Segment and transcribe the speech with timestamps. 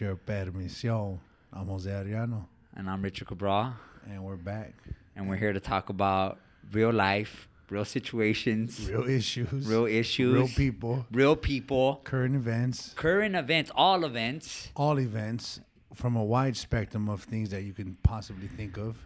[0.00, 1.18] of Permisión.
[1.52, 3.74] I'm Jose Ariano, And I'm Richard Cabral,
[4.06, 4.72] and we're back.
[5.14, 6.38] and we're here to talk about
[6.72, 13.36] real life, real situations, Real issues, real issues, real people, real people, current events, current
[13.36, 14.70] events, all events.
[14.74, 15.60] all events
[15.94, 18.96] from a wide spectrum of things that you can possibly think of.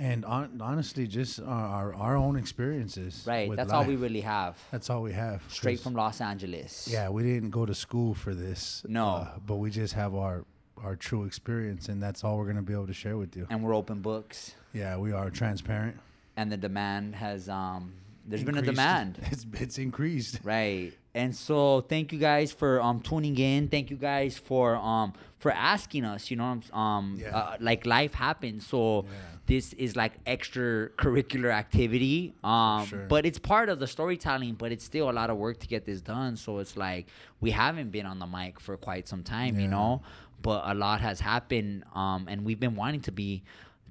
[0.00, 3.22] And on, honestly, just our, our, own experiences.
[3.26, 3.50] Right.
[3.50, 4.56] with That's all we really have.
[4.70, 5.42] That's all we have.
[5.48, 6.88] Straight from Los Angeles.
[6.90, 8.82] Yeah, we didn't go to school for this.
[8.88, 9.08] No.
[9.08, 10.46] uh, but we just have our
[10.82, 13.46] our true experience, and that's all we're gonna be able to share with you.
[13.50, 14.54] And we're open books.
[14.72, 15.98] Yeah, we are transparent.
[16.34, 17.92] And the demand has um
[18.26, 19.18] there's been a demand.
[19.30, 20.40] It's it's increased.
[20.42, 20.92] Right.
[21.14, 23.68] And so thank you guys for um tuning in.
[23.68, 27.36] Thank you guys for um for asking us, you know, um Yeah.
[27.36, 28.66] uh, like life happens.
[28.66, 29.10] So Yeah.
[29.46, 32.34] this is like extracurricular activity.
[32.44, 33.06] Um sure.
[33.08, 35.84] but it's part of the storytelling, but it's still a lot of work to get
[35.86, 36.36] this done.
[36.36, 37.08] So it's like
[37.40, 40.02] we haven't been on the mic for quite some time, you know,
[40.42, 43.42] but a lot has happened um and we've been wanting to be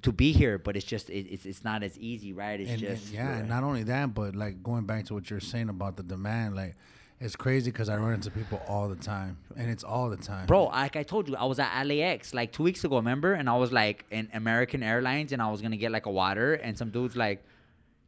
[0.01, 2.59] to be here, but it's just it, it's it's not as easy, right?
[2.61, 5.29] It's and, and just yeah, and not only that, but like going back to what
[5.29, 6.75] you're saying about the demand, like
[7.21, 10.45] it's crazy because I run into people all the time, and it's all the time,
[10.47, 13.33] Bro, like I told you, I was at LAX like two weeks ago, remember?
[13.33, 16.53] And I was like in American Airlines, and I was gonna get like a water,
[16.53, 17.43] and some dude's like,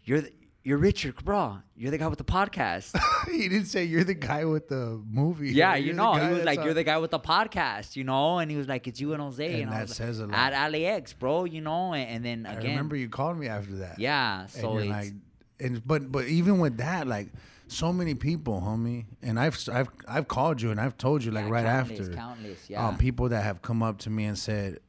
[0.05, 0.31] "You're the,
[0.63, 1.57] you're Richard, bro.
[1.75, 2.95] You're the guy with the podcast."
[3.31, 5.51] he didn't say you're the guy with the movie.
[5.51, 8.03] yeah, You're you know, he was like, on- "You're the guy with the podcast," you
[8.03, 10.27] know, and he was like, "It's you and Jose," And and, I that says a
[10.27, 10.53] lot.
[10.53, 13.75] at LAX, bro, you know, and, and then I again, remember you called me after
[13.77, 13.99] that.
[13.99, 14.41] yeah.
[14.41, 15.13] and So it's like,
[15.59, 17.27] and but but even with that, like
[17.71, 21.45] so many people, homie, and I've I've I've called you and I've told you like
[21.45, 22.87] yeah, right countless, after, countless, yeah.
[22.87, 24.79] um, people that have come up to me and said,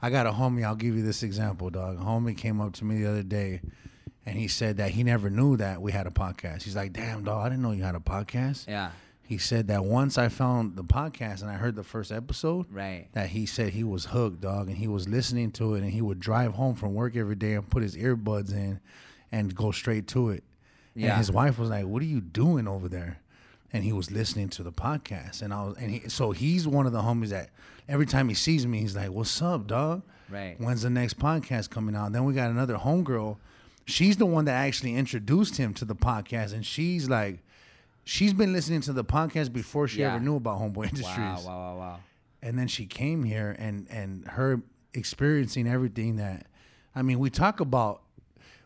[0.00, 0.64] I got a homie.
[0.64, 1.98] I'll give you this example, dog.
[2.00, 3.60] A homie came up to me the other day,
[4.24, 6.62] and he said that he never knew that we had a podcast.
[6.62, 9.84] He's like, "Damn, dog, I didn't know you had a podcast." yeah, He said that
[9.84, 13.08] once I found the podcast and I heard the first episode, right.
[13.14, 16.02] that he said he was hooked, dog, and he was listening to it, and he
[16.02, 18.78] would drive home from work every day and put his earbuds in,
[19.32, 20.44] and go straight to it.
[20.98, 21.10] Yeah.
[21.10, 23.20] And his wife was like, "What are you doing over there?"
[23.72, 26.86] And he was listening to the podcast, and I was, and he, so he's one
[26.86, 27.50] of the homies that
[27.88, 30.02] every time he sees me, he's like, "What's up, dog?
[30.30, 30.56] Right.
[30.58, 33.36] When's the next podcast coming out?" Then we got another homegirl.
[33.84, 37.38] She's the one that actually introduced him to the podcast, and she's like,
[38.04, 40.14] she's been listening to the podcast before she Yeah.
[40.14, 42.00] ever knew about Homeboy Industries Wow, wow, wow, wow.
[42.42, 44.62] and then she came here and and her
[44.94, 46.46] experiencing everything that
[46.94, 48.00] i mean we talk about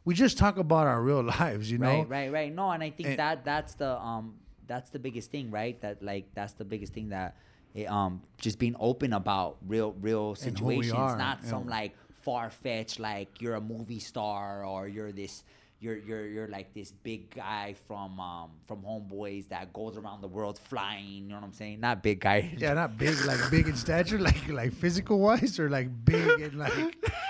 [0.05, 2.55] we just talk about our real lives you know Right, right, right.
[2.55, 4.35] No, and I think And- that that's the um
[4.67, 5.79] that's the biggest thing, right?
[5.81, 7.37] That like that's the biggest thing that
[7.75, 11.71] it, um just being open about real real And who we situations, not some know.
[11.71, 15.43] like far fetched like you're a movie star or you're this
[15.83, 20.29] you're you're you're like this big guy from um from Homeboys that goes around the
[20.29, 21.25] world flying.
[21.25, 21.81] You know what I'm saying?
[21.81, 22.55] Not big guy.
[22.57, 26.55] yeah not big like big in stature like like physical wise or like big and
[26.55, 26.73] like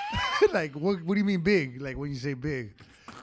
[0.53, 2.75] like what what do you mean big like when you say big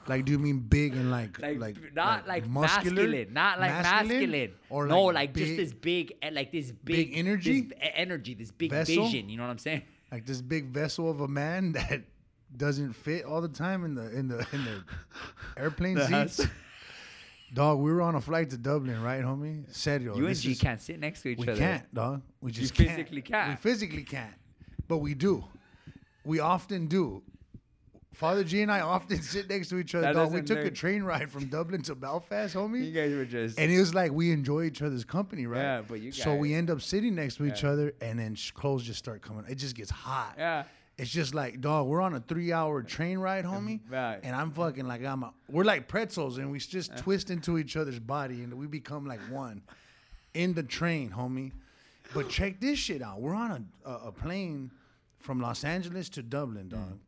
[0.08, 3.02] like do you mean big and like like, like not like, muscular?
[3.02, 7.10] masculine, not like masculine, or no, like like, just this big, eh, like this big,
[7.10, 7.60] Big energy?
[7.60, 9.04] this energy, this big Vessel?
[9.04, 9.28] vision.
[9.28, 9.82] You know what I'm saying?
[10.10, 12.02] like this big vessel of a man that
[12.56, 14.82] doesn't fit all the time in the in the in the
[15.56, 16.50] airplane That's- seats.
[17.52, 19.64] Dog, we were on a flight to Dublin, right, homie?
[19.74, 20.16] Serio.
[20.16, 21.52] you and G is- can't sit next to each We other.
[21.54, 22.22] We can't, dog.
[22.40, 23.50] We just physically can't.
[23.50, 24.34] We physically can't,
[24.86, 25.44] but we do.
[26.24, 27.22] We often do.
[28.12, 30.12] Father G and I often sit next to each other.
[30.12, 32.84] Dog, we took a train ride from Dublin to Belfast, homie.
[32.86, 35.60] You guys were just And it was like we enjoy each other's company, right?
[35.60, 38.34] Yeah, but you Guys, So we end up sitting next to each other, and then
[38.36, 39.44] sh- clothes just start coming.
[39.48, 40.34] It just gets hot.
[40.38, 40.64] yeah.
[41.00, 43.80] It's just like, dog, we're on a three hour train ride, homie.
[43.88, 44.20] Right.
[44.22, 47.74] And I'm fucking like, I'm a, we're like pretzels and we just twist into each
[47.74, 49.62] other's body and we become like one
[50.34, 51.52] in the train, homie.
[52.12, 53.18] But check this shit out.
[53.18, 54.70] We're on a, a, a plane
[55.18, 56.98] from Los Angeles to Dublin, Mm.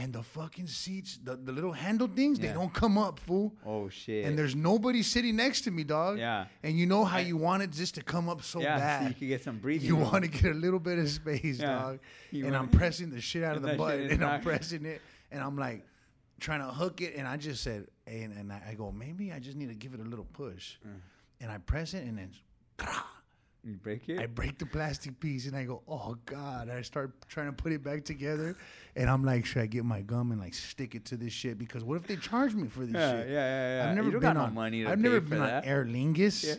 [0.00, 3.52] And the fucking seats, the, the little handle things, they don't come up, fool.
[3.66, 4.24] Oh shit.
[4.26, 6.18] And there's nobody sitting next to me, dog.
[6.18, 6.46] Yeah.
[6.62, 9.02] And you know how you want it just to come up so yeah, bad.
[9.02, 9.88] so you can get some breathing.
[9.88, 10.10] You room.
[10.12, 11.78] want to get a little bit of space, Yeah.
[11.82, 11.98] dog.
[12.30, 15.00] You and I'm pressing the shit out of the button, and I'm pressing it,
[15.32, 15.84] and I'm like
[16.38, 19.40] trying to hook it, and I just said, and, and I, I go, maybe I
[19.40, 21.00] just need to give it a little push, Mm.
[21.40, 22.30] and I press it, and then.
[23.64, 24.20] You break it.
[24.20, 26.70] I break the plastic piece and I go, oh God.
[26.70, 28.56] I start trying to put it back together.
[28.96, 31.58] And I'm like, should I get my gum and like stick it to this shit?
[31.58, 33.28] Because what if they charge me for this yeah, shit?
[33.28, 33.90] yeah, yeah, yeah.
[33.90, 35.64] I've never been on no money to I've never been that.
[35.64, 36.54] on Aer Lingus Yeah.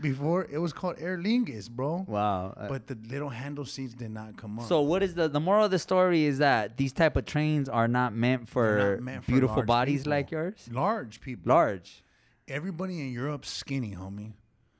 [0.00, 0.46] before.
[0.50, 2.04] It was called Aer Lingus, bro.
[2.08, 2.54] Wow.
[2.56, 4.66] uh, But the little handle seats did not come up.
[4.68, 7.68] so what is the the moral of the story is that these type of trains
[7.68, 10.10] are not meant for, not meant for beautiful bodies people.
[10.12, 10.68] like yours.
[10.72, 11.48] large people.
[11.52, 12.04] Large.
[12.48, 14.32] Everybody in Europe's skinny, homie.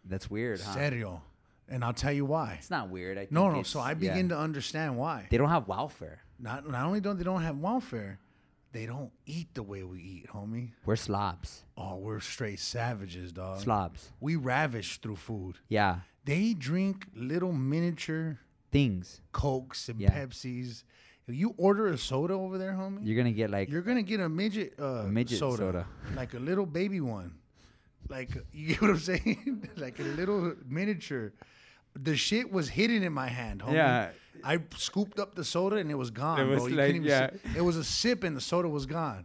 [0.08, 0.74] That's weird, huh?
[0.74, 1.22] Serio.
[1.68, 2.54] and I'll tell you why.
[2.58, 3.18] It's not weird.
[3.18, 3.54] I think No, no.
[3.54, 3.94] it's- So I yeah.
[3.94, 5.26] begin to understand why.
[5.30, 6.20] They don't have welfare.
[6.38, 8.20] Not not only don't they don't have welfare,
[8.72, 10.72] they don't eat the way we eat, homie.
[10.84, 11.64] We're slobs.
[11.76, 13.60] Oh, we're straight savages, dog.
[13.60, 14.12] Slobs.
[14.20, 15.56] We ravish through food.
[15.68, 16.00] Yeah.
[16.24, 18.38] They drink little miniature
[18.70, 19.20] Things.
[19.32, 20.10] cokes and Yeah.
[20.12, 20.84] Pepsis.
[21.26, 24.20] If you order a soda over there, homie, You're gonna get like you're gonna get
[24.20, 25.86] a midget, uh, midget soda, soda.
[26.14, 27.32] like a little baby one.
[28.08, 29.68] Like you get what I'm saying?
[29.76, 31.32] like a little miniature.
[31.94, 33.74] The shit was hidden in my hand, homie.
[33.74, 34.10] Yeah.
[34.44, 36.66] I scooped up the soda and it was gone, It bro.
[36.66, 37.30] You like- couldn't even yeah.
[37.30, 39.24] see- It was a sip and the soda was gone.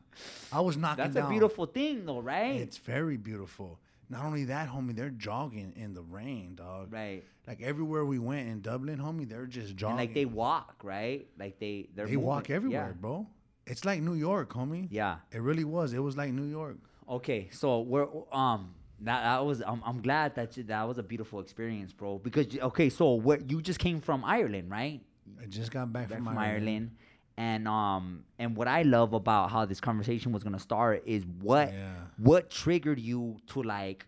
[0.54, 1.26] I was knocking that's down.
[1.26, 2.56] a beautiful thing though, right?
[2.56, 3.80] It's very beautiful.
[4.10, 6.92] Not only that, homie, they're jogging in the rain, dog.
[6.94, 7.24] right.
[7.48, 9.92] Like everywhere we went in Dublin, homie, they're just jogging.
[10.00, 11.28] And like they walk, right?
[11.38, 13.02] Like they they're They walk everywhere, Yeah.
[13.02, 13.28] bro.
[13.68, 14.88] It's like New York, homie.
[14.92, 15.18] Yeah.
[15.32, 15.94] It really was.
[15.94, 16.78] It was like New York.
[17.12, 21.04] Okay, so we're um that, that was I'm, I'm glad that you, that was a
[21.04, 22.20] beautiful experience, bro.
[22.20, 25.02] Because okay, so what you just came from Ireland, right?
[25.42, 26.68] I just got back, Back from, from Ireland.
[26.68, 26.92] Ireland.
[27.38, 31.74] And um and what I love about how this conversation was gonna start is what
[31.74, 31.94] Yeah.
[32.18, 34.06] what triggered you to like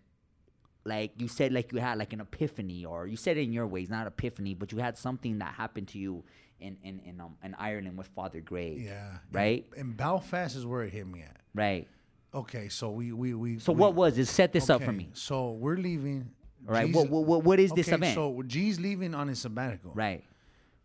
[0.86, 3.66] like you said like you had like an epiphany or you said it in your
[3.68, 6.24] ways not epiphany but you had something that happened to you
[6.60, 9.18] in in in, um, in Ireland with Father Gray Yeah.
[9.32, 9.66] Right?
[9.72, 11.38] And, and Belfast is where it hit me at.
[11.56, 11.88] right
[12.34, 13.60] Okay, so we we we.
[13.60, 16.32] so we- what was it set this up for me So we're leaving.
[16.68, 19.92] all right what, what what- is this okay, event So G's leaving on his sabbatical.
[19.94, 20.24] right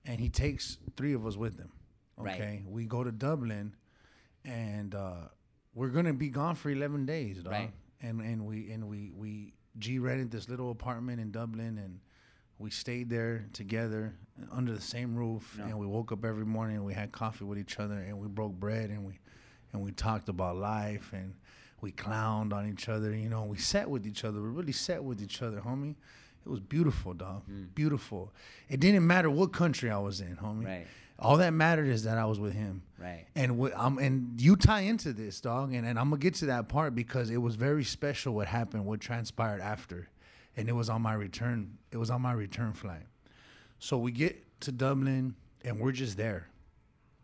[0.04, 1.70] and he takes three of us with him.
[2.16, 2.34] Right.
[2.40, 3.74] Okay, we go to Dublin,
[4.44, 5.28] and uh,
[5.74, 7.52] we're gonna be gone for eleven days, dog.
[7.52, 7.70] Right.
[8.00, 12.00] And and we and we we G rented this little apartment in Dublin, and
[12.58, 14.14] we stayed there together
[14.50, 15.54] under the same roof.
[15.58, 15.66] Yeah.
[15.66, 18.26] And we woke up every morning, and we had coffee with each other, and we
[18.26, 19.20] broke bread, and we
[19.72, 21.34] and we talked about life, and
[21.80, 23.14] we clowned on each other.
[23.14, 24.40] You know, we sat with each other.
[24.40, 25.94] We really sat with each other, homie.
[26.44, 27.42] It was beautiful, dog.
[27.50, 27.74] Mm.
[27.74, 28.32] Beautiful.
[28.68, 30.64] It didn't matter what country I was in, homie.
[30.66, 30.86] Right.
[31.20, 32.82] All that mattered is that I was with him.
[32.96, 36.34] right And what I'm and you tie into this, dog, and, and I'm gonna get
[36.34, 40.08] to that part because it was very special what happened, what transpired after.
[40.56, 43.02] And it was on my return, it was on my return flight.
[43.80, 45.34] So we get to Dublin
[45.64, 46.46] and we're just there.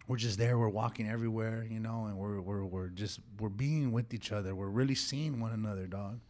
[0.07, 3.91] We're just there, we're walking everywhere, you know, and we're we're we're just we're being
[3.91, 4.55] with each other.
[4.55, 6.21] We're really seeing one another, dog.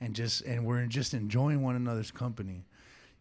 [0.00, 2.66] And just and we're just enjoying one another's company.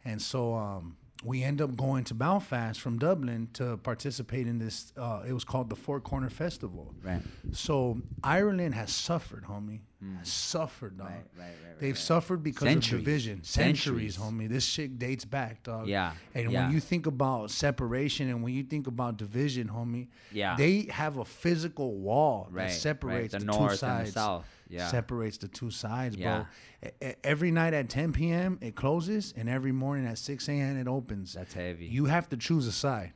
[0.03, 4.91] And so um, we end up going to Belfast from Dublin to participate in this.
[4.97, 6.93] Uh, it was called the Four Corner Festival.
[7.03, 7.21] right
[7.53, 9.79] So Ireland has suffered, homie.
[10.19, 11.07] Has suffered, dog.
[11.07, 11.11] Mm.
[11.13, 11.97] Right, right, right, They've right.
[11.97, 12.93] suffered because Centuries.
[12.93, 13.43] of division.
[13.43, 14.17] Centuries, Centuries.
[14.19, 14.47] homie.
[14.49, 15.87] This shit dates back, dog.
[15.87, 16.65] Yeah, And yeah.
[16.65, 20.55] when you think about separation and when you think about division, homie, Yeah.
[20.57, 22.69] they have a physical wall Right, right.
[22.69, 24.13] that separates The the, north two and the sides.
[24.13, 24.45] south.
[24.67, 24.87] Yeah.
[24.87, 26.45] Separates the two sides, Yeah.
[26.81, 26.89] bro.
[27.09, 28.57] E- Every night at 10 p.m.
[28.61, 30.77] it closes, and every morning at 6 a.m.
[30.77, 31.33] it opens.
[31.33, 31.85] That's heavy.
[31.85, 33.13] You have to choose a side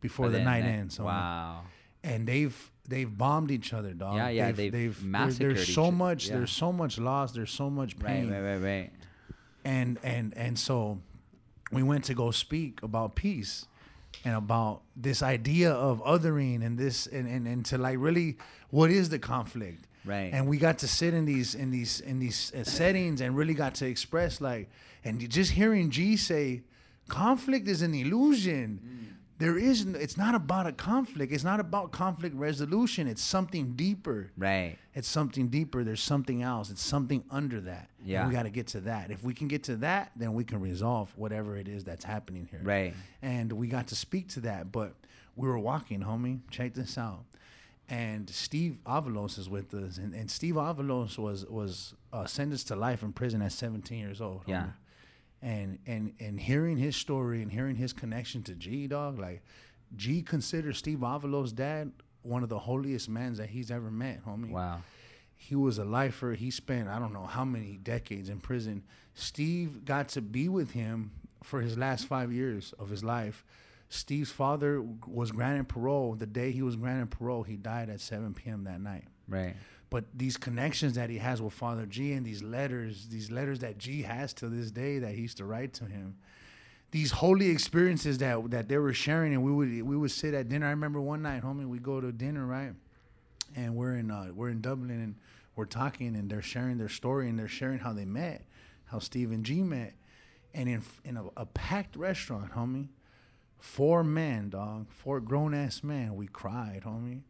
[0.00, 0.98] before But the night ends.
[0.98, 1.62] wow
[2.02, 4.16] and they've they've bombed each other, dog.
[4.16, 6.28] Yeah, yeah, They've, they've there- massacred There's each so much.
[6.28, 6.36] yeah.
[6.38, 7.32] There's so much loss.
[7.32, 8.30] There's so much pain.
[8.30, 8.90] right right right right
[9.64, 10.98] And and and so
[11.70, 13.66] we went to go speak about peace
[14.24, 18.38] and about this idea of othering and this and and, and to like really
[18.70, 19.86] what is the conflict.
[20.04, 20.30] Right.
[20.32, 23.54] And we got to sit in these in these in these uh, settings and really
[23.54, 24.70] got to express like
[25.04, 26.62] and just hearing G say
[27.08, 29.16] conflict is an illusion.
[29.38, 31.32] There is it's not about a conflict.
[31.32, 33.06] It's not about conflict resolution.
[33.08, 34.30] It's something deeper.
[34.36, 35.82] right It's something deeper.
[35.82, 36.70] There's something else.
[36.70, 37.88] It's something under that.
[38.00, 38.26] And Yeah.
[38.26, 39.10] we got to get to that.
[39.10, 42.48] If we can get to that, then we can resolve whatever it is that's happening
[42.50, 42.60] here.
[42.62, 42.94] Right.
[43.22, 44.72] And we got to speak to that.
[44.72, 44.94] But
[45.36, 46.40] we were walking, homie.
[46.50, 47.24] Check this out.
[47.90, 49.98] And Steve Avalos is with us.
[49.98, 54.20] And, and Steve Avalos was was uh, sentenced to life in prison at 17 years
[54.20, 54.42] old.
[54.46, 54.62] Yeah.
[54.62, 54.72] homie.
[55.42, 59.42] And and and hearing his story and hearing his connection to G dog, like
[59.96, 61.92] G considers Steve Avalos' dad
[62.22, 64.50] one of the holiest men that he's ever met, homie.
[64.50, 64.82] wow
[65.36, 66.32] He was a lifer.
[66.34, 68.84] He spent I don't know how many decades in prison.
[69.14, 71.10] Steve got to be with him
[71.42, 73.44] for his last five years of his life.
[73.90, 76.14] Steve's father was granted parole.
[76.14, 78.64] The day he was granted parole, he died at 7 p.m.
[78.64, 79.04] that night.
[79.28, 79.56] right
[79.90, 83.78] But these connections that he has with Father G and these letters, these letters that
[83.78, 86.16] G has to this day that he used to write to him,
[86.92, 90.48] these holy experiences that that they were sharing, and we would we would sit at
[90.48, 90.66] dinner.
[90.66, 92.72] I remember one night, homie, we go to dinner, right?
[93.56, 95.16] And we're in uh, we're in Dublin, and
[95.56, 98.44] we're talking, and they're sharing their story, and they're sharing how they met,
[98.86, 99.94] how Steve and G met,
[100.54, 102.88] and in in a, a packed restaurant, homie,
[103.60, 106.16] four men, dog, four grown ass men.
[106.16, 107.22] We cried, homie.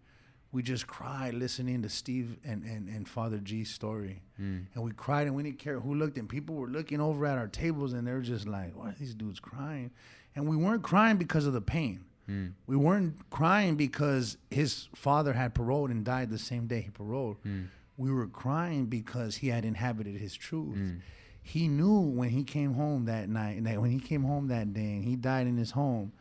[0.53, 4.23] we just cried listening to Steve and, and, and Father G's story.
[4.41, 4.67] Mm.
[4.75, 7.39] And we cried and we didn't care who looked and people were looking over at
[7.39, 9.91] our tables and they were just like, why are these dudes crying?
[10.35, 12.05] And we weren't crying because of the pain.
[12.29, 12.53] Mm.
[12.67, 17.43] We weren't crying because his father had paroled and died the same day he paroled.
[17.45, 17.67] Mm.
[17.97, 20.77] We were crying because he had inhabited his truth.
[20.77, 21.01] Mm.
[21.43, 24.73] He knew when he came home that night, and that when he came home that
[24.73, 26.13] day and he died in his home,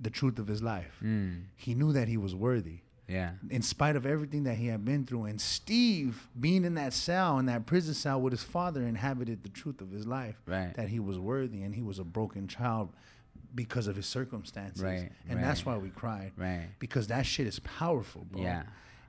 [0.00, 0.98] the truth of his life.
[1.02, 1.44] Mm.
[1.56, 3.32] He knew that he was worthy Yeah.
[3.48, 5.24] in spite of everything that he had been through.
[5.24, 9.48] And Steve, being in that cell, in that prison cell with his father, inhabited the
[9.48, 10.36] truth of his life.
[10.46, 10.74] Right.
[10.74, 12.92] That he was worthy and he was a broken child
[13.54, 14.82] because of his circumstances.
[14.82, 16.32] Right, And that's why we cried.
[16.36, 16.68] Right.
[16.78, 18.42] Because that shit is powerful, bro.
[18.42, 18.62] Yeah.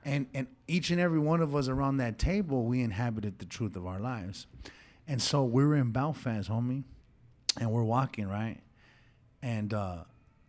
[0.04, 3.76] And and each and every one of us around that table, we inhabited the truth
[3.76, 4.46] of our lives.
[5.06, 6.82] And so we were in Belfast, homie,
[7.60, 8.58] and we're walking, right?
[9.42, 10.04] And uh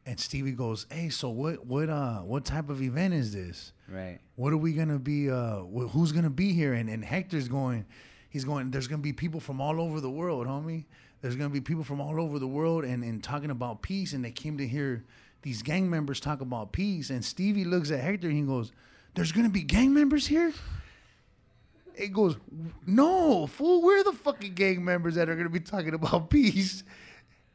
[0.06, 3.72] and Stevie goes, Hey, so what what uh what type of event is this?
[3.88, 4.20] Right.
[4.36, 6.74] what are we gonna be uh wh- who's gonna be here?
[6.74, 7.86] And, and hector's going
[8.30, 10.86] he's going there's gonna be people from all over the world homie.
[11.22, 14.24] There's gonna be people from all over the world and, and talking about peace and
[14.24, 15.04] they came to hear
[15.42, 17.10] these gang members talk about peace.
[17.10, 18.72] And stevie looks at hector and he goes
[19.16, 20.54] there's gonna be gang members here?
[21.96, 22.38] It goes
[22.86, 26.84] no fool we're the fucking gang members that are gonna be talking about peace?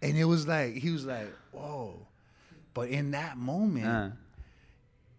[0.01, 2.07] And it was like he was like whoa
[2.79, 4.11] but in that moment Uh,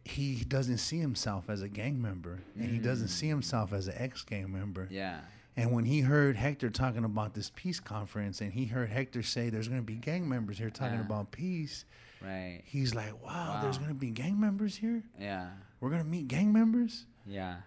[0.06, 3.94] he doesn't see himself as a gang member and he doesn't see himself as an
[3.98, 5.20] ex-gang member yeah.
[5.58, 9.50] and when he heard hector talking about this peace conference and he heard hector say
[9.50, 11.06] there's going to be gang members here talking Yeah.
[11.06, 11.86] about peace
[12.22, 12.62] Right.
[12.66, 15.50] he's like wow, there's going to be gang members here Yeah.
[15.80, 17.58] we're going to meet gang members Yeah.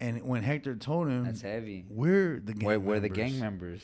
[0.00, 1.84] and when hector told him That's heavy.
[1.90, 3.82] we're the gang We're, members we're the gang members.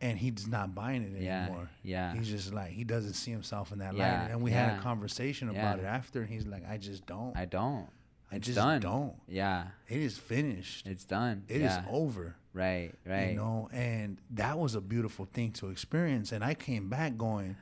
[0.00, 2.14] And he's not buying it Yeah, anymore yeah.
[2.14, 4.82] he's just like he doesn't see himself in that Yeah, light and we had a
[4.82, 5.58] conversation Yeah.
[5.60, 7.88] about it after and he's like i just don't I don't.
[8.30, 8.80] I It's just done.
[8.80, 9.14] don't.
[9.26, 9.68] Yeah.
[9.88, 11.44] it is finished It's done.
[11.48, 11.84] It is yeah.
[11.90, 12.36] over.
[12.52, 12.92] Right.
[13.06, 13.30] Right.
[13.30, 16.32] You know, and that was a beautiful thing to experience.
[16.32, 17.56] And I came back going,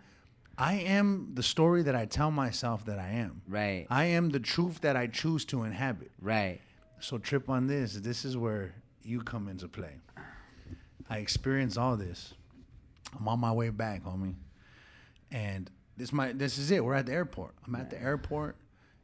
[0.59, 3.43] I am the story that I tell myself that I am.
[3.47, 3.87] Right.
[3.91, 6.11] I am the truth that I choose to inhabit.
[6.21, 6.61] Right.
[6.99, 7.95] So trip on this.
[7.95, 9.97] This is where you come into play.
[11.09, 12.35] I experienced all this.
[13.19, 14.35] I'm on my way back, homie.
[15.31, 16.85] And this my this is it.
[16.85, 17.55] We're at the airport.
[17.67, 18.57] I'm at the airport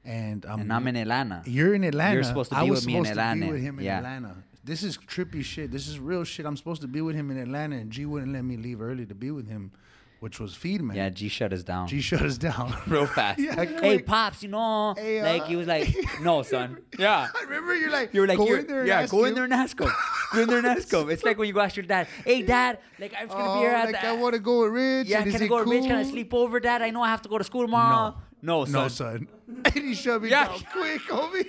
[0.04, 1.42] and I'm And I'm in Atlanta.
[1.46, 2.14] you're in Atlanta.
[2.14, 3.46] You're supposed to I be was with me in supposed to Atlanta.
[3.46, 3.98] be with him in Yeah.
[3.98, 4.34] Atlanta.
[4.64, 5.72] This is trippy shit.
[5.72, 6.46] This is real shit.
[6.46, 9.04] I'm supposed to be with him in Atlanta, and G wouldn't let me leave early
[9.06, 9.72] to be with him,
[10.22, 10.96] which was feed man.
[10.96, 11.08] Yeah.
[11.08, 11.88] G shut us down.
[11.88, 13.40] G shut us down Real fast.
[13.40, 14.42] Yeah, hey, pops.
[14.44, 15.88] You know, Hey, uh, like he was like,
[16.22, 16.78] no, son.
[16.96, 17.26] Yeah.
[17.34, 19.24] I remember you're like, You were like, go you're, in there and yeah, ask go
[19.24, 19.90] in there and ask him.
[20.32, 21.10] Go in there and ask him.
[21.10, 23.54] It's like when you go ask your dad, hey, dad, like I'm just gonna Oh,
[23.54, 24.06] be here at like the.
[24.06, 25.08] I want to go with Rich.
[25.08, 25.82] yeah, and can I it go to Rich?
[25.86, 26.12] Can I cool?
[26.12, 26.82] sleep over, dad?
[26.82, 28.14] I know I have to go to school tomorrow.
[28.44, 28.72] No, son.
[28.72, 29.28] No, son.
[29.64, 30.46] And he shoved me Yeah.
[30.46, 31.46] down quick, homie.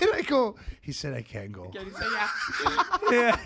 [0.00, 1.68] and I go, he said I can't go.
[1.70, 2.96] Can you say yeah?
[3.10, 3.36] yeah.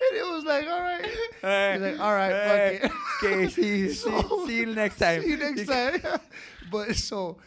[0.00, 1.06] And it was like, all right.
[1.40, 1.72] Hey.
[1.74, 2.78] He's like, all right, Hey.
[2.82, 2.96] fuck it.
[3.24, 5.22] Okay, see you- see- see you next time.
[5.22, 6.00] See you next time.
[6.72, 7.38] but so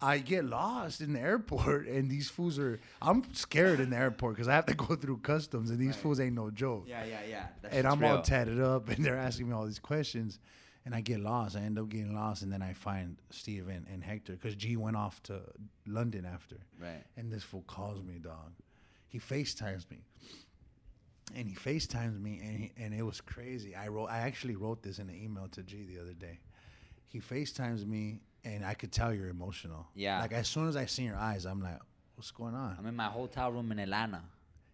[0.00, 2.80] I get lost in the airport, and these fools are.
[3.02, 6.20] I'm scared in the airport because I have to go through customs, and these fools
[6.20, 6.84] ain't no joke.
[6.86, 7.46] Yeah, yeah, yeah.
[7.62, 10.38] That and I'm all tatted up, and they're asking me all these questions,
[10.86, 11.56] and I get lost.
[11.56, 14.76] I end up getting lost, and then I find Steve and, and Hector because G
[14.76, 15.40] went off to
[15.86, 16.56] London after.
[16.80, 17.02] Right.
[17.16, 18.52] And this fool calls me, dog.
[19.08, 19.98] He FaceTimes me.
[21.34, 23.74] And he FaceTimes me and he, and it was crazy.
[23.74, 26.40] I wrote I actually wrote this in an email to G the other day.
[27.08, 29.86] He FaceTimes me and I could tell you're emotional.
[29.94, 30.20] Yeah.
[30.20, 31.78] Like as soon as I see your eyes, I'm like,
[32.16, 32.76] what's going on?
[32.78, 34.22] I'm in my hotel room in Atlanta,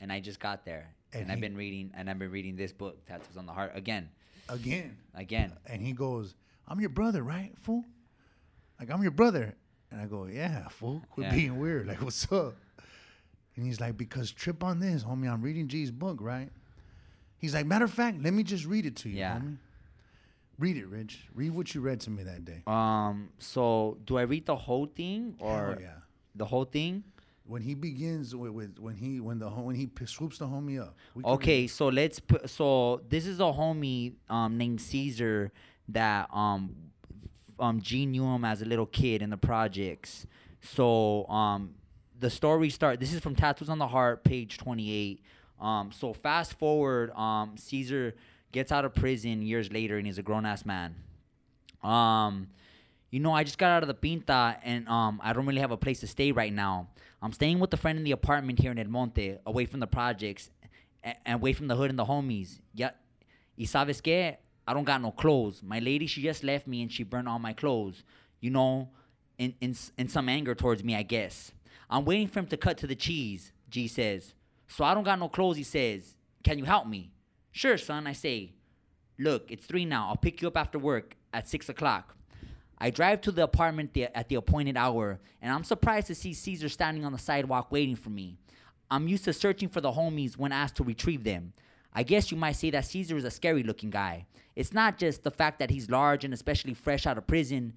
[0.01, 2.73] and I just got there, And and, I've been reading, and I've been reading this
[2.73, 4.09] book, Tattoos on the Heart, again,
[4.49, 4.97] Again.
[5.15, 5.53] again.
[5.67, 6.35] And he goes,
[6.69, 7.85] I'm your brother, right, fool?
[8.79, 9.55] Like I'm your brother.
[9.91, 11.03] And I go, Yeah, fool.
[11.11, 11.35] Quit Yeah.
[11.35, 11.87] being weird.
[11.87, 12.55] Like, what's up?
[13.57, 15.31] And he's like, Because trip on this, homie.
[15.33, 16.51] I'm reading G's book, right?
[17.39, 19.39] He's like, matter of fact, let me just read it to you, Yeah.
[19.39, 19.57] homie.
[20.59, 21.29] Read it, Rich.
[21.35, 22.63] Read what you read to me that day.
[22.67, 23.29] Um.
[23.39, 25.89] So, do I read the whole thing or yeah.
[26.35, 27.05] the whole thing?
[27.49, 30.81] When he begins with, with when he when the when he p- swoops the homie
[30.81, 30.97] up.
[31.25, 32.49] Okay, read- so let's put.
[32.49, 35.53] So this is a homie um named Caesar
[35.91, 36.75] that um
[37.61, 40.27] um G knew him as a little kid in the projects.
[40.63, 41.75] So um
[42.19, 43.01] the story start.
[43.01, 45.23] This is from Tattoos on the Heart, page twenty eight.
[45.61, 47.11] Um, so fast forward.
[47.13, 48.15] Um, Caesar
[48.53, 50.95] gets out of prison years later, and he's a grown ass man.
[51.83, 52.49] Um,
[53.11, 55.71] you know, I just got out of the pinta and um, I don't really have
[55.71, 56.89] a place to stay right now.
[57.23, 59.87] I'm staying with a friend in the apartment here in El Monte, away from the
[59.87, 60.51] projects
[61.03, 62.59] and, and away from the hood and the homies.
[62.75, 62.91] Yeah,
[63.57, 64.37] y sabes que?
[64.69, 65.63] I don't got no clothes.
[65.63, 68.03] My lady, she just left me and she burned all my clothes.
[68.41, 68.89] You know,
[69.39, 71.53] in in in some anger towards me, I guess.
[71.89, 74.35] I'm waiting for him to cut to the cheese, G says.
[74.69, 76.17] So I don't got no clothes, he says.
[76.43, 77.13] Can you help me?
[77.53, 78.53] Sure, son, I say.
[79.19, 80.09] Look, it's three now.
[80.09, 82.17] I'll pick you up after work at six o'clock.
[82.79, 86.35] I drive to the apartment the, at the appointed hour, and I'm surprised to see
[86.35, 88.37] Caesar standing on the sidewalk waiting for me.
[88.91, 91.55] I'm used to searching for the homies when asked to retrieve them.
[91.93, 94.27] I guess you might say that Caesar is a scary looking guy.
[94.55, 97.73] It's not just the fact that he's large and especially fresh out of prison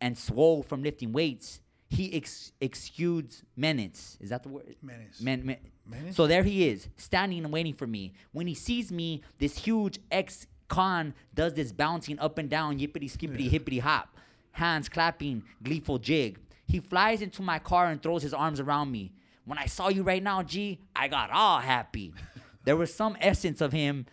[0.00, 1.60] and swole from lifting weights.
[1.94, 4.18] He ex- exudes menace.
[4.20, 4.74] Is that the word?
[4.82, 5.20] Menace.
[5.20, 6.16] Men, men- Menace?
[6.16, 8.12] So there he is, standing and waiting for me.
[8.32, 13.10] When he sees me, this huge ex con does this bouncing up and down, yippity
[13.10, 14.16] skippity hippity hop,
[14.52, 16.38] hands clapping, gleeful jig.
[16.66, 19.12] He flies into my car and throws his arms around me.
[19.44, 22.14] When I saw you right now, G, I got all happy.
[22.64, 24.06] there was some essence of him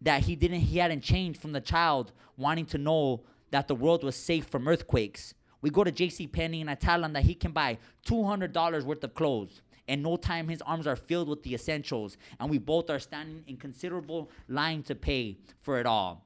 [0.00, 4.02] that he didn't he hadn't changed from the child wanting to know that the world
[4.02, 5.34] was safe from earthquakes.
[5.62, 9.04] We go to JC Penney and I tell him that he can buy $200 worth
[9.04, 9.62] of clothes.
[9.88, 13.42] In no time, his arms are filled with the essentials, and we both are standing
[13.48, 16.24] in considerable line to pay for it all.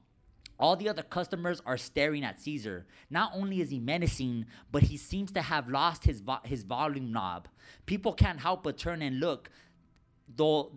[0.59, 2.85] All the other customers are staring at Caesar.
[3.09, 7.11] Not only is he menacing, but he seems to have lost his vo- his volume
[7.11, 7.47] knob.
[7.85, 9.49] People can't help but turn and look,
[10.35, 10.71] though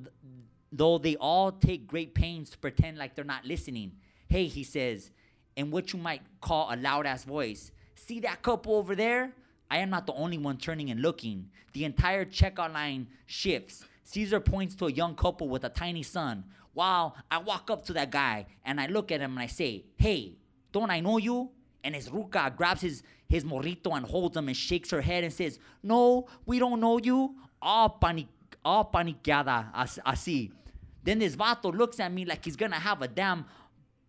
[0.73, 3.93] though they all take great pains to pretend like they're not listening.
[4.29, 5.11] Hey, he says,
[5.57, 7.73] in what you might call a loud ass voice.
[8.07, 9.33] See that couple over there?
[9.71, 11.51] I am not the only one turning and looking.
[11.75, 13.85] The entire checkout line shifts.
[14.05, 16.45] Caesar points to a young couple with a tiny son.
[16.75, 19.85] Wow, I walk up to that guy and I look at him and I say,
[19.97, 20.39] Hey,
[20.73, 21.51] don't I know you?
[21.85, 25.33] And his ruca grabs his, his morrito and holds him and shakes her head and
[25.33, 27.35] says, No, we don't know you.
[27.61, 28.29] All, panic,
[28.65, 30.51] all paniqueada, as- así.
[31.05, 33.45] Then this vato looks at me like he's gonna have a damn,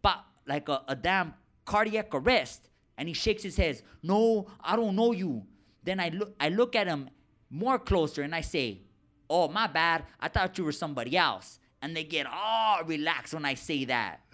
[0.02, 1.34] pa- like a, a damn
[1.66, 2.70] cardiac arrest.
[3.02, 3.82] And he shakes his head.
[4.04, 5.42] No, I don't know you.
[5.84, 7.10] Then I look, I look at him
[7.50, 8.82] more closer and I say,
[9.28, 10.04] Oh, my bad.
[10.20, 11.58] I thought you were somebody else.
[11.82, 14.22] And they get all relaxed when I say that.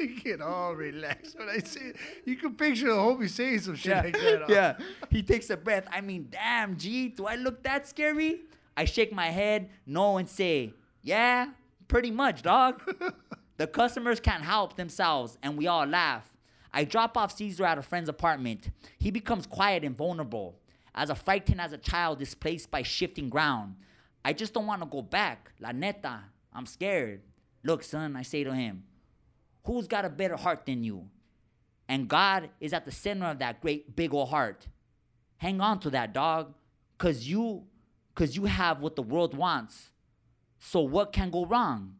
[0.00, 1.96] You get all relaxed when I say it.
[2.24, 4.44] You can picture the homie saying some shit like that.
[4.48, 4.76] yeah.
[5.08, 5.86] He takes a breath.
[5.90, 8.42] I mean, damn, G, do I look that scary?
[8.76, 11.48] I shake my head, no, and say, yeah,
[11.86, 12.80] pretty much, dog.
[13.56, 16.28] the customers can't help themselves, and we all laugh.
[16.72, 18.70] I drop off Caesar at a friend's apartment.
[18.98, 20.58] He becomes quiet and vulnerable,
[20.94, 23.76] as a frightened as a child displaced by shifting ground.
[24.24, 25.52] I just don't want to go back.
[25.60, 26.20] La neta,
[26.52, 27.22] I'm scared.
[27.64, 28.84] Look, son, I say to him,
[29.64, 31.08] who's got a better heart than you?
[31.88, 34.66] And God is at the center of that great big old heart.
[35.38, 36.54] Hang on to that, dog,
[36.98, 37.64] cause you,
[38.14, 39.92] cause you have what the world wants.
[40.58, 41.94] So what can go wrong?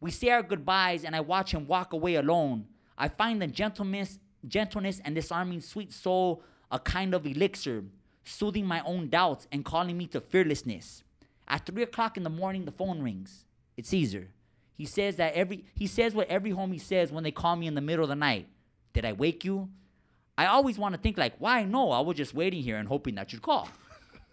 [0.00, 2.66] We say our goodbyes, and I watch him walk away alone.
[3.00, 7.82] I find the gentleness, gentleness and disarming sweet soul a kind of elixir,
[8.24, 11.02] soothing my own doubts and calling me to fearlessness.
[11.48, 13.46] At three o'clock in the morning, the phone rings.
[13.76, 14.28] It's Caesar.
[14.74, 17.74] He says that every he says what every homie says when they call me in
[17.74, 18.48] the middle of the night.
[18.92, 19.70] Did I wake you?
[20.36, 21.90] I always want to think like, why no?
[21.92, 23.68] I was just waiting here and hoping that you'd call.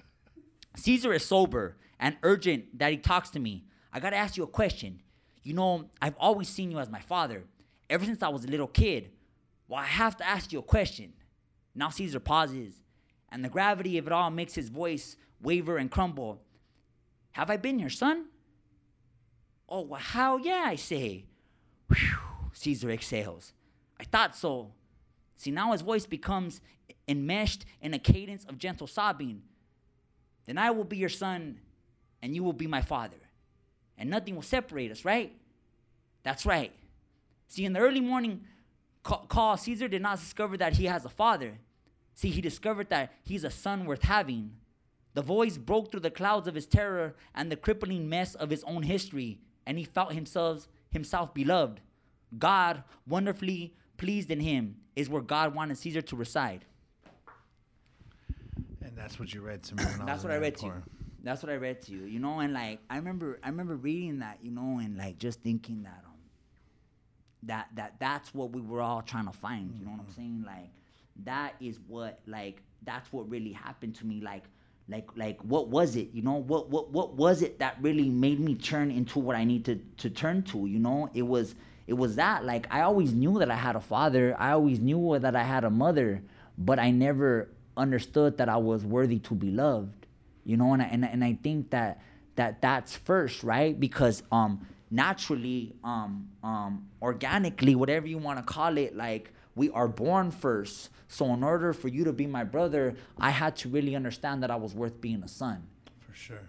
[0.76, 3.64] Caesar is sober and urgent that he talks to me.
[3.94, 5.02] I gotta ask you a question.
[5.44, 7.46] You know, I've always seen you as my father,
[7.90, 9.12] ever since I was a little kid.
[9.68, 11.14] Well, I have to ask you a question.
[11.76, 12.82] Now Caesar pauses,
[13.30, 16.42] and the gravity of it all makes his voice waver and crumble.
[17.32, 18.26] Have I been your son?
[19.70, 20.38] Oh, well, how?
[20.38, 21.26] Yeah, I say.
[21.90, 22.18] Whew,
[22.54, 23.54] Caesar exhales.
[24.00, 24.72] I thought so.
[25.36, 26.62] See, now his voice becomes
[27.08, 29.44] enmeshed in a cadence of gentle sobbing.
[30.46, 31.60] Then I will be your son,
[32.22, 33.18] and you will be my father.
[33.98, 35.34] And nothing will separate us, right?
[36.24, 36.72] That's right.
[37.48, 38.42] See, in the early morning
[39.04, 41.60] call, Caesar did not discover that he has a father.
[42.14, 44.52] See, he discovered that he's a son worth having.
[45.14, 48.64] The voice broke through the clouds of his terror and the crippling mess of his
[48.66, 51.82] own history, and he felt himself himself beloved.
[52.38, 56.66] God, wonderfully pleased in him, is where God wanted Caesar to reside.
[58.82, 59.84] And that's what you read to me.
[60.06, 60.74] That's what I read to you.
[61.24, 62.06] That's what I read to you.
[62.06, 64.40] You know, and like I remember, I remember reading that.
[64.42, 66.04] You know, and like just thinking that
[67.48, 69.74] that that that's what we were all trying to find.
[69.78, 70.44] You know what I'm saying?
[70.46, 70.70] Like
[71.26, 74.22] that is what like that's what really happened to me.
[74.22, 74.44] Like
[74.90, 76.10] like like what was it?
[76.14, 79.44] You know what what what was it that really made me turn into what I
[79.44, 80.66] need to to turn to?
[80.68, 81.56] You know, it was
[81.88, 84.36] it was that like I always knew that I had a father.
[84.38, 86.22] I always knew that I had a mother,
[86.58, 90.06] but I never understood that I was worthy to be loved.
[90.44, 92.02] You know, and I, and and I think that
[92.36, 93.78] that that's first, right?
[93.78, 99.88] Because um naturally, um um organically, whatever you want to call it, like we are
[99.88, 100.90] born first.
[101.08, 104.52] So in order for you to be my brother, I had to really understand that
[104.52, 105.64] I was worth being a son.
[106.00, 106.42] For sure.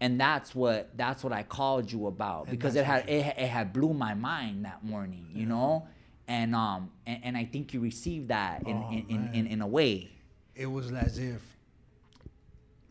[0.00, 3.48] And that's what that's what I called you about And because it had it, it
[3.48, 5.86] had blew my mind that morning, you know?
[6.28, 9.60] And um and, and I think you received that in Oh, in, in, in, in
[9.62, 10.10] a way.
[10.54, 11.40] It was as if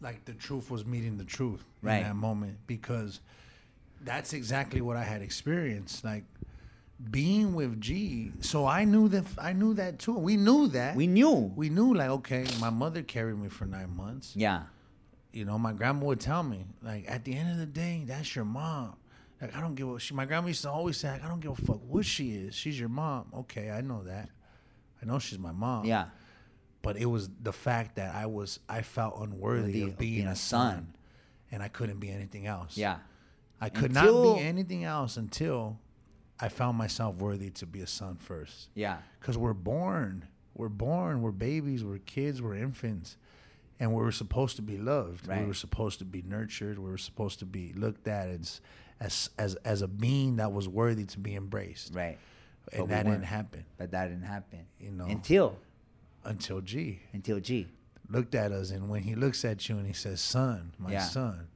[0.02, 1.98] like the truth was meeting the truth Right.
[1.98, 3.20] in that moment because
[4.04, 6.04] that's exactly what I had experienced.
[6.04, 6.26] Like
[7.10, 8.32] being with G.
[8.42, 10.14] So I knew that I knew that too.
[10.14, 10.96] We knew that.
[10.96, 11.52] We knew.
[11.56, 14.34] we knew like okay, my mother carried me for nine months.
[14.36, 14.64] Yeah.
[15.34, 18.36] You know, my grandma would tell me like at the end of the day, that's
[18.36, 18.96] your mom.
[19.42, 20.14] Like I don't give a she.
[20.14, 22.54] My grandma used to always say like, I don't give a fuck what she is.
[22.54, 23.32] She's your mom.
[23.36, 24.30] Okay, I know that.
[25.02, 25.86] I know she's my mom.
[25.86, 26.06] Yeah.
[26.84, 30.28] But it was the fact that I was I felt unworthy Worthy of being, being
[30.28, 30.74] a a son.
[30.76, 30.94] son.
[31.52, 32.78] and I couldn't be anything else.
[32.78, 32.98] Yeah.
[33.62, 35.80] I could Until- not be anything else until
[36.40, 38.70] I found myself worthy to be a son first.
[38.74, 38.98] Yeah.
[39.20, 40.26] Because we're born.
[40.56, 41.22] We're born.
[41.22, 41.84] We're babies.
[41.84, 42.42] We're kids.
[42.42, 43.18] We're infants.
[43.80, 45.28] And we were supposed to be loved.
[45.28, 45.42] Right.
[45.42, 46.80] We were supposed to be nurtured.
[46.80, 48.62] We were supposed to be looked at as
[49.00, 51.94] as as, as a being that was worthy to be embraced.
[51.96, 52.18] Right.
[52.72, 53.26] And But we that didn't weren't.
[53.26, 54.60] happen But that didn't happen.
[54.80, 55.06] You know.
[55.06, 55.58] Until
[56.24, 57.68] until G until G.
[58.10, 58.70] looked at us.
[58.72, 61.00] And when he looks at you and he says, son, my Yeah.
[61.04, 61.48] son,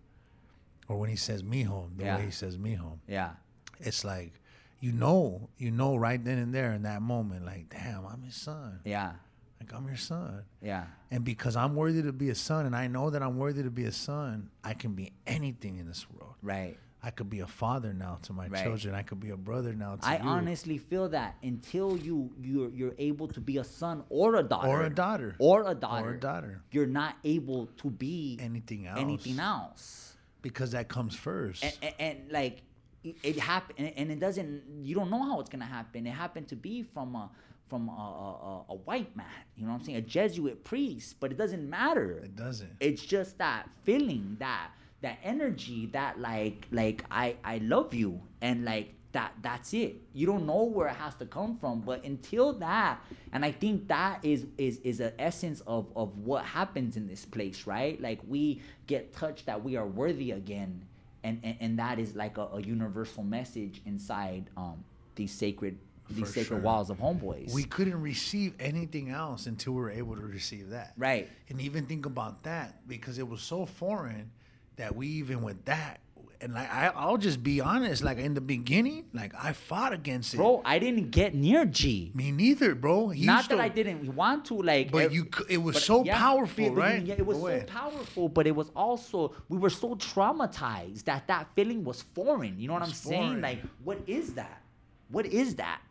[0.87, 2.17] or when he says mijo, the Yeah.
[2.17, 3.31] way he says mijo, Yeah.
[3.79, 4.33] it's like,
[4.79, 8.35] you know, you know right then and there in that moment, like, damn, I'm his
[8.35, 8.79] son.
[8.85, 9.13] Yeah.
[9.59, 10.43] Like, I'm your son.
[10.61, 10.85] Yeah.
[11.09, 13.71] And because I'm worthy to be a son, and I know that I'm worthy to
[13.71, 16.35] be a son, I can be anything in this world.
[16.41, 16.77] Right.
[17.01, 18.63] I could be a father now to my Right.
[18.63, 18.95] children.
[18.95, 20.23] I could be a brother now to I you.
[20.27, 24.67] honestly feel that until you you're you're able to be a son or a daughter
[24.67, 25.35] or a daughter.
[25.39, 26.61] or a daughter Or a daughter.
[26.71, 28.99] you're not able to be Anything else.
[28.99, 30.14] anything else.
[30.45, 31.63] Because that comes first.
[31.63, 32.61] And, and, and like
[33.03, 34.61] it, happened, and, it doesn't.
[34.83, 36.05] You don't know how it's gonna happen.
[36.05, 37.31] It happened to be from a
[37.67, 39.25] from a, a, a white man.
[39.55, 39.97] You know what I'm saying?
[39.97, 42.21] A Jesuit priest, but it doesn't matter.
[42.23, 42.75] it doesn't.
[42.79, 44.69] It's just that feeling, that
[45.01, 49.95] that energy, that like like I I love you, and like that that's it.
[50.13, 52.99] You don't know where it has to come from, but until that,
[53.31, 57.25] and I think that is is is an essence of of what happens in this
[57.25, 57.99] place, right?
[57.99, 60.85] Like we get touched that we are worthy again,
[61.23, 64.83] and and, and that is like a, a universal message inside um
[65.15, 65.77] these sacred
[66.09, 66.59] these For sacred sure.
[66.59, 67.51] walls of homeboys.
[67.53, 70.93] we couldn't receive anything else until we were able to receive that.
[70.97, 71.27] right.
[71.49, 74.29] And even think about that because it was so foreign
[74.75, 76.01] that we even with that
[76.41, 80.33] and like I, I'll just be honest, like in the beginning, like I fought against
[80.33, 80.37] it.
[80.37, 82.11] Bro, I didn't get near G.
[82.13, 83.09] Me neither, bro.
[83.09, 84.91] He Not that I didn't want to, like.
[84.91, 87.01] But you it was so yeah, powerful, but right?
[87.03, 87.67] Yeah, it was Go so ahead.
[87.67, 92.59] powerful, but it was also we were so traumatized that that feeling was foreign.
[92.59, 93.21] You know what I'm It's saying?
[93.27, 93.41] foreign.
[93.41, 94.61] Like, what is that?
[95.09, 95.81] What is that?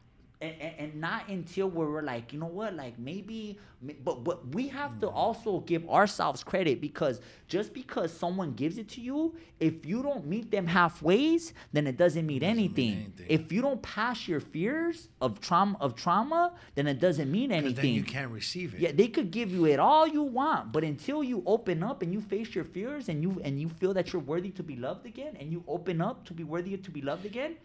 [0.44, 3.58] And, and, not until we we're like, you know what, like maybe,
[4.04, 5.16] but but we have to hmm.
[5.16, 10.26] also give ourselves credit because just because someone gives it to you, if you don't
[10.26, 12.92] meet them halfways, then it doesn't mean anything.
[12.92, 13.26] anything.
[13.28, 17.74] If you don't pass your fears of trauma of trauma, then it doesn't mean anything.
[17.76, 18.80] then you can't receive it.
[18.80, 22.12] Yeah, they could give you it all you want, but until you open up and
[22.12, 25.06] you face your fears and you and you feel that you're worthy to be loved
[25.06, 27.56] again, and you open up to be worthy to be loved again,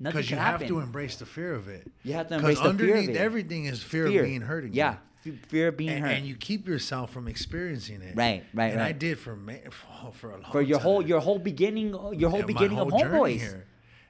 [0.00, 0.60] nothing Because you happen.
[0.60, 1.90] have to embrace the fear of it.
[2.02, 3.16] You have to embrace the fear of underneath it.
[3.16, 4.22] everything is fear, Fear.
[4.22, 4.74] of being hurt again.
[5.24, 6.10] Yeah, fear of being and, hurt.
[6.12, 8.14] and you keep yourself from experiencing it.
[8.16, 9.36] Right, right, And I did for
[9.70, 12.90] for, for a long for your whole your whole beginning your whole my beginning of
[12.90, 13.40] whole journey homeboys.
[13.40, 13.66] here.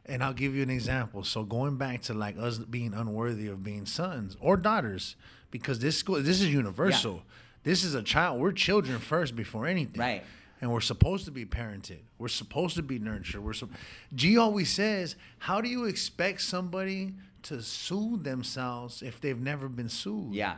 [0.06, 1.24] And I'll give you an example.
[1.24, 5.16] So going back to like us being unworthy of being sons or daughters,
[5.50, 7.22] because this school this is universal.
[7.62, 8.38] This is a child.
[8.40, 9.98] We're children first before anything.
[10.00, 10.22] Right.
[10.60, 11.98] And we're supposed to be parented.
[12.18, 13.42] We're supposed to be nurtured.
[13.44, 13.68] We're so
[14.14, 19.88] G always says, how do you expect somebody to soothe themselves if they've never been
[19.90, 20.34] soothed?
[20.34, 20.56] Yeah,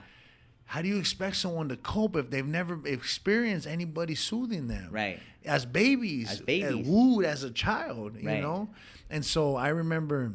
[0.67, 4.89] How do you expect someone to cope if they've never experienced anybody soothing them?
[4.93, 5.19] Right.
[5.45, 6.87] As babies, As babies.
[6.87, 8.41] wooed as a child, you Right.
[8.43, 8.69] know.
[9.11, 10.33] And so I remember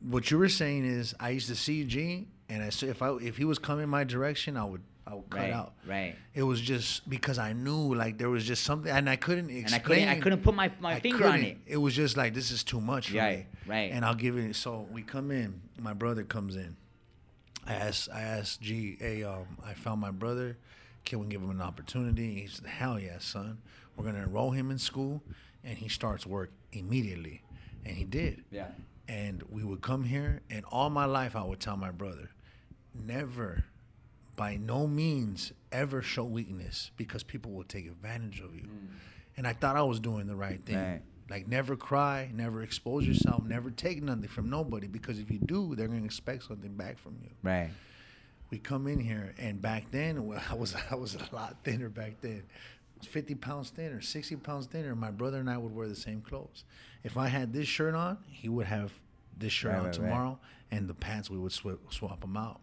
[0.00, 3.14] what you were saying is I used to see G, and I said if I
[3.16, 5.72] if he was coming my direction, I would I would cut right, out.
[5.86, 6.14] right.
[6.34, 9.64] It was just because I knew like there was just something, and I couldn't explain.
[9.64, 11.46] And I couldn't I couldn't put my, my I finger on couldn't.
[11.46, 11.58] it.
[11.66, 13.46] It was just like this is too much for Right, me.
[13.66, 13.90] right.
[13.92, 14.54] And I'll give it.
[14.54, 15.62] So we come in.
[15.80, 16.76] My brother comes in.
[17.66, 18.08] I asked.
[18.12, 18.96] I asked G.
[19.00, 20.56] Hey, um, I found my brother.
[21.04, 22.34] Can we give him an opportunity?
[22.40, 23.58] He said, Hell yeah, son.
[23.96, 25.22] We're gonna enroll him in school,
[25.64, 27.42] and he starts work immediately,
[27.86, 28.44] and he did.
[28.50, 28.68] Yeah.
[29.08, 32.28] And we would come here, and all my life I would tell my brother,
[32.94, 33.64] never,
[34.38, 38.62] by no means, ever show weakness because people will take advantage of you.
[38.62, 38.88] Mm.
[39.36, 40.76] And I thought I was doing the right thing.
[40.76, 41.02] Right.
[41.28, 45.74] Like never cry, never expose yourself, never take nothing from nobody because if you do,
[45.74, 47.30] they're gonna expect something back from you.
[47.42, 47.70] Right.
[48.50, 51.88] We come in here, and back then well, I was I was a lot thinner
[51.90, 52.44] back then.
[52.46, 54.94] I was 50 pounds thinner, 60 pounds thinner.
[54.94, 56.64] My brother and I would wear the same clothes.
[57.02, 58.92] If I had this shirt on, he would have
[59.36, 60.38] this shirt Right, on right, tomorrow,
[60.70, 62.60] and the pants we would swap, swap them out.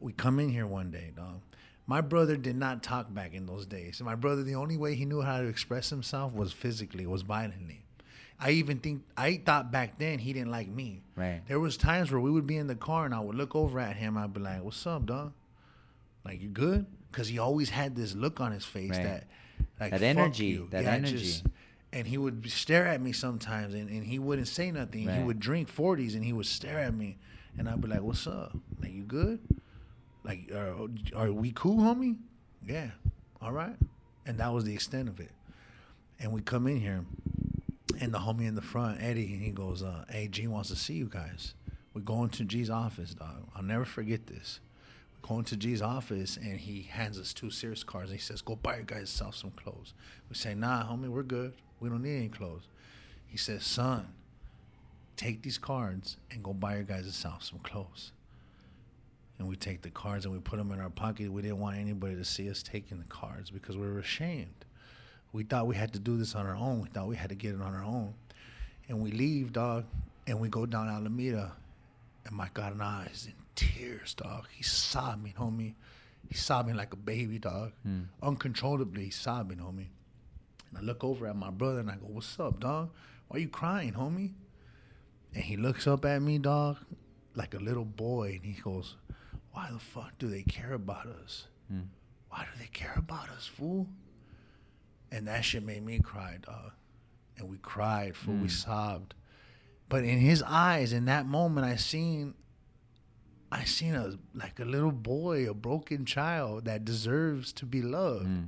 [0.00, 1.40] We come in here one day, dog.
[1.86, 4.00] My brother did not talk back in those days.
[4.02, 7.84] My brother, the only way he knew how to express himself was physically, was violently.
[8.40, 11.02] I even think I thought back then he didn't like me.
[11.16, 11.40] Right.
[11.48, 13.80] There was times where we would be in the car and I would look over
[13.80, 14.16] at him.
[14.16, 15.32] I'd be like, "What's up, dog?
[16.24, 19.02] Like you good?" Because he always had this look on his face Right.
[19.02, 19.24] that,
[19.80, 21.42] like That "Fuck energy, you." that Yeah, energy.
[21.92, 25.08] and he would stare at me sometimes, and, and he wouldn't say nothing.
[25.08, 27.16] He would drink forties, and he would stare at me,
[27.56, 28.56] and I'd be like, "What's up?
[28.80, 29.40] Like you good?
[30.28, 30.74] Like are,
[31.16, 32.16] are we cool, homie?
[32.64, 32.90] Yeah,
[33.40, 33.76] all right."
[34.26, 35.30] And that was the extent of it.
[36.20, 37.06] And we come in here,
[37.98, 40.76] and the homie in the front, Eddie, and he goes, uh, "Hey, G wants to
[40.76, 41.54] see you guys."
[41.94, 43.48] We go into G's office, dog.
[43.56, 44.60] I'll never forget this.
[45.14, 48.10] We go into G's office, and he hands us two Sears cards.
[48.10, 49.94] And he says, "Go buy your guys self some clothes."
[50.28, 51.54] We say, "Nah, homie, we're good.
[51.80, 52.68] We don't need any clothes."
[53.26, 54.08] He says, "Son,
[55.16, 58.12] take these cards and go buy your guys self some clothes."
[59.38, 61.30] And we take the cards and we put them in our pocket.
[61.30, 64.64] We didn't want anybody to see us taking the cards because we were ashamed.
[65.32, 66.80] We thought we had to do this on our own.
[66.80, 68.14] We thought we had to get it on our own.
[68.88, 69.84] And we leave, dog,
[70.26, 71.52] and we go down Alameda.
[72.24, 74.46] And my God and I is in tears, dog.
[74.50, 75.74] He's sobbing, homie.
[76.28, 77.72] He's sobbing like a baby, dog.
[77.82, 78.02] Hmm.
[78.22, 79.86] Uncontrollably, he's sobbing, homie.
[80.68, 82.90] And I look over at my brother and I go, What's up, dog?
[83.28, 84.32] Why you crying, homie?
[85.34, 86.78] And he looks up at me, dog,
[87.34, 88.96] like a little boy, and he goes,
[89.58, 91.48] Why the fuck do they care about us?
[91.68, 91.88] Hmm.
[92.30, 93.88] Why do they care about us, fool?
[95.10, 96.70] And that shit made me cry, dog.
[97.36, 98.34] And we cried, fool.
[98.34, 98.46] We hmm.
[98.46, 99.14] sobbed.
[99.88, 102.34] But in his eyes, in that moment, I seen,
[103.50, 108.26] I seen a like a little boy, a broken child that deserves to be loved.
[108.26, 108.42] Hmm.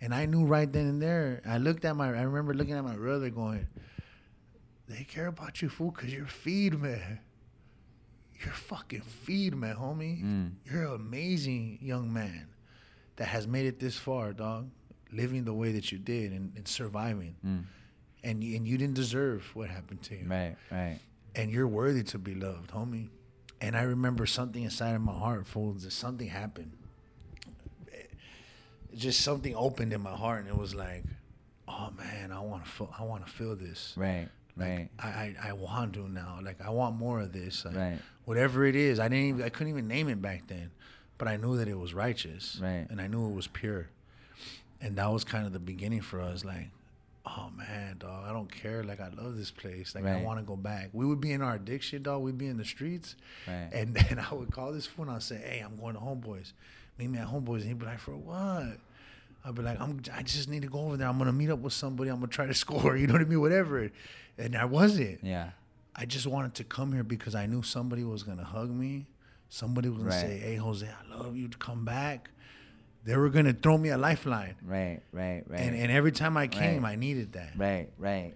[0.00, 1.40] And I knew right then and there.
[1.46, 2.08] I looked at my.
[2.08, 3.68] I remember looking at my brother, going,
[4.88, 7.20] "They care about you, fool, cause you're feed man.
[8.44, 10.22] You're fucking feed man, homie.
[10.22, 10.50] Mm.
[10.70, 12.46] You're an amazing young man
[13.16, 14.70] that has made it this far, dog.
[15.10, 17.64] Living the way that you did and, and surviving, Mm.
[18.22, 20.98] and you, and you didn't deserve what happened to you Right, right.
[21.34, 23.08] and you're worthy to be loved, homie.
[23.60, 25.72] And I remember something inside of my heart, fool.
[25.74, 26.72] Just something happened.
[27.86, 28.10] It-
[28.94, 31.04] just something opened in my heart, and it was like,
[31.66, 32.94] oh man, I want to feel.
[32.98, 33.94] I want to feel this.
[33.96, 34.88] Right, right.
[34.98, 36.38] I, I, I want to now.
[36.42, 37.64] Like I want more of this.
[37.64, 37.98] Like, Right.
[38.28, 39.24] Whatever it is, I didn't.
[39.24, 40.70] Even, I couldn't even name it back then,
[41.16, 42.58] but I knew that it was righteous.
[42.62, 42.86] Right.
[42.90, 43.88] And I knew it was pure.
[44.82, 46.44] And that was kind of the beginning for us.
[46.44, 46.68] Like,
[47.24, 48.84] oh man, dog, I don't care.
[48.84, 49.94] Like I love this place.
[49.94, 50.90] Like I want to go back.
[50.92, 52.20] We would be in our addiction, dog.
[52.20, 53.16] We'd be in the streets.
[53.46, 53.70] Right.
[53.72, 56.52] And then I would call this fool and I'd say, hey, I'm going to Homeboys.
[56.98, 57.60] Meet me at Homeboys.
[57.60, 58.76] And he'd be like, for what?
[59.42, 61.08] I'd be like, I'm, I just need to go over there.
[61.08, 62.10] I'm gonna meet up with somebody.
[62.10, 62.94] I'm gonna try to score.
[62.94, 63.40] You know what I mean?
[63.40, 63.90] Whatever.
[64.36, 65.24] And I wasn't.
[65.24, 65.52] Yeah.
[66.00, 69.06] I just wanted to come here because I knew somebody was gonna hug me.
[69.48, 70.20] Somebody was gonna Right.
[70.20, 71.48] say, "Hey, Jose, I love you.
[71.48, 72.30] To come back."
[73.04, 75.60] They were gonna throw me a lifeline, Right, right, right.
[75.60, 76.92] and and every time I came, Right.
[76.92, 77.56] I needed that.
[77.56, 78.34] right, right.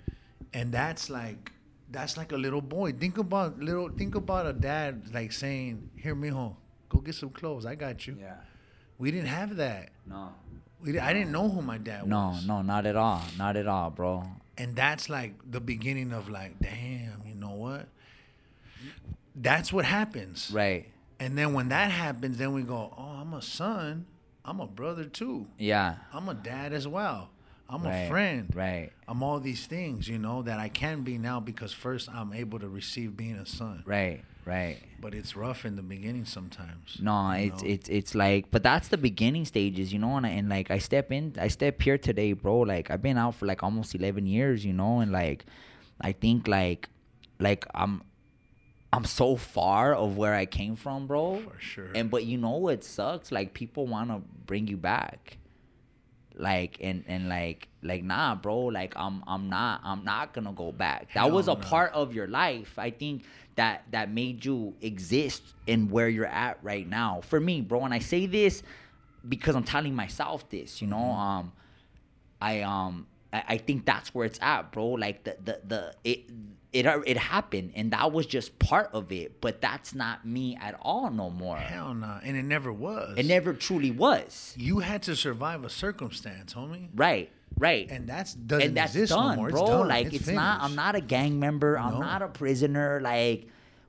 [0.55, 1.53] And that's like,
[1.91, 2.93] that's like a little boy.
[2.93, 3.89] Think about little.
[3.91, 6.57] Think about a dad like saying, "Here, mijo,
[6.89, 7.65] go get some clothes.
[7.67, 8.37] I got you." Yeah.
[8.99, 9.91] We didn't have that.
[10.07, 10.33] No.
[10.81, 12.47] We, I didn't know who my dad No, was.
[12.47, 13.23] No, no, not at all.
[13.39, 14.25] Not at all, bro.
[14.59, 17.89] And that's like the beginning of like, damn, you know what?
[19.35, 20.51] That's what happens.
[20.53, 20.89] Right.
[21.19, 24.07] And then when that happens, then we go, oh, I'm a son.
[24.45, 25.47] I'm a brother too.
[25.59, 25.97] Yeah.
[26.13, 27.31] I'm a dad as well.
[27.69, 28.01] I'm right.
[28.01, 28.53] a friend.
[28.55, 28.91] Right.
[29.09, 32.59] I'm all these things, you know, that I can be now because first I'm able
[32.59, 33.83] to receive being a son.
[33.87, 34.25] Right.
[34.45, 34.79] Right.
[35.01, 36.99] But it's rough in the beginning sometimes.
[37.01, 37.69] No, it's know?
[37.69, 40.17] it's it's like, but that's the beginning stages, you know.
[40.17, 42.61] And, I, and like I step in, I step here today, bro.
[42.61, 44.99] Like I've been out for like almost eleven years, you know.
[44.99, 45.45] And like,
[46.01, 46.89] I think like,
[47.39, 48.03] like I'm,
[48.93, 51.41] I'm so far of where I came from, bro.
[51.41, 51.91] For sure.
[51.95, 53.31] And but you know what sucks?
[53.31, 55.39] Like people want to bring you back.
[56.35, 58.59] Like and and like like nah, bro.
[58.59, 61.13] Like I'm I'm not I'm not gonna go back.
[61.15, 61.57] That was a no.
[61.57, 62.79] part of your life.
[62.79, 63.25] I think
[63.57, 67.21] that that made you exist in where you're at right now.
[67.23, 67.85] For me, bro.
[67.85, 68.63] And I say this
[69.29, 70.81] because I'm telling myself this.
[70.83, 71.21] You know, Mm-hmm.
[71.21, 71.53] um,
[72.41, 74.87] I um I, I think that's where it's at, bro.
[74.91, 76.21] Like the the the it
[76.73, 80.75] it it happened and that was just part of it, but that's not me at
[80.81, 81.59] all no more.
[81.59, 82.19] Hell no.
[82.23, 83.19] And it never was.
[83.19, 84.55] It never truly was.
[84.57, 86.89] You had to survive a circumstance, homie.
[86.95, 87.31] Right.
[87.59, 87.91] Right.
[87.91, 89.51] And that's doesn't and that's exist done, no more.
[89.51, 89.61] bro.
[89.61, 89.89] It's done.
[89.89, 90.63] like it's, not.
[90.63, 91.79] I'm not a gang member.
[91.79, 92.01] I'm No.
[92.01, 93.01] not a prisoner.
[93.01, 93.47] Like,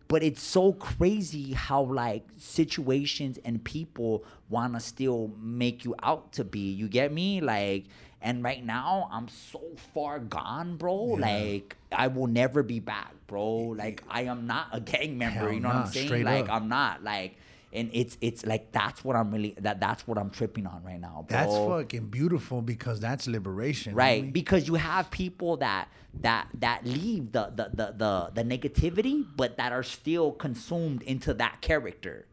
[0.08, 6.34] but it's so crazy how like situations and people want to still make you out
[6.34, 6.72] to be.
[6.72, 7.42] You get me?
[7.42, 7.86] Like,
[8.22, 9.62] and right now I'm so
[9.94, 10.96] far gone, bro.
[10.96, 13.54] Like, I will never be back, bro.
[13.76, 15.40] Like, I am not a gang member.
[15.40, 16.24] Hell you know what I'm saying?
[16.24, 16.52] Like, up.
[16.62, 17.38] I'm not like.
[17.74, 21.00] And it's it's like that's what I'm really that that's what I'm tripping on right
[21.00, 21.38] now, bro.
[21.38, 23.96] That's fucking beautiful because that's liberation.
[23.96, 24.34] right homie.
[24.34, 25.88] because you have people that
[26.22, 31.34] that that leave the the, the the the negativity but that are still consumed into
[31.34, 32.28] that character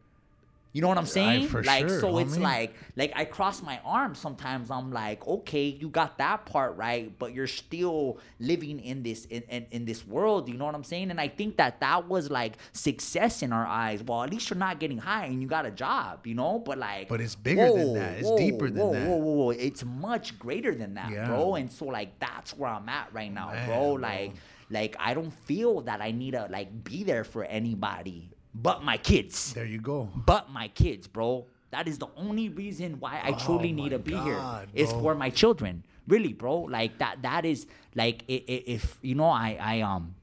[0.73, 3.79] you know what i'm saying for like sure, so it's like like i cross my
[3.83, 9.03] arms sometimes i'm like okay you got that part right but you're still living in
[9.03, 11.79] this in, in, in this world you know what i'm saying and i think that
[11.81, 15.41] that was like success in our eyes well at least you're not getting high and
[15.41, 18.19] you got a job you know but like But it's bigger than that.
[18.19, 19.07] It's deeper than whoa, that.
[19.07, 19.49] whoa, whoa, whoa.
[19.51, 21.27] it's much greater than that Yeah.
[21.27, 23.75] bro and so like that's where I'm at right now, Man, bro.
[23.77, 23.91] bro.
[23.93, 24.33] Like
[24.69, 28.97] like I don't feel that I need to like be there for anybody but my
[28.97, 29.53] kids.
[29.53, 30.09] There you go.
[30.15, 31.45] But my kids, bro.
[31.71, 34.91] That is the only reason why I truly Oh need to be here God, is
[34.91, 35.85] for my children.
[36.07, 36.59] Really, bro.
[36.63, 40.15] Like that that is like if you know I I um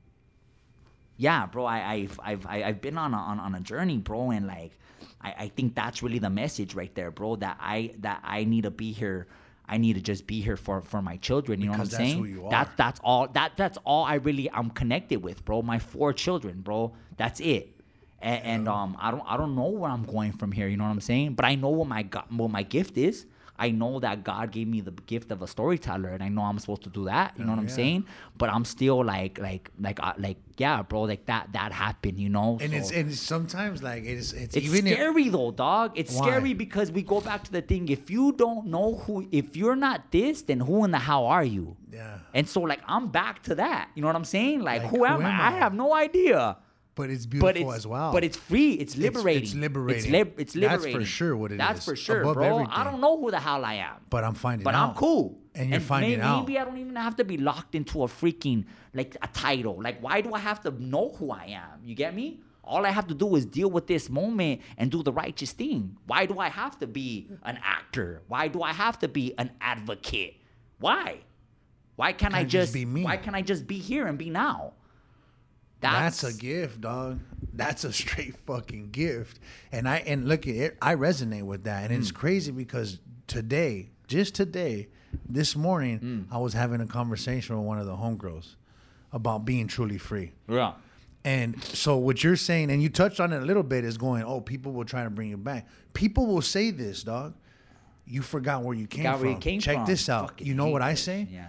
[1.19, 4.47] yeah, bro, I, I've I've I've been on a, on, on a journey, bro, and
[4.47, 4.79] like
[5.21, 7.37] I, I think that's really the message right there, bro.
[7.37, 9.27] That I that I need to be here.
[9.71, 11.61] I need to just be here for for my children.
[11.61, 12.19] You know what I'm saying?
[12.19, 13.27] who you That that's all.
[13.29, 15.61] That that's all I really I'm connected with, bro.
[15.61, 16.95] My four children, bro.
[17.17, 17.78] That's it.
[18.21, 20.67] And, and um, I don't I don't know where I'm going from here.
[20.69, 21.35] You know what I'm saying?
[21.35, 23.27] But I know what my go- what my gift is.
[23.61, 26.61] I know that God gave me the gift of a storyteller, and I know I'm
[26.61, 27.35] supposed to do that.
[27.37, 27.75] You know what I'm yeah.
[27.75, 28.05] saying?
[28.37, 31.03] But I'm still like like like uh, like yeah, bro.
[31.03, 32.21] Like that that happened.
[32.21, 32.59] You know?
[32.61, 35.93] And it's and sometimes like it's it's, it's even if scary though, dog.
[35.97, 36.27] It's Why?
[36.29, 37.89] scary because we go back to the thing.
[37.89, 41.45] If you don't know who, if you're not this, then who in the hell are
[41.45, 41.77] you?
[41.93, 42.19] Yeah.
[42.35, 43.91] And so like I'm back to that.
[43.97, 44.61] You know what I'm saying?
[44.61, 45.31] Like, Like, who, who am, I?
[45.31, 45.59] am I I?
[45.59, 46.59] have no idea.
[46.99, 48.13] But it's beautiful But it's as well.
[48.13, 48.73] But it's free.
[48.73, 49.43] It's It's- liberating.
[49.45, 50.05] it's liberating.
[50.05, 52.67] It's, lib- it's That's for sure what it That's is, for sure, above bro.
[52.71, 53.97] I don't know who the hell I am.
[54.11, 54.89] but I'm finding But out.
[54.89, 55.39] But I'm cool.
[55.55, 56.41] And you're finding may- out.
[56.47, 59.81] Maybe I don't even have to be locked into a freaking like a title.
[59.83, 61.81] Like, why do I have to know who I am?
[61.85, 62.41] You get me?
[62.65, 65.97] All I have to do is deal with this moment and do the righteous thing.
[66.07, 68.23] Why do I have to be an actor?
[68.29, 70.35] Why do I have to be an advocate?
[70.79, 71.21] Why?
[71.97, 73.03] Why can't I Can't just just be me.
[73.05, 74.75] Why can't I just be here and be now?
[75.81, 77.21] That's, a gift, dog.
[77.53, 79.39] That's a straight fucking gift.
[79.73, 81.91] And I and look at it, I resonate with that.
[81.91, 82.03] And Mm.
[82.03, 84.89] it's crazy because today, just today,
[85.29, 86.35] this morning, Mm.
[86.35, 88.57] I was having a conversation with one of the homegirls
[89.13, 90.33] about being truly free.
[90.49, 90.73] Yeah.
[91.25, 94.23] And so what you're saying, and you touched on it a little bit, is going,
[94.23, 95.67] oh, people will try to bring you back.
[95.95, 97.35] People will say this, dog.
[98.07, 99.29] You forgot where you came Forgot from.
[99.31, 99.87] you came Check from.
[99.87, 100.29] this out.
[100.31, 101.27] Fucking you know what I say?
[101.31, 101.49] Yeah.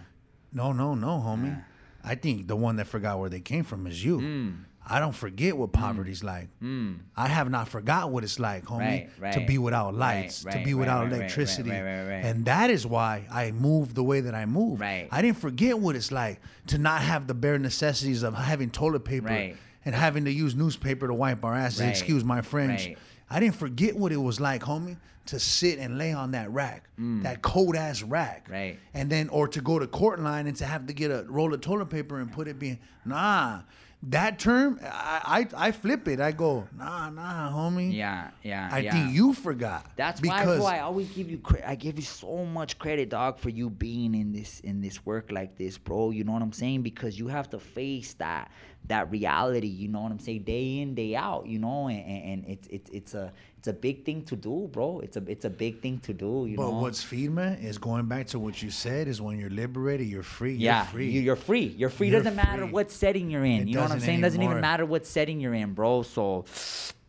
[0.51, 1.47] No, no, no, homie.
[1.55, 1.61] Yeah.
[2.03, 4.19] I think the one that forgot where they came from is you.
[4.19, 4.49] Hmm.
[4.91, 5.79] I don't forget what hmm.
[5.81, 6.47] poverty's like.
[6.59, 6.93] Hmm.
[7.15, 10.61] I have not forgot what it's like, homie, Right, to be without Right, lights, to
[10.63, 11.69] be right, without right, right, electricity.
[11.69, 12.25] right, right, right.
[12.25, 14.81] And that is why I moved the way that I moved.
[14.81, 15.07] Right.
[15.11, 19.01] I didn't forget what it's like to not have the bare necessities of having toilet
[19.05, 19.57] paper Right.
[19.85, 21.81] and having to use newspaper to wipe our asses.
[21.81, 22.87] Right, Excuse my French.
[22.87, 22.97] right.
[23.29, 24.97] I didn't forget what it was like, homie,
[25.29, 28.47] to sit and lay on that rack, that cold ass rack.
[28.47, 28.51] Mm.
[28.51, 28.79] Right.
[28.93, 31.53] And then, or to go to court line and to have to get a roll
[31.53, 33.61] of toilet paper and put it being, nah.
[34.03, 36.21] That term, I, I I flip it.
[36.21, 37.93] I go, nah, nah, homie.
[37.93, 38.69] Yeah, yeah.
[38.71, 38.93] I yeah.
[38.93, 39.91] think you forgot.
[39.97, 40.65] That's why, bro.
[40.65, 41.69] I always give you credit.
[41.69, 45.33] I give you so much credit, dog, for you being in this in this work
[45.33, 46.11] like this, bro.
[46.11, 46.81] You know what I'm saying?
[46.81, 48.49] Because you have to face that
[48.89, 49.67] that reality.
[49.67, 50.43] You know what I'm saying?
[50.43, 51.47] Day in, day out.
[51.47, 54.99] You know, and, and, it's it's it's a it's a big thing to do, bro.
[54.99, 56.45] It's a it's a big thing to do.
[56.47, 56.79] You But know.
[56.79, 60.55] what's FEMA is going back to what you said is when you're liberated, you're free.
[60.55, 61.09] yeah, you're free.
[61.09, 61.65] you- you're free.
[61.77, 62.09] You're free.
[62.09, 63.61] You're doesn't matter what setting you're in.
[63.63, 64.21] It you know what I'm saying?
[64.21, 66.03] Doesn't even matter what setting you're in, bro.
[66.03, 66.45] So,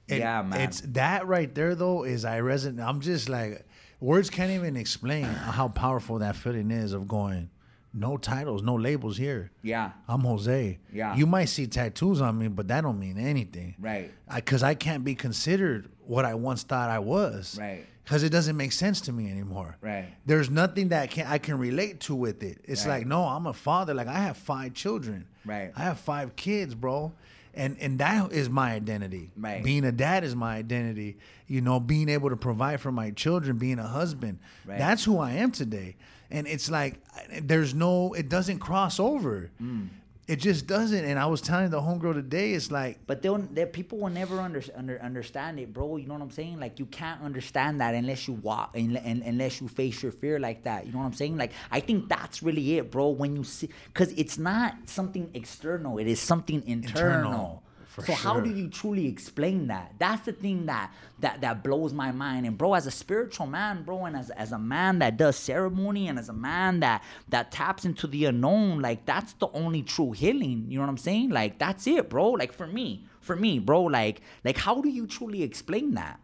[0.09, 0.61] And yeah, man.
[0.61, 2.87] It's that right there though is I resonate.
[2.87, 3.67] I'm just like
[4.01, 7.51] words can't even explain how powerful that feeling is of going.
[7.93, 9.51] No titles, no labels here.
[9.63, 10.79] yeah, I'm Jose.
[10.93, 11.17] Yeah.
[11.17, 13.75] You might see tattoos on me, but that don't mean anything.
[13.81, 14.13] Right.
[14.33, 17.59] Because I, can't be considered what I once thought I was.
[17.61, 17.85] Right.
[18.05, 19.77] Because it doesn't make sense to me anymore.
[19.81, 20.07] Right.
[20.25, 22.59] There's nothing that can I can relate to with it.
[22.65, 22.99] It's Right.
[22.99, 23.93] like no, I'm a father.
[23.95, 25.27] Like I have five children.
[25.45, 25.73] Right.
[25.77, 27.13] I have five kids, bro.
[27.55, 29.31] And and that is my identity.
[29.37, 29.63] Right.
[29.63, 31.19] Being a dad is my identity.
[31.49, 34.39] You know, being able to provide for my children, being a husband.
[34.65, 34.79] Right.
[34.79, 35.97] That's who I am today.
[36.31, 37.01] And it's like
[37.43, 39.51] there's no it doesn't cross over.
[39.61, 39.89] Mm.
[40.31, 41.05] It just doesn't.
[41.05, 44.41] And I was telling the homegirl today, it's like But they'll, they people will never
[44.41, 45.97] under, under understand it, bro.
[45.97, 46.61] You know what I'm saying?
[46.61, 50.39] Like you can't understand that unless you walk and, and unless you face your fear
[50.39, 50.87] like that.
[50.87, 51.37] You know what I'm saying?
[51.37, 53.09] Like I think that's really it, bro.
[53.09, 57.17] When you see, because it's not something external; it is something internal.
[57.17, 57.60] Internal.
[57.91, 59.95] For so how do you truly explain that?
[59.99, 62.47] That's the thing that that that blows my mind.
[62.47, 66.07] And bro, as a spiritual man, bro, and as as a man that does ceremony,
[66.07, 70.13] and as a man that that taps into the unknown, like that's the only true
[70.13, 70.67] healing.
[70.69, 71.31] You know what I'm saying?
[71.31, 72.31] Like that's it, bro.
[72.31, 73.83] Like for me, for me, bro.
[73.83, 76.21] Like like how do you truly explain that?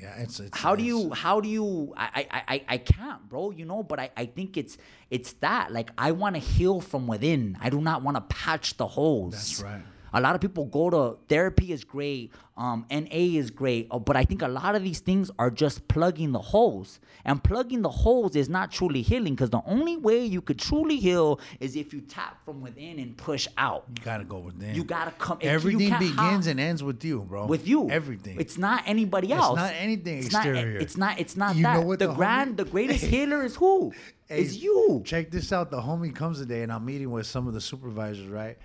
[0.00, 3.50] Yeah, it's, it's how do you how do you I, I i i can't bro
[3.50, 4.76] you know but i i think it's
[5.10, 8.76] it's that like i want to heal from within i do not want to patch
[8.76, 9.82] the holes That's right.
[10.16, 12.32] A lot of people go to therapy is great
[12.64, 13.06] um na
[13.40, 16.44] is great uh, but i think a lot of these things are just plugging the
[16.52, 20.58] holes and plugging the holes is not truly healing because the only way you could
[20.68, 24.74] truly heal is if you tap from within and push out You gotta go within.
[24.78, 27.46] you gotta come Everything begins how- and ends with you, bro.
[27.46, 27.80] with you.
[27.90, 28.36] Everything.
[28.40, 29.58] It's not anybody else.
[29.58, 30.78] It's not anything It's not- exterior.
[30.84, 31.20] it's not.
[31.22, 31.74] It's not You that.
[31.74, 33.92] know what the the grand, homie- the greatest healer is who?
[34.28, 35.02] Hey, is you.
[35.04, 35.70] Check this out.
[35.70, 38.56] The homie comes today, and I'm meeting with some of the supervisors, right?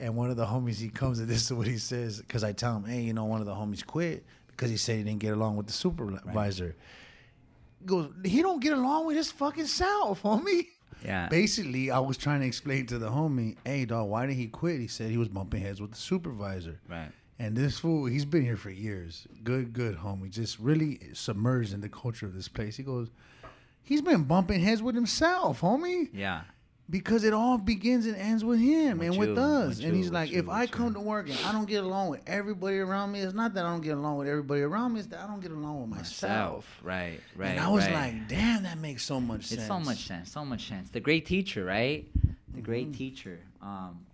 [0.00, 2.52] And one of the homies, he comes, and this is what he says, because I
[2.52, 5.20] tell him, hey, you know, one of the homies quit because he said he didn't
[5.20, 6.74] get along with the supervisor.
[7.80, 10.68] He goes, he don't get along with his fucking self, homie.
[11.04, 11.28] Yeah.
[11.28, 14.80] Basically, I was trying to explain to the homie, hey, dog, why did he quit?
[14.80, 16.80] He said he was bumping heads with the supervisor.
[16.88, 17.10] Right.
[17.38, 19.26] And this fool, he's been here for years.
[19.44, 20.30] Good, good homie.
[20.30, 22.76] Just really submerged in the culture of this place.
[22.76, 23.08] He goes,
[23.82, 26.10] he's been bumping heads with himself, homie.
[26.12, 26.42] Yeah.
[26.90, 29.68] Because it all begins and ends with him With and you, with us.
[29.68, 31.52] with and you, he's with like, you, if I with come to work and I
[31.52, 34.26] don't get along with everybody around me, it's not that I don't get along with
[34.26, 36.64] everybody around me, it's that I don't get along with myself.
[36.64, 36.80] Self.
[36.82, 37.20] Right.
[37.36, 37.50] Right.
[37.50, 37.94] and I was right.
[37.94, 39.60] like, damn, that makes so much sense.
[39.60, 40.32] it's so much sense.
[40.32, 40.90] So much sense.
[40.90, 42.06] The great teacher, right?
[42.14, 42.60] The Mm-hmm.
[42.62, 43.38] great teacher.
[43.62, 44.04] Um,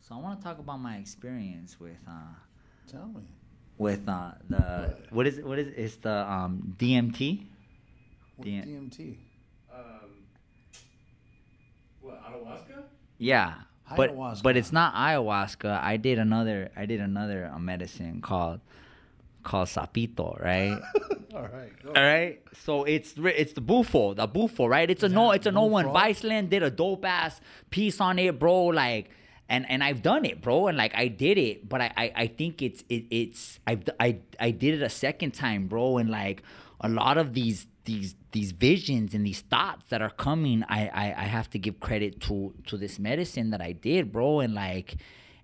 [0.00, 2.12] so I want to talk about my experience with uh,
[2.88, 3.22] Tell me.
[3.78, 5.44] with uh, the what is it?
[5.44, 5.74] What is it?
[5.76, 7.42] It's the um, DMT.
[8.36, 8.62] What's Yeah.
[8.62, 9.16] DMT?
[12.02, 12.82] What ayahuasca?
[13.18, 13.54] Yeah.
[13.96, 14.42] But Ayahuasca.
[14.42, 15.82] but it's not ayahuasca.
[15.82, 18.60] I did another I did another uh, medicine called
[19.42, 20.78] called sapito, right?
[21.34, 21.72] All right.
[21.82, 21.88] Go.
[21.94, 22.40] All right.
[22.64, 24.88] So it's it's the bufo, the bufo, right?
[24.90, 25.86] It's a no, it's a no one.
[25.86, 25.98] bufo.
[25.98, 27.40] Viceland did a dope ass
[27.70, 28.66] piece on it, bro.
[28.66, 29.10] Like,
[29.48, 30.68] and and I've done it, bro.
[30.68, 33.92] And like I did it, but I I, I think it's it, it's I've d-
[34.00, 35.98] I I did it a second time, bro.
[35.98, 36.42] And like
[36.80, 41.04] a lot of these these these visions and these thoughts that are coming, I I,
[41.18, 44.40] I have to give credit to to this medicine that I did, bro.
[44.40, 44.96] And like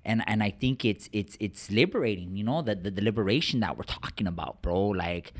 [0.05, 3.76] and and I think it's it's it's liberating, you know, the the, the liberation that
[3.76, 4.89] we're talking about, bro.
[4.89, 5.34] Like,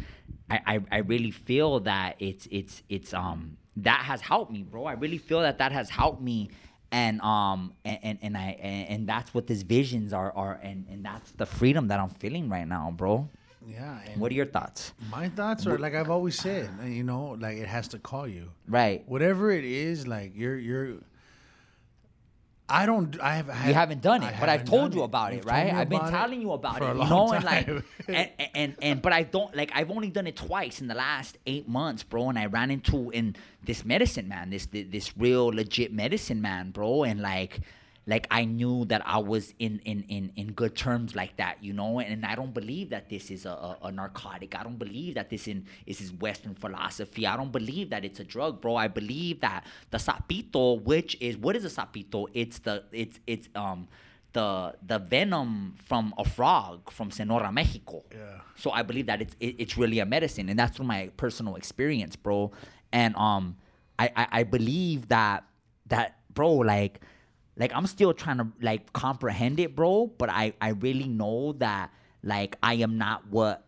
[0.51, 4.85] I, I I really feel that it's it's it's um that has helped me, bro.
[4.85, 6.51] I really feel that that has helped me,
[6.93, 10.87] and um and and, and I and, and that's what these visions are are and
[10.91, 13.31] and that's the freedom that I'm feeling right now, bro.
[13.69, 13.99] Yeah.
[14.07, 14.93] And What are your thoughts?
[15.11, 18.27] my thoughts are like I've always said, uh, you know, like it has to call
[18.27, 18.51] you.
[18.67, 19.05] Right.
[19.07, 20.95] Whatever it is, like you're you're.
[22.71, 23.19] I don't.
[23.21, 23.47] I have.
[23.67, 25.73] You haven't done it, I but I've told you about it, You've right?
[25.73, 27.67] I've been telling you about for it, a you know, and like,
[28.09, 31.39] and, and and but I don't like I've only done it twice in the last
[31.47, 32.29] eight months, bro.
[32.29, 37.05] And I ran into in this medicine man, this, this real legit medicine man, bro,
[37.05, 37.61] and like.
[38.09, 41.75] Like I knew that I was in, in, in, in good terms like that, you
[41.75, 44.59] know, and I don't believe that this is a, a, a narcotic.
[44.59, 47.27] I don't believe that this in is is Western philosophy.
[47.27, 48.77] I don't believe that it's a drug, bro.
[48.77, 52.29] I believe that the sapito, which is what is a sapito?
[52.33, 53.89] It's the it's it's um
[54.33, 58.05] the the venom from a frog from Sonora, Mexico.
[58.11, 58.41] Yeah.
[58.57, 61.57] So I believe that it's it, it's really a medicine, and that's from my personal
[61.57, 62.53] experience, bro.
[62.91, 63.57] And um,
[63.99, 65.45] I, I I believe that
[65.89, 67.01] that bro, like
[67.59, 70.07] like I'm still trying to like comprehend it, bro.
[70.07, 71.91] But I I really know that
[72.23, 73.65] like I am not what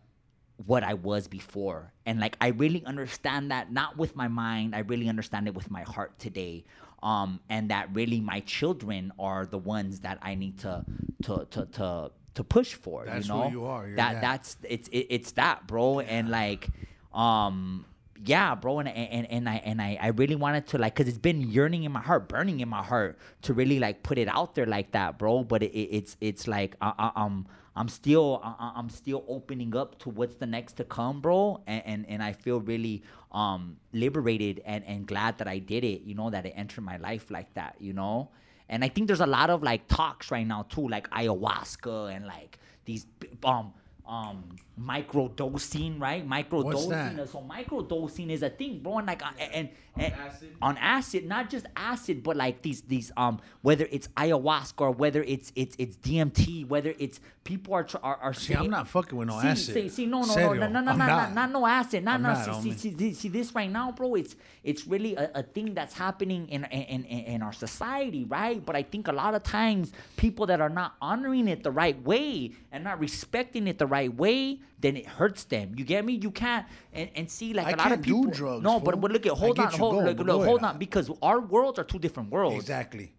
[0.65, 1.91] what I was before.
[2.05, 5.69] And like I really understand that not with my mind, I really understand it with
[5.69, 6.63] my heart today.
[7.03, 10.85] Um and that really my children are the ones that I need to
[11.23, 13.49] to to to to push for, That's you who know?
[13.49, 14.21] you are, you're that that.
[14.21, 15.99] that's it's it, it's that, bro.
[15.99, 16.69] And like
[17.13, 17.85] um
[18.23, 21.17] yeah, bro, and and and I and I, I really wanted to like, cause it's
[21.17, 24.55] been yearning in my heart, burning in my heart to really like put it out
[24.55, 25.43] there like that, bro.
[25.43, 29.75] But it, it, it's it's like I, I, I'm I'm still I, I'm still opening
[29.75, 31.61] up to what's the next to come, bro.
[31.65, 36.01] And and, and I feel really um liberated and and glad that I did it.
[36.01, 37.75] You know that it entered my life like that.
[37.79, 38.29] You know.
[38.69, 42.25] And I think there's a lot of like talks right now too, like ayahuasca and
[42.25, 43.05] like these
[43.43, 43.73] um
[44.07, 44.43] um
[44.79, 46.27] microdosing, right?
[46.27, 46.63] Microdosing.
[46.63, 47.19] What's that?
[47.19, 50.55] is- So microdosing is a thing, bro, and like uh, and, and acid?
[50.61, 55.23] on acid, not just acid, but like these these um whether it's ayahuasca or whether
[55.23, 59.27] it's it's it's DMT, whether it's people are are, are See, I'm not fucking with
[59.27, 59.73] no see, acid.
[59.73, 61.33] See, see, no, no, Serio, no, no, no, no, I'm no, not.
[61.33, 62.33] not no acid, no, I'm no.
[62.33, 62.79] not, see, see, homie.
[62.79, 64.15] see, see, see, this right now, bro.
[64.15, 68.63] It's it's really a, a thing that's happening in, in in in our society, right?
[68.65, 72.01] But I think a lot of times people that are not honoring it the right
[72.03, 75.73] way and not respecting it the right way, then it hurts them.
[75.77, 76.13] You get me?
[76.13, 78.31] You can't and, and see like I a lot of people.
[78.31, 78.79] drugs, no, fool.
[78.79, 81.77] but but look at hold on, hold going, look, look, hold on because our worlds
[81.77, 82.55] are two different worlds.
[82.55, 83.11] Exactly.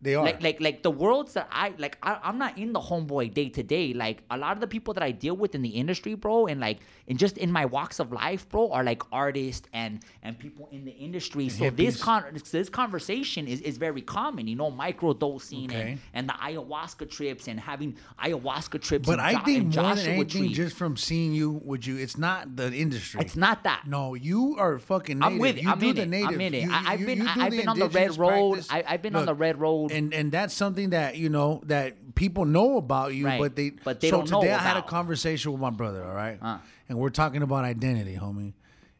[0.00, 0.24] They are.
[0.24, 3.48] Like, like, like the worlds that I like, I, I'm not in the homeboy day
[3.48, 3.92] to day.
[3.94, 6.60] Like a lot of the people that I deal with in the industry, bro, and
[6.60, 6.78] like,
[7.08, 10.84] and just in my walks of life, bro, are like artists and and people in
[10.84, 11.48] the industry.
[11.48, 15.90] So this con this conversation is, is very common, you know, microdosing Okay.
[15.92, 19.06] and, and the ayahuasca trips and having ayahuasca trips.
[19.06, 20.54] but and I Jo- think and more than anything, Tree.
[20.54, 21.96] just from seeing you, would you?
[21.96, 23.20] It's not the industry.
[23.20, 23.82] it's not that.
[23.86, 25.32] No, you are fucking native.
[25.32, 25.62] I'm with it.
[25.62, 26.08] You I'm do in the it.
[26.08, 26.28] native.
[26.28, 26.62] I'm in it.
[26.64, 28.64] You- I- I've you- been- I've been on the red road.
[28.70, 29.87] I- I've been on the red road.
[29.90, 33.40] And and that's something that you know that people know about you, Right.
[33.40, 36.04] but they But they so don't know today I had a conversation with my brother.
[36.04, 36.58] All right, Uh.
[36.88, 38.52] and we're talking about identity, homie,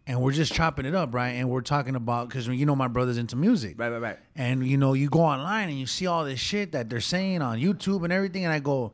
[0.06, 1.30] and we're just chopping it up, right?
[1.30, 4.18] And we're talking about because you know my brother's into music, Right, right, right.
[4.36, 7.42] and you know you go online and you see all this shit that they're saying
[7.42, 8.92] on YouTube and everything, and I go.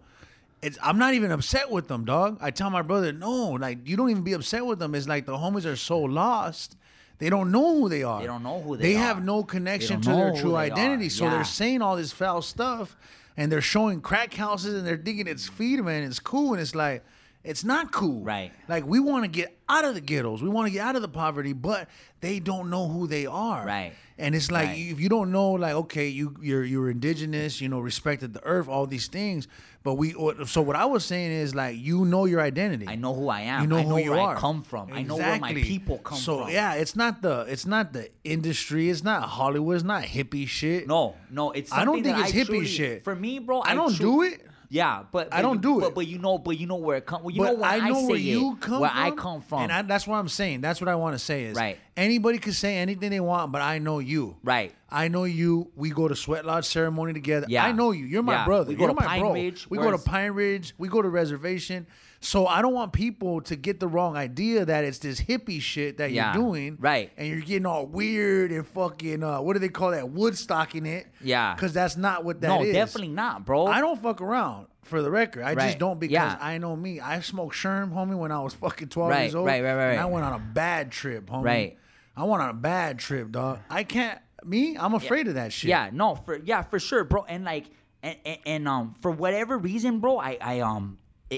[0.62, 2.38] It's, I'm not even upset with them, dog.
[2.40, 4.94] I tell my brother, no, like you don't even be upset with them.
[4.94, 6.78] It's like the homies are so lost,
[7.24, 8.20] they don't know who they are.
[8.20, 8.88] They don't know who They are.
[8.88, 11.10] they have no connection to their true identity, are.
[11.10, 11.30] so Yeah.
[11.30, 12.96] they're saying all this foul stuff,
[13.36, 16.02] and they're showing crack houses, and they're digging it's freedom man.
[16.02, 17.02] it's cool, and it's like.
[17.44, 18.22] It's not cool.
[18.24, 18.52] Right.
[18.68, 20.42] Like we want to get out of the ghettos.
[20.42, 21.88] We want to get out of the poverty, but
[22.20, 23.66] they don't know who they are.
[23.66, 23.92] Right.
[24.16, 24.78] And it's like Right.
[24.78, 28.66] if you don't know, like okay, you you're you're indigenous, you know, respected the earth,
[28.68, 29.46] all these things.
[29.82, 30.14] But we
[30.46, 32.86] so what I was saying is like you know your identity.
[32.88, 33.60] I know who I am.
[33.62, 34.36] You know I who know you where are.
[34.36, 34.90] I come from.
[34.92, 35.64] I know where my Exactly.
[35.64, 36.50] people come so, from.
[36.50, 38.88] yeah, it's not the it's not the industry.
[38.88, 39.74] It's not Hollywood.
[39.76, 40.86] It's not hippie shit.
[40.88, 41.70] No, no, it's.
[41.72, 43.04] I don't think it's I hippie truly- shit.
[43.04, 44.46] For me, bro, I don't tru- do it.
[44.74, 45.94] Yeah, but, I don't do but, it.
[45.94, 47.22] But you know, but you know where it comes.
[47.22, 48.98] Well, you but know where I know say where it, you come where from.
[48.98, 49.62] I come from.
[49.62, 50.62] and I, that's what I'm saying.
[50.62, 51.78] That's what I want to say is Right.
[51.96, 54.36] Anybody can say anything they want, but I know you.
[54.42, 54.74] Right.
[54.90, 55.70] I know you.
[55.76, 57.46] We go to Sweat Lodge ceremony together.
[57.48, 57.64] Yeah.
[57.64, 58.04] I know you.
[58.04, 58.44] You're my Yeah.
[58.46, 58.70] brother.
[58.70, 59.32] We go You're to my Pine bro.
[59.32, 60.74] Ridge, We go to Pine Ridge.
[60.76, 61.86] We go to reservation.
[62.24, 65.98] So I don't want people to get the wrong idea that it's this hippie shit
[65.98, 66.32] that Yeah.
[66.34, 66.78] you're doing.
[66.80, 67.12] Right.
[67.18, 70.04] And you're getting all weird and fucking uh, what do they call that?
[70.06, 71.06] Woodstocking it.
[71.20, 71.54] Yeah.
[71.54, 72.66] Because that's not what that is.
[72.68, 73.66] no, definitely not, bro.
[73.66, 75.42] I don't fuck around for the record.
[75.42, 75.66] I Right.
[75.66, 76.38] just don't because Yeah.
[76.40, 76.98] I know me.
[76.98, 79.46] I smoked Sherm, homie, when I was fucking 12 Right, years old.
[79.46, 81.44] right, right, right, And I went on a bad trip, homie.
[81.44, 81.78] Right.
[82.16, 83.58] I went on a bad trip, dog.
[83.68, 85.68] I can't, me, I'm afraid of that shit.
[85.68, 87.24] Yeah, no, for yeah, for sure, bro.
[87.28, 87.66] And like,
[88.02, 90.96] and, and, and um, for whatever reason, bro, I I um,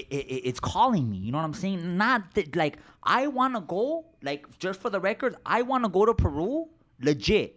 [0.09, 1.17] it, it, it's calling me.
[1.17, 1.97] You know what I'm saying?
[1.97, 4.05] Not that like I want to go.
[4.21, 6.67] Like just for the record, I want to go to Peru,
[7.01, 7.53] legit.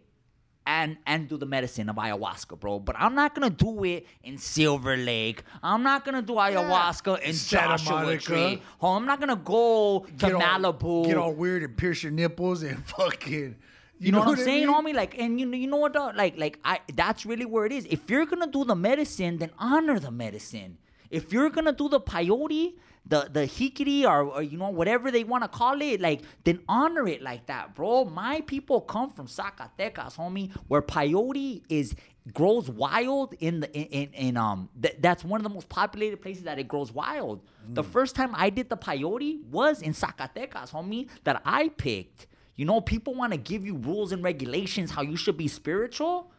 [0.66, 2.78] And, and do the medicine of ayahuasca, bro.
[2.78, 5.42] But I'm not gonna do it in Silver Lake.
[5.62, 8.22] I'm not gonna do ayahuasca in Santa Joshua Monica.
[8.22, 8.62] Tree.
[8.80, 11.06] Oh, I'm not gonna go to Get all- Malibu.
[11.06, 13.56] Get all weird and pierce your nipples and fucking.
[13.98, 14.74] You, know, what I'm saying, mean?
[14.74, 14.94] homie?
[14.94, 15.92] Like, and you know, you know what?
[15.94, 16.14] Dog?
[16.14, 16.80] Like, like I.
[16.94, 17.86] That's really where it is.
[17.86, 20.78] If you're gonna do the medicine, then honor the medicine.
[21.10, 22.74] If you're gonna do the peyote,
[23.06, 26.60] the the hikuri, or, or you know whatever they want to call it, like then
[26.68, 28.04] honor it like that, bro.
[28.04, 31.94] My people come from Zacatecas, homie, where peyote is
[32.32, 36.20] grows wild in the in, in, in um th- that's one of the most populated
[36.20, 37.40] places that it grows wild.
[37.72, 42.26] The first time I did the peyote was in Zacatecas, homie, that I picked.
[42.56, 46.30] You know, people want to give you rules and regulations how you should be spiritual.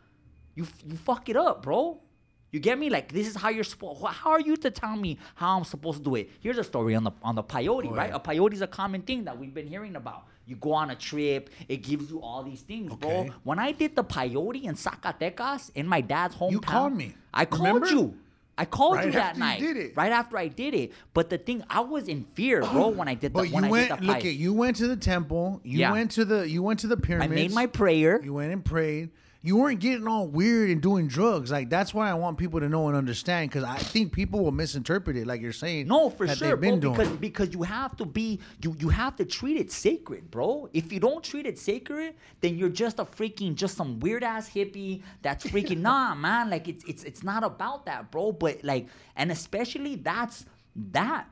[0.56, 2.00] You you fuck it up, bro.
[2.52, 2.90] You get me?
[2.90, 4.04] Like this is how you're supposed.
[4.06, 6.30] How are you to tell me how I'm supposed to do it?
[6.42, 8.10] Here's a story on the on the peyote, right?
[8.10, 8.16] yeah.
[8.18, 10.24] A peyote is a common thing that we've been hearing about.
[10.46, 13.30] You go on a trip, it gives you all these things, bro.
[13.44, 17.16] When I did the peyote in Zacatecas in my dad's hometown, You called me.
[17.34, 17.88] I called Remember?
[17.88, 18.18] you.
[18.58, 19.96] I called Right you that after you did it.
[19.96, 20.92] Right after I did it.
[21.14, 23.64] But the thing, I was in fear, bro, when I did the But you when
[23.64, 23.90] I went.
[23.90, 25.62] did the Look at you went to the temple.
[25.64, 25.92] You Yeah.
[25.94, 26.48] went to the.
[26.50, 28.22] You went to the I made my prayer.
[28.22, 29.10] You went and prayed.
[29.44, 31.50] You weren't getting all weird and doing drugs.
[31.52, 34.52] Like that's why I want people to know and understand because I think people will
[34.52, 35.88] misinterpret it, like you're saying.
[35.88, 36.94] No, for sure, they've been bro.
[36.94, 37.18] doing.
[37.18, 37.18] Because
[37.48, 40.70] because you have to be you you have to treat it sacred, bro.
[40.74, 44.48] If you don't treat it sacred, then you're just a freaking just some weird ass
[44.48, 46.52] hippie that's freaking nah, man.
[46.52, 48.34] Like it's it's it's not about that, bro.
[48.34, 51.28] But like, and especially that's that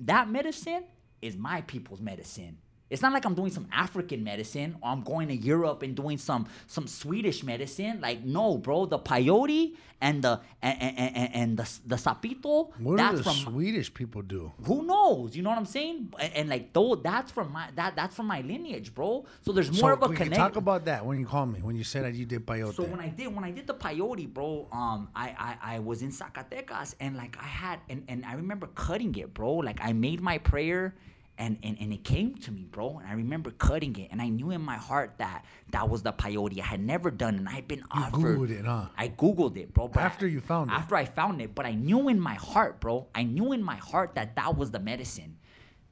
[0.00, 0.84] that medicine
[1.22, 2.58] is my people's medicine.
[2.94, 6.16] It's not like I'm doing some African medicine or I'm going to Europe and doing
[6.16, 8.00] some some Swedish medicine.
[8.00, 12.70] Like no, bro, the peyote and the and and, and, and the the sapito.
[12.78, 14.52] What that's do the from Swedish people do?
[14.64, 15.34] who knows?
[15.34, 16.14] You know what I'm saying?
[16.20, 19.26] And, and like though that's from my that that's from my lineage, bro.
[19.40, 20.32] So there's more so of a connection.
[20.32, 22.74] talk about that when you call me when you said that you did peyote.
[22.74, 26.02] So when I did when I did the peyote, bro, um, I, I I was
[26.02, 29.54] in Zacatecas and like I had and, and I remember cutting it, bro.
[29.56, 30.94] Like I made my prayer
[31.36, 32.98] and, and and it came to me, bro.
[32.98, 36.12] And I remember cutting it and I knew in my heart that that was the
[36.12, 36.60] peyote.
[36.60, 38.20] I had never done and I had been offered.
[38.38, 38.86] Googled it, huh?
[38.96, 39.90] I googled it, bro.
[39.96, 40.74] After I- you found it.
[40.74, 43.08] After I found it, but I knew in my heart, bro.
[43.14, 45.36] I knew in my heart that that was the medicine.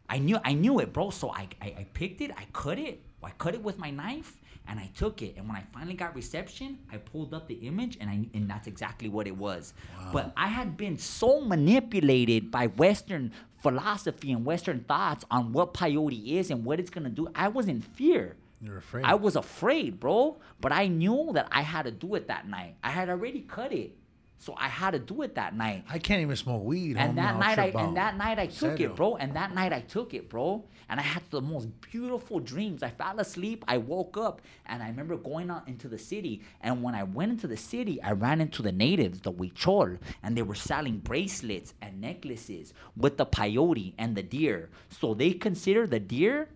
[0.09, 1.11] I knew I knew it, bro.
[1.11, 4.39] So I, I I picked it, I cut it, I cut it with my knife,
[4.69, 5.37] and I took it.
[5.37, 8.67] And when I finally got reception, I pulled up the image, and I and that's
[8.69, 9.73] exactly what it was.
[10.13, 13.33] But I had been so manipulated by Western
[13.63, 17.29] philosophy and Western thoughts on what peyote is and what it's gonna do.
[17.35, 18.37] I was in fear.
[18.61, 19.05] You're afraid.
[19.05, 20.39] I was afraid, bro.
[20.61, 22.77] But I knew that I had to do it that night.
[22.83, 23.97] I had already cut it,
[24.43, 25.85] so I had to do it that night.
[25.89, 26.97] I can't even smoke weed.
[26.97, 29.15] And that night, I and that night I took it, bro.
[29.15, 30.65] And that night I took it, bro.
[30.89, 32.83] And I had the most beautiful dreams.
[32.83, 33.65] I fell asleep.
[33.69, 36.43] I woke up, and I remember going out into the city.
[36.61, 40.37] And when I went into the city, I ran into the natives, the Huichol, and
[40.37, 44.71] they were selling bracelets and necklaces with the peyote and the deer.
[44.89, 46.49] So they consider the deer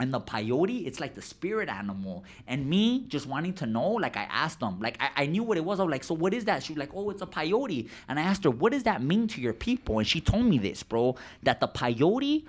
[0.00, 2.24] and the peyote, it's like the spirit animal.
[2.46, 5.56] And me just wanting to know, like I asked them, like I, I knew what
[5.56, 5.78] it was.
[5.78, 6.62] I was like, so what is that?
[6.62, 7.88] She was like, oh, it's a peyote.
[8.08, 9.98] And I asked her, what does that mean to your people?
[9.98, 12.46] And she told me this, bro, that the peyote,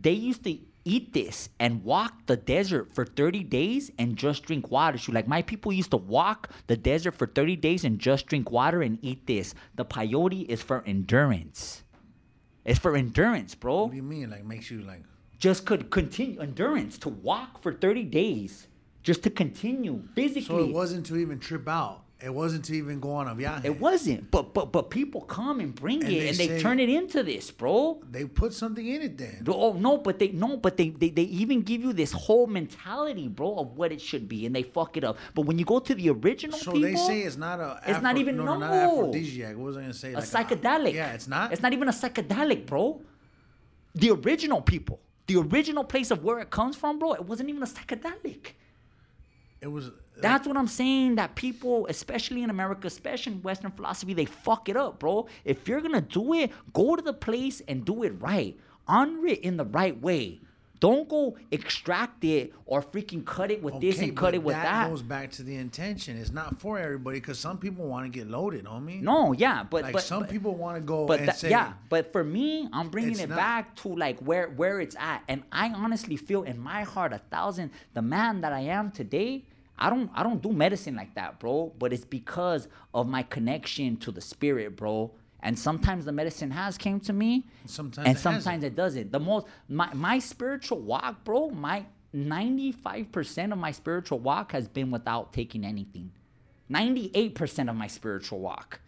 [0.00, 4.70] they used to eat this and walk the desert for 30 days and just drink
[4.70, 4.98] water.
[4.98, 8.26] She was like, my people used to walk the desert for 30 days and just
[8.26, 9.54] drink water and eat this.
[9.76, 11.82] The peyote is for endurance.
[12.64, 14.30] It's for endurance, bro What do you mean?
[14.30, 15.02] Like makes you like?
[15.38, 18.68] Just could continue endurance to walk for 30 days
[19.02, 22.00] just to continue physically So it wasn't to even trip out.
[22.22, 23.66] It wasn't to even go on a viaje.
[23.66, 26.60] It wasn't but but but people come and bring And it they and they say-
[26.60, 29.44] turn it into this bro They put something in it then.
[29.48, 33.28] Oh no, but they no, but they, they they even give you this whole mentality,
[33.28, 35.18] bro, of what it should be, and they fuck it up.
[35.34, 37.80] But when you go to the original So people, they say it's not a.
[37.86, 38.92] It's not even- no, no, not no.
[39.02, 39.56] aphrodisiac.
[39.56, 40.12] What was I gonna say?
[40.14, 40.94] a Like psychedelic.
[40.94, 41.52] yeah, it's not.
[41.52, 43.02] It's not even a psychedelic, bro.
[43.96, 47.62] The original people, the original place of where it comes from, bro, it wasn't even
[47.62, 48.52] a psychedelic.
[49.60, 49.90] It was.
[50.16, 51.16] That's what I'm saying.
[51.16, 55.26] That people, especially in America, especially in Western philosophy, they fuck it up, bro.
[55.44, 58.58] If you're gonna do it, go to the place and do it right.
[58.86, 60.40] Honor it in the right way.
[60.84, 64.64] Don't go extract it or freaking cut it with this and cut it with that,
[64.64, 64.90] that.
[64.90, 66.18] goes back to the intention.
[66.18, 69.00] It's not for everybody because some people want to get loaded, homie.
[69.00, 71.48] no, yeah, but like but, some but, people want to go but and that, say,
[71.48, 73.38] yeah, but for me, I'm bringing it not.
[73.38, 77.18] back to like where where it's at, and I honestly feel in my heart, a
[77.30, 79.46] thousand, the man that I am today.
[79.78, 81.72] I don't I don't do medicine like that, bro.
[81.78, 85.12] But it's because of my connection to the spirit, bro.
[85.44, 88.42] And sometimes the medicine has came to me, Sometimes and it hasn't.
[88.42, 89.12] sometimes it doesn't.
[89.12, 91.50] The most my my spiritual walk, bro.
[91.50, 91.84] My
[92.14, 96.10] ninety five percent of my spiritual walk has been without taking anything.
[96.68, 98.80] Ninety eight percent of my spiritual walk.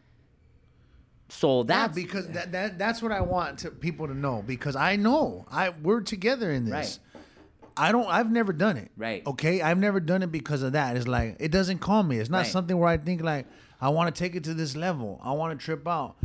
[1.29, 4.77] So Yeah, that's because that, that that's what I want to people to know because
[4.77, 6.73] I know I we're together in this.
[6.73, 6.99] Right.
[7.77, 8.07] I don't.
[8.07, 8.91] I've never done it.
[8.97, 9.27] Right.
[9.27, 9.61] Okay.
[9.61, 10.97] I've never done it because of that.
[10.97, 12.19] It's like it doesn't call me.
[12.19, 12.47] It's not Right.
[12.47, 13.47] something where I think like
[13.79, 15.21] I want to take it to this level.
[15.23, 16.17] I want to trip out.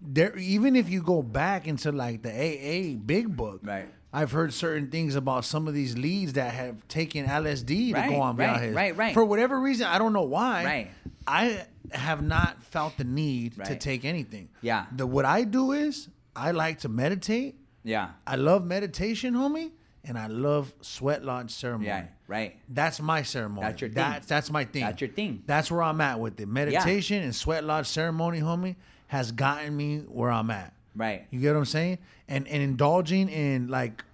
[0.00, 3.88] There, even if you go back into like the AA Big Book, Right.
[4.12, 8.10] I've heard certain things about some of these leads that have taken LSD to Right,
[8.10, 8.74] go on right, viajes.
[8.74, 9.14] right, right.
[9.14, 10.64] For whatever reason, I don't know why.
[10.64, 10.90] Right.
[11.28, 14.48] I have not felt the need to take anything.
[14.62, 14.86] Yeah.
[14.96, 17.56] The what I do is I like to meditate.
[17.84, 18.10] yeah.
[18.26, 19.70] I love meditation, homie,
[20.02, 21.86] and I love sweat lodge ceremony.
[21.88, 22.56] Yeah, right.
[22.68, 23.66] That's my ceremony.
[23.66, 23.96] That's your thing.
[23.96, 24.82] That's that's my thing.
[24.82, 25.42] That's your thing.
[25.46, 26.48] That's where I'm at with it.
[26.48, 28.76] Meditation and sweat lodge ceremony, homie,
[29.10, 30.72] has gotten me where I'm at.
[30.94, 31.26] Right.
[31.30, 31.98] You get what I'm saying?
[32.28, 34.04] And and indulging in like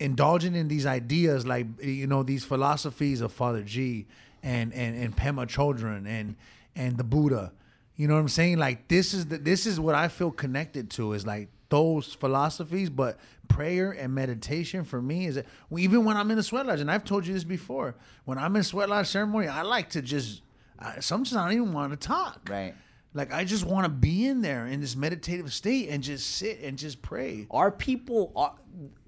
[0.00, 4.06] indulging in these ideas like you know these philosophies of Father G
[4.42, 6.36] and and and Pema Chodron and
[6.74, 7.52] and the Buddha.
[7.94, 8.56] You know what I'm saying?
[8.56, 12.88] Like this is the this is what I feel connected to is like those philosophies,
[12.88, 13.18] but
[13.48, 16.90] prayer and meditation for me is that, even when I'm in the sweat lodge, and
[16.90, 17.96] I've told you this before.
[18.24, 20.40] When I'm in sweat lodge ceremony, I like to just
[20.78, 22.48] I, sometimes I don't even want to talk.
[22.48, 22.74] Right.
[23.14, 26.60] Like I just want to be in there in this meditative state and just sit
[26.60, 27.46] and just pray.
[27.50, 28.54] Our people our,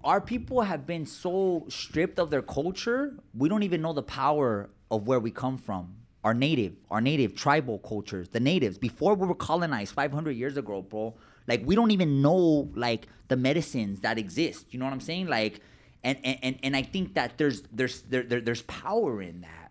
[0.03, 4.69] our people have been so stripped of their culture, we don't even know the power
[4.91, 5.95] of where we come from.
[6.23, 10.83] Our native, our native tribal cultures, the natives, before we were colonized 500 years ago,
[10.83, 11.15] bro.
[11.47, 14.67] Like we don't even know like the medicines that exist.
[14.73, 15.29] You know what I'm saying?
[15.29, 15.61] Like
[16.03, 19.64] and and and, and I think that there's there's there, there there's power in that.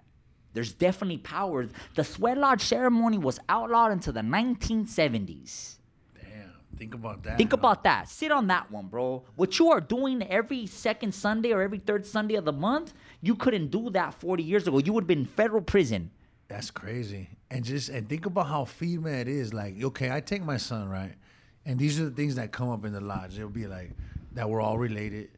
[0.54, 1.68] There's definitely power.
[1.96, 5.78] The sweat lodge ceremony was outlawed until the 1970s.
[6.16, 6.54] Damn.
[6.78, 7.38] Think about that.
[7.38, 7.58] Think huh?
[7.58, 8.08] about that.
[8.08, 9.24] Sit on that one, bro.
[9.36, 13.36] What you are doing every second Sunday or every third Sunday of the month, you
[13.36, 14.78] couldn't do that 40 years ago.
[14.78, 16.12] You would have been in federal prison.
[16.48, 17.30] That's crazy.
[17.50, 19.54] And just and think about how FEMA it is.
[19.54, 21.14] Like, okay, I take my son, right?
[21.66, 23.38] And these are the things that come up in the lodge.
[23.38, 23.92] It'll be like
[24.34, 25.30] that we're all related,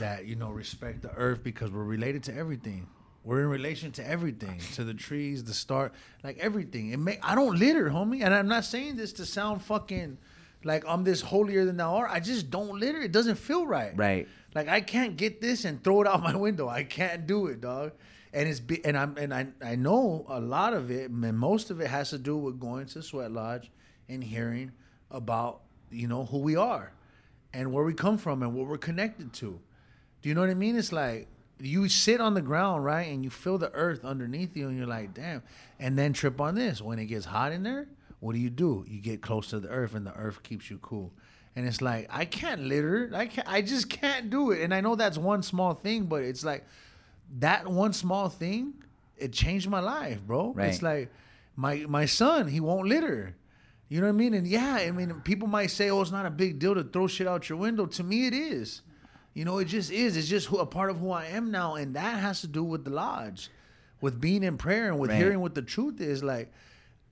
[0.00, 2.86] that, you know, respect the earth because we're related to everything.
[3.26, 5.90] We're in relation to everything, to the trees, the star,
[6.22, 6.90] like everything.
[6.90, 8.22] It may I don't litter, homie.
[8.24, 10.18] And I'm not saying this to sound fucking
[10.62, 12.10] like I'm this holier than thou art.
[12.12, 13.00] I just don't litter.
[13.00, 13.92] It doesn't feel right.
[13.96, 14.28] Right.
[14.54, 16.68] Like I can't get this and throw it out my window.
[16.68, 17.92] I can't do it, dog.
[18.32, 21.72] And it's be, and I'm and I I know a lot of it, and most
[21.72, 23.72] of it has to do with going to Sweat Lodge
[24.08, 24.70] and hearing
[25.10, 26.92] about you know who we are,
[27.52, 29.58] and where we come from and what we're connected to.
[30.22, 30.76] Do you know what I mean?
[30.76, 31.26] It's like
[31.60, 34.86] you sit on the ground, right, and you feel the earth underneath you, and you're
[34.86, 35.42] like, damn.
[35.78, 36.80] And then trip on this.
[36.82, 37.88] When it gets hot in there,
[38.20, 38.84] what do you do?
[38.88, 41.12] You get close to the earth, and the earth keeps you cool.
[41.54, 43.10] And it's like I can't litter.
[43.14, 43.48] I can't.
[43.48, 44.60] I just can't do it.
[44.60, 46.66] And I know that's one small thing, but it's like
[47.38, 48.74] that one small thing.
[49.16, 50.52] It changed my life, bro.
[50.52, 50.68] Right.
[50.68, 51.10] It's like
[51.56, 52.48] my my son.
[52.48, 53.36] He won't litter.
[53.88, 54.34] You know what I mean?
[54.34, 57.06] And yeah, I mean, people might say, "Oh, it's not a big deal to throw
[57.06, 58.82] shit out your window." To me, it is.
[59.36, 60.16] You know, it just is.
[60.16, 62.64] It's just who, a part of who I am now, and that has to do
[62.64, 63.50] with the lodge,
[64.00, 65.18] with being in prayer and with Right.
[65.18, 66.24] hearing what the truth is.
[66.24, 66.50] Like,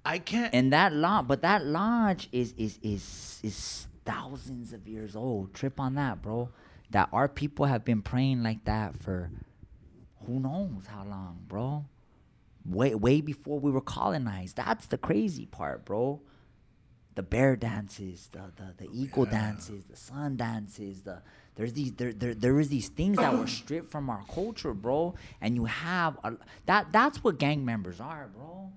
[0.06, 0.54] I can't.
[0.54, 5.52] And that lodge, but that lodge is is is is thousands of years old.
[5.52, 6.48] Trip on that, bro.
[6.92, 9.30] That our people have been praying like that for
[10.26, 11.84] who knows how long, bro.
[12.64, 14.56] Way way before we were colonized.
[14.56, 16.22] That's the crazy part, bro.
[17.14, 21.22] The bear dances, the the, the oh, eagle dances, the sun dances, the
[21.54, 25.14] there's these there, there there is these things that were stripped from our culture, bro.
[25.40, 26.34] And you have a,
[26.66, 28.72] that that's what gang members are, bro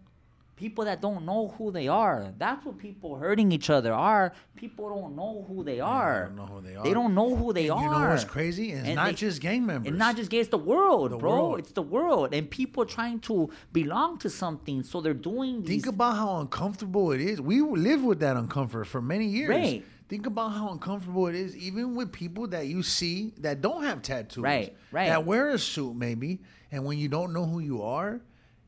[0.57, 2.33] people that don't know who they are.
[2.37, 4.33] That's what people hurting each other are.
[4.55, 6.31] People don't know who they are.
[6.31, 6.83] They don't know who they are.
[6.83, 7.83] They don't know who they And are.
[7.83, 8.71] you know what's crazy?
[8.73, 9.87] It's And not they- just gang members.
[9.89, 11.31] And not just gay, it's the world, The bro.
[11.31, 11.59] world.
[11.59, 12.33] It's the world.
[12.33, 14.81] And people trying to belong to something.
[14.83, 15.69] So they're doing these.
[15.69, 17.39] Think about how uncomfortable it is.
[17.39, 19.49] We live with that uncomfort for many years.
[19.49, 19.85] Right.
[20.09, 24.01] Think about how uncomfortable it is, even with people that you see that don't have
[24.01, 24.41] tattoos.
[24.41, 25.07] Right, right.
[25.07, 26.39] That wear a suit, maybe.
[26.71, 28.21] And when you don't know who you are,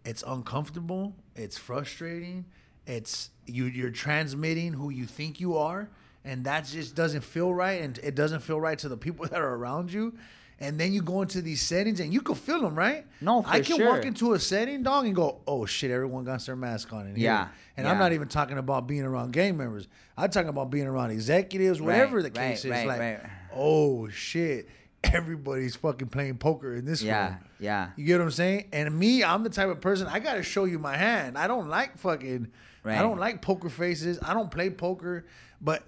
[0.05, 1.15] it's uncomfortable.
[1.35, 2.45] It's frustrating.
[2.85, 3.65] It's you.
[3.65, 5.89] You're transmitting who you think you are,
[6.25, 7.81] and that just doesn't feel right.
[7.81, 10.15] And it doesn't feel right to the people that are around you.
[10.61, 13.05] And then you go into these settings, and you can feel them, right?
[13.21, 13.87] No, for I can sure.
[13.95, 17.15] walk into a setting, dog, and go, "Oh shit, everyone got their mask on." In
[17.15, 17.47] here." Yeah,
[17.77, 19.87] And I'm not even talking about being around gang members.
[20.17, 22.71] I'm talking about being around executives, whatever the right, case is.
[22.71, 23.19] right, like, right.
[23.53, 24.67] oh shit,
[25.03, 27.37] everybody's fucking playing poker in this Yeah, room.
[27.59, 27.65] yeah.
[27.85, 27.89] Yeah.
[27.95, 28.69] You get what I'm saying?
[28.73, 31.37] And me, I'm the type of person I gotta show you my hand.
[31.37, 32.47] I don't like fucking.
[32.83, 32.97] right.
[32.97, 34.19] I don't like poker faces.
[34.21, 35.25] I don't play poker,
[35.61, 35.83] but.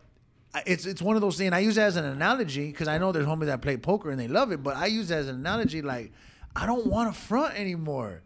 [0.65, 1.53] It's it's one of those things.
[1.53, 4.19] I use it as an analogy because I know there's homies that play poker and
[4.19, 4.61] they love it.
[4.61, 5.81] But I use it as an analogy.
[5.81, 6.11] Like
[6.53, 8.21] I don't want to front anymore.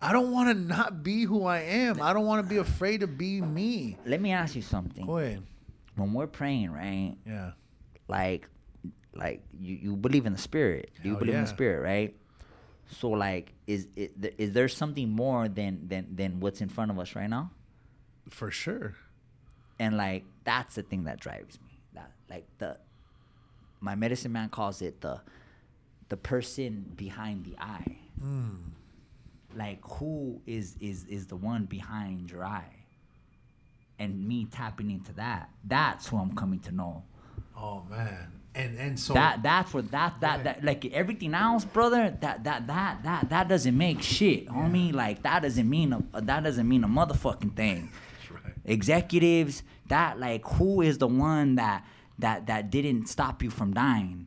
[0.00, 2.00] I don't want to not be who I am.
[2.00, 3.98] I don't want to be afraid to be me.
[4.06, 5.04] Let me ask you something.
[5.04, 5.42] Go ahead.
[5.96, 7.14] When we're praying, right?
[7.26, 7.50] Yeah.
[8.08, 8.48] Like,
[9.18, 10.90] like you, you believe in the spirit.
[11.02, 12.16] You Hell believe in the spirit, right?
[12.90, 16.98] So like, is it is there something more than than than what's in front of
[16.98, 17.50] us right now?
[18.30, 18.94] For sure.
[19.78, 22.78] and like that's the thing that drives me that like the
[23.80, 25.20] my medicine man calls it the
[26.08, 28.54] the person behind the eye hmm.
[29.54, 32.74] like who is is is the one behind your eye
[33.98, 37.02] and me tapping into that that's who i'm coming to know
[37.56, 38.35] Oh man.
[38.56, 40.44] And and so that that's what that that, Right.
[40.44, 44.94] that like everything else brother that that that that that doesn't make shit homie.
[44.94, 47.90] Like that doesn't mean a, that doesn't mean a motherfucking thing.
[48.18, 48.54] That's right.
[48.64, 51.84] executives that like who is the one that
[52.18, 54.26] that that didn't stop you from dying?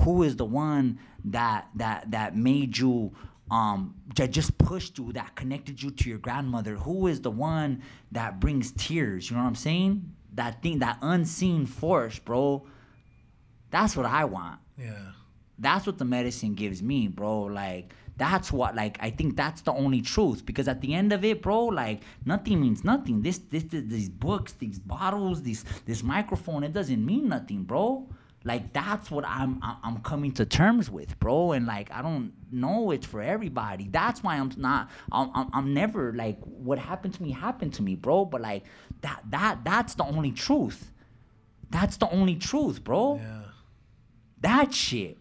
[0.00, 3.12] Who is the one that that that made you
[3.50, 6.76] um that just pushed you that connected you to your grandmother?
[6.76, 9.28] Who is the one that brings tears?
[9.28, 10.12] You know what i'm saying?
[10.34, 12.66] That thing that unseen force bro
[13.76, 14.58] that's what i want
[14.88, 15.06] Yeah.
[15.66, 17.34] that's what the medicine gives me, bro.
[17.62, 17.86] Like
[18.24, 21.36] that's what like I think that's the only truth because at the end of it,
[21.46, 21.98] bro, like
[22.32, 23.16] nothing means nothing.
[23.26, 27.86] This this, this these books, these bottles, this this microphone, it doesn't mean nothing, bro.
[28.50, 29.52] Like that's what I'm
[29.86, 31.38] I'm coming to terms with, bro.
[31.56, 32.26] And like I don't
[32.62, 33.84] know it's for everybody.
[33.98, 34.80] That's why I'm not
[35.16, 38.18] I'm I'm, I'm never like what happened to me happened to me, bro.
[38.32, 38.62] But like
[39.04, 40.80] that that that's the only truth.
[41.76, 43.04] That's the only truth, bro.
[43.16, 43.40] Yeah.
[44.40, 45.18] That shit.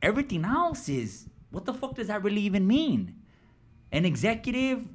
[0.00, 3.14] everything else is what the fuck does that really even mean?
[3.92, 4.88] An executive,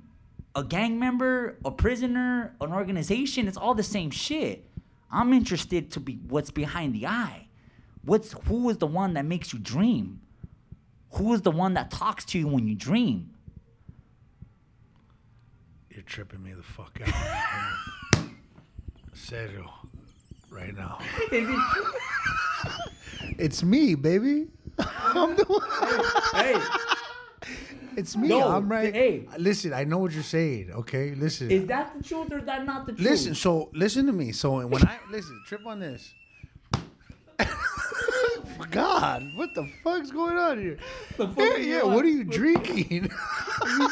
[0.56, 4.66] a gang member, a prisoner, an organization, it's all the same shit.
[5.12, 7.48] I'm interested to be what's behind the eye.
[8.04, 10.22] What's who is the one that makes you dream?
[11.12, 13.32] Who is the one that talks to you when you dream?
[15.90, 18.26] You're tripping me the fuck out.
[19.14, 19.74] Serio.
[20.50, 21.00] Right now.
[23.38, 24.48] It's me, baby.
[24.80, 26.44] I'm the one.
[26.44, 26.60] hey,
[27.96, 28.28] It's me.
[28.28, 28.94] No, I'm right.
[28.94, 29.28] hey.
[29.38, 30.72] Listen, I know what you're saying.
[30.72, 31.50] Okay, listen.
[31.50, 33.08] is that the truth or is that not the truth?
[33.08, 33.36] listen.
[33.36, 34.32] So listen to me.
[34.32, 36.14] So when I listen, trip on this.
[38.72, 40.78] God, what the fuck's going on here?
[41.18, 41.84] The fuck yeah, yeah.
[41.84, 43.10] What are you drinking?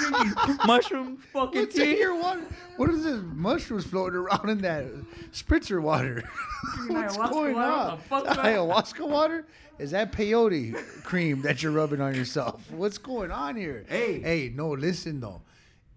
[0.66, 2.00] mushroom fucking What's in tea.
[2.00, 2.42] your water?
[2.78, 3.22] What is this?
[3.24, 4.86] Mushrooms floating around in that
[5.32, 6.24] spritzer water.
[6.88, 8.00] What's going on?
[8.10, 8.38] What the fuck's?
[8.38, 9.46] Ayahuasca water?
[9.78, 12.72] Is that peyote cream that you're rubbing on yourself?
[12.72, 13.86] What's going on here?
[13.88, 14.20] Hey.
[14.22, 15.42] hey, no, listen though.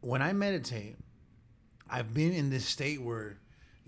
[0.00, 0.96] When I meditate,
[1.88, 3.38] I've been in this state where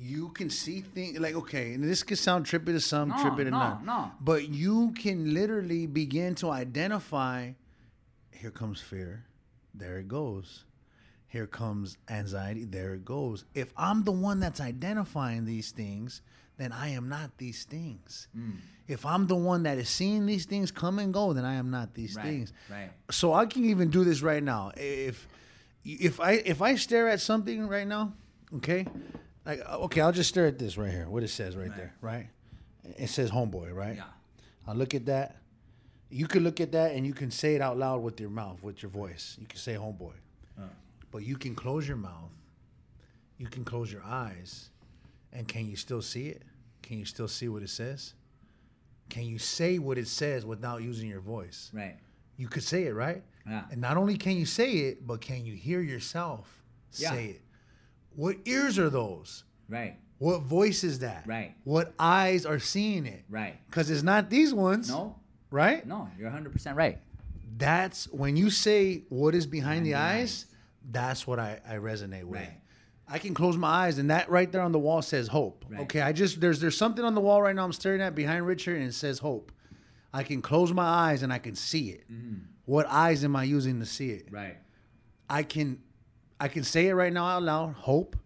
[0.01, 3.45] you can see things like okay, and this could sound trippy to some, No, trippy
[3.45, 3.85] to no, none.
[3.85, 4.13] no.
[4.21, 7.53] But you can literally begin to identify.
[8.33, 9.27] Here comes fear.
[9.75, 10.65] There it goes.
[11.29, 12.65] Here comes anxiety.
[12.65, 13.45] There it goes.
[13.55, 16.23] If I'm the one that's identifying these things,
[16.57, 18.27] then I am not these things.
[18.37, 18.57] Mm.
[18.89, 21.71] If I'm the one that is seeing these things come and go, then I am
[21.71, 22.53] not these Right, things.
[22.71, 22.91] right.
[23.11, 24.73] So I can even do this right now.
[24.77, 25.29] If
[25.85, 28.15] if I if I stare at something right now,
[28.57, 28.87] okay,
[29.45, 31.09] like okay, I'll just stare at this right here.
[31.09, 32.29] What it says right, there, right?
[32.99, 33.97] It says homeboy, right?
[33.97, 34.05] Yeah.
[34.67, 35.37] I'll look at that.
[36.11, 38.63] You can look at that and you can say it out loud with your mouth,
[38.63, 39.37] with your voice.
[39.41, 40.13] You can say homeboy.
[40.59, 40.65] Uh.
[41.11, 42.31] But you can close your mouth.
[43.39, 44.71] You can close your eyes.
[45.33, 46.43] And can you still see it?
[46.83, 48.15] Can you still see what it says?
[49.09, 51.71] Can you say what it says without using your voice?
[51.73, 51.97] Right.
[52.37, 53.23] You could say it, right?
[53.47, 53.65] Yeah.
[53.71, 56.63] And not only can you say it, but can you hear yourself
[56.95, 57.11] Yeah.
[57.11, 57.43] say it?
[58.21, 59.45] What ears are those?
[59.67, 59.97] Right.
[60.19, 61.25] What voice is that?
[61.27, 61.55] Right.
[61.65, 63.25] What eyes are seeing it?
[63.31, 63.57] Right.
[63.65, 64.91] Because it's not these ones.
[64.91, 65.17] No.
[65.51, 65.87] Right?
[65.87, 66.07] No.
[66.19, 66.99] You're 100 percent right.
[67.57, 70.47] That's when you say what is behind, the, Behind the eyes,
[70.91, 72.41] that's what I, I resonate with.
[72.41, 72.61] Right.
[73.09, 75.65] I can close my eyes and that right there on the wall says hope.
[75.67, 75.81] Right.
[75.81, 78.47] Okay, I just there's there's something on the wall right now I'm staring at behind
[78.47, 79.51] Richard and it says hope.
[80.13, 82.05] I can close my eyes and I can see it.
[82.13, 82.41] Mm-hmm.
[82.67, 84.29] What eyes am I using to see it?
[84.31, 84.59] Right.
[85.31, 85.81] I can
[86.41, 88.17] I can say it right now out loud, hope.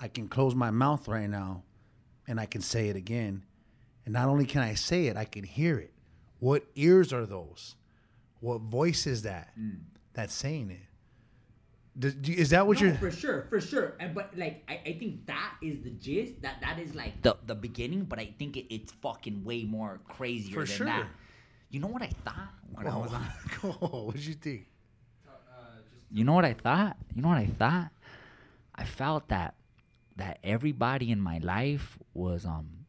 [0.00, 1.64] I can close my mouth right now
[2.26, 3.44] and I can say it again.
[4.04, 5.92] And not only can I say it, I can hear it.
[6.38, 7.74] What ears are those?
[8.40, 9.80] What voice is that mm.
[10.14, 10.88] that's saying it?
[11.98, 13.96] Does- do- Is that what no, you're for sure, for sure.
[13.98, 16.40] And but like I, I think that is the gist.
[16.42, 18.04] That that is like the the beginning.
[18.04, 20.86] But I think it, it's fucking way more crazier For than sure.
[20.86, 21.08] that.
[21.70, 23.26] You know what I thought when I was on?
[23.82, 24.68] Oh, what did you think?
[26.10, 26.96] You know what I thought?
[27.14, 27.90] You know what I thought?
[28.74, 29.54] I felt that
[30.16, 32.86] that everybody in my life was um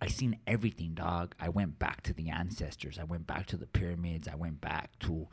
[0.00, 1.34] I seen everything, dog.
[1.38, 2.98] I went back to the ancestors.
[2.98, 4.26] I went back to the pyramids.
[4.26, 5.28] I went back to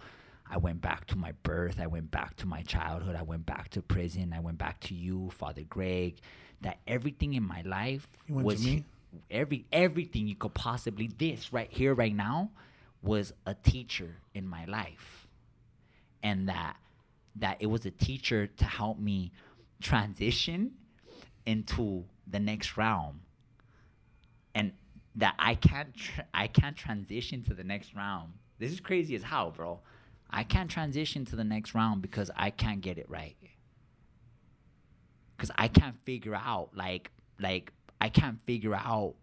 [0.51, 1.80] I went back to my birth.
[1.80, 3.15] I went back to my childhood.
[3.15, 4.34] I went back to prison.
[4.36, 6.17] I went back to you, Father Greg.
[6.61, 8.84] That everything in my life You went to was me?
[9.32, 12.51] every everything you could possibly this right here right now
[13.01, 15.18] was a teacher in my life
[16.24, 16.78] and that
[17.36, 19.32] that it was a teacher to help me
[19.82, 20.72] transition
[21.45, 23.22] into the next realm
[24.53, 24.74] and
[25.15, 25.95] that I can't
[26.34, 28.34] I can't transition to the next realm.
[28.57, 29.80] This is crazy as hell, bro.
[30.30, 33.36] I can't transition to the next round because I can't get it right.
[35.38, 39.15] Cuz I can't figure out like like I can't figure out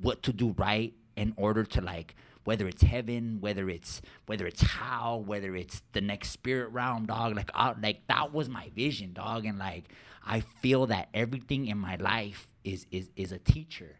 [0.00, 2.14] what to do right in order to like
[2.44, 7.34] whether it's heaven, whether it's whether it's how, whether it's the next spirit realm, dog.
[7.34, 9.46] Like I, like that was my vision, dog.
[9.46, 9.84] And like
[10.24, 13.98] I feel that everything in my life is is is a teacher.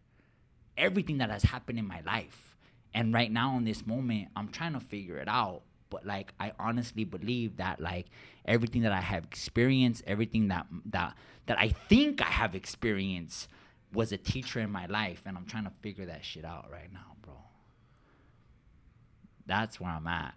[0.77, 2.57] Everything that has happened in my life,
[2.93, 5.63] and right now in this moment, I'm trying to figure it out.
[5.89, 8.07] But like I honestly believe that like
[8.45, 11.15] everything that I have experienced, everything that that
[11.47, 13.49] that I think I have experienced
[13.93, 16.93] was a teacher in my life, and I'm trying to figure that shit out right
[16.93, 17.44] now, bro.
[19.47, 20.35] That's where I'm at.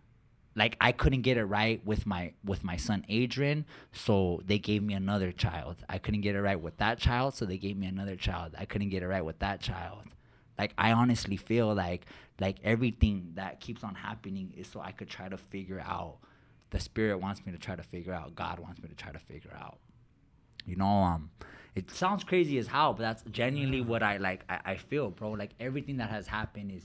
[0.55, 4.82] Like I couldn't get it right with my with my son Adrian, so they gave
[4.82, 5.78] me another child.
[5.88, 8.55] I couldn't get it right with that child, so they gave me another child.
[8.58, 10.03] I couldn't get it right with that child.
[10.58, 12.05] Like I honestly feel like
[12.39, 16.18] like everything that keeps on happening is so I could try to figure out.
[16.72, 18.36] The spirit wants me to try to figure out.
[18.36, 19.78] God wants me to try to figure out
[20.68, 21.32] you know um
[21.74, 25.32] it sounds crazy as hell but that's genuinely what i like i, I feel bro
[25.32, 26.84] like everything that has happened is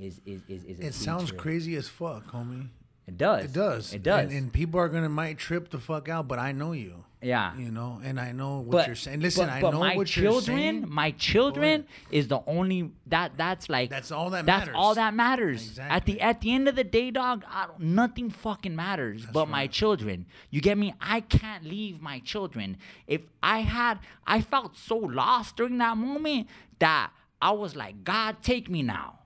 [0.00, 2.68] is is is, is a It sounds crazy as fuck, homie.
[3.06, 3.44] It does.
[3.46, 3.92] It does.
[3.94, 4.24] It does.
[4.30, 7.04] And, and people are gonna might trip the fuck out, but I know you.
[7.20, 7.56] yeah.
[7.56, 9.20] You know, and I know what but you're saying.
[9.20, 10.84] Listen, but, I know my what children, you're saying.
[10.88, 14.46] my children my children is the only that that's like That's all that matters.
[14.46, 14.74] that's matters.
[14.76, 15.78] all that matters.
[15.80, 19.48] At the at the end of the day, dog, I don't, nothing fucking matters but
[19.48, 20.26] my children.
[20.50, 20.94] You get me?
[21.00, 22.76] I can't leave my children.
[23.08, 26.46] If I had, I felt so lost during that moment
[26.78, 27.10] that
[27.42, 29.16] I was like, God, take me now.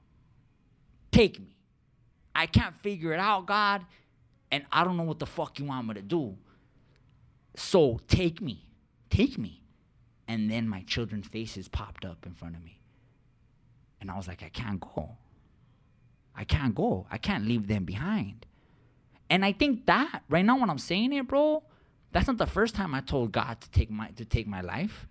[1.14, 1.54] Take me.
[2.34, 3.86] I can't figure it out, God,
[4.50, 6.36] and I don't know what the fuck you want me to do.
[7.54, 8.66] So take me,
[9.10, 9.62] take me.
[10.26, 12.80] And then my children's faces popped up in front of me.
[14.00, 15.10] And I was like, I can't go.
[16.34, 17.06] I can't go.
[17.08, 18.44] I can't leave them behind.
[19.30, 21.62] And I think that right now when I'm saying it, bro,
[22.10, 25.06] that's not the first time I told God to take my to take my life.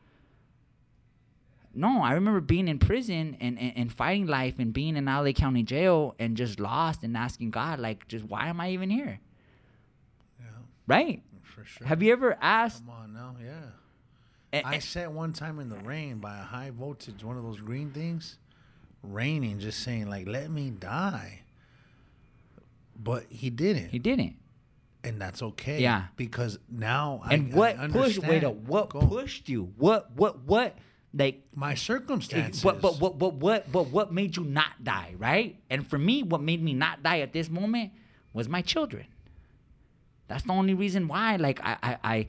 [1.75, 5.31] No, I remember being in prison and, and, and fighting life and being in LA
[5.31, 9.19] County jail and just lost and asking God, like, just why am I even here?
[10.39, 10.45] Yeah,
[10.85, 11.23] Right?
[11.41, 11.87] for sure.
[11.87, 12.85] Have you ever asked?
[12.85, 13.53] Come on now, yeah.
[14.51, 17.59] and- I sat one time in the rain by a high voltage, one of those
[17.59, 18.37] green things,
[19.01, 21.41] raining, just saying like, "Let me die."
[22.95, 24.35] But he didn't, he didn't.
[25.03, 25.81] and that's okay.
[25.81, 26.05] Yeah.
[26.15, 28.19] because now And I, what I pushed?
[28.19, 29.01] Wait, a, what Go.
[29.01, 29.73] pushed you?
[29.77, 30.11] What?
[30.15, 30.43] What?
[30.43, 30.77] What?
[31.15, 32.63] Like, my circumstances?
[32.63, 35.13] but but what what what what what made you not die?
[35.17, 35.57] Right?
[35.69, 37.91] And for me, what made me not die at this moment
[38.33, 39.05] was my children.
[40.27, 41.35] That's the only reason why.
[41.35, 42.27] Like, I I I,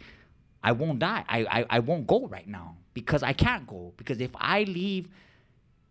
[0.62, 1.24] I won't die.
[1.28, 5.08] I, I I won't go right now because I can't go because if I leave,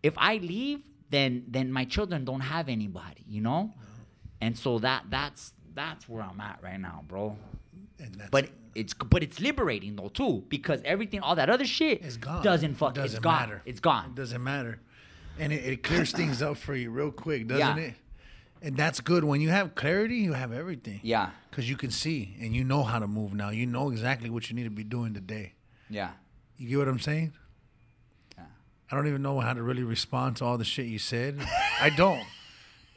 [0.02, 0.80] if I leave,
[1.10, 3.24] then then my children don't have anybody.
[3.28, 3.72] You know.
[4.40, 7.36] And so that that's that's where I'm at right now, bro.
[7.98, 12.02] and that's, But it's but it's liberating though too because everything all that other shit
[12.02, 12.42] it's gone.
[12.42, 13.40] doesn't fuck Doesn't it's gone.
[13.40, 13.62] matter.
[13.64, 14.14] It's It gone.
[14.14, 14.80] doesn't matter,
[15.38, 17.76] and it, it clears things up for you real quick, doesn't Yeah.
[17.76, 17.94] it?
[18.62, 19.24] And that's good.
[19.24, 21.00] When you have clarity, you have everything.
[21.02, 21.30] Yeah.
[21.50, 23.50] Because you can see and you know how to move now.
[23.50, 25.52] You know exactly what you need to be doing today.
[25.90, 26.12] Yeah.
[26.56, 27.34] You get what I'm saying?
[28.38, 28.44] Yeah.
[28.90, 31.40] I don't even know how to really respond to all the shit you said.
[31.80, 32.24] I don't.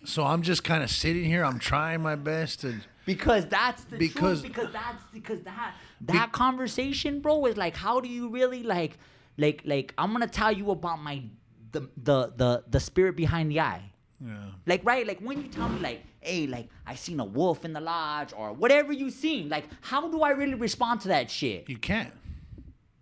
[0.05, 1.43] So I'm just kind of sitting here.
[1.43, 2.75] I'm trying my best to.
[3.07, 4.53] Because that's the Because- truth.
[4.53, 8.99] Because that's because that that conversation, bro, is like how do you really like
[9.37, 11.23] like like I'm gonna tell you about my
[11.71, 13.85] the the the the spirit behind the eye.
[14.23, 14.35] Yeah.
[14.65, 17.73] Like right, like when you tell me like, hey, like I seen a wolf in
[17.73, 21.69] the lodge or whatever you seen, like how do I really respond to that shit?
[21.69, 22.11] You can't.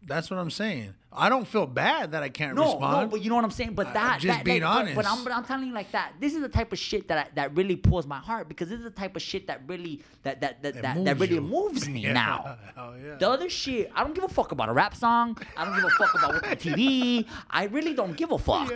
[0.07, 0.93] That's what I'm saying.
[1.17, 3.01] I don't feel bad that I can't No, respond.
[3.03, 3.73] no, but you know what I'm saying.
[3.73, 4.95] But that, I'm just that, being honest.
[4.97, 6.11] But, I'm, but I'm telling you like that.
[6.19, 8.79] This is the type of shit that I, that really pulls my heart because this
[8.79, 11.41] is the type of shit that really that that that It that, that really you.
[11.41, 12.13] moves me Yeah.
[12.13, 12.57] now.
[12.77, 13.15] Oh, yeah.
[13.15, 15.37] The other shit, I don't give a fuck about a rap song.
[15.55, 17.25] I don't give a fuck about what's on TV.
[17.49, 18.73] I really don't give a fuck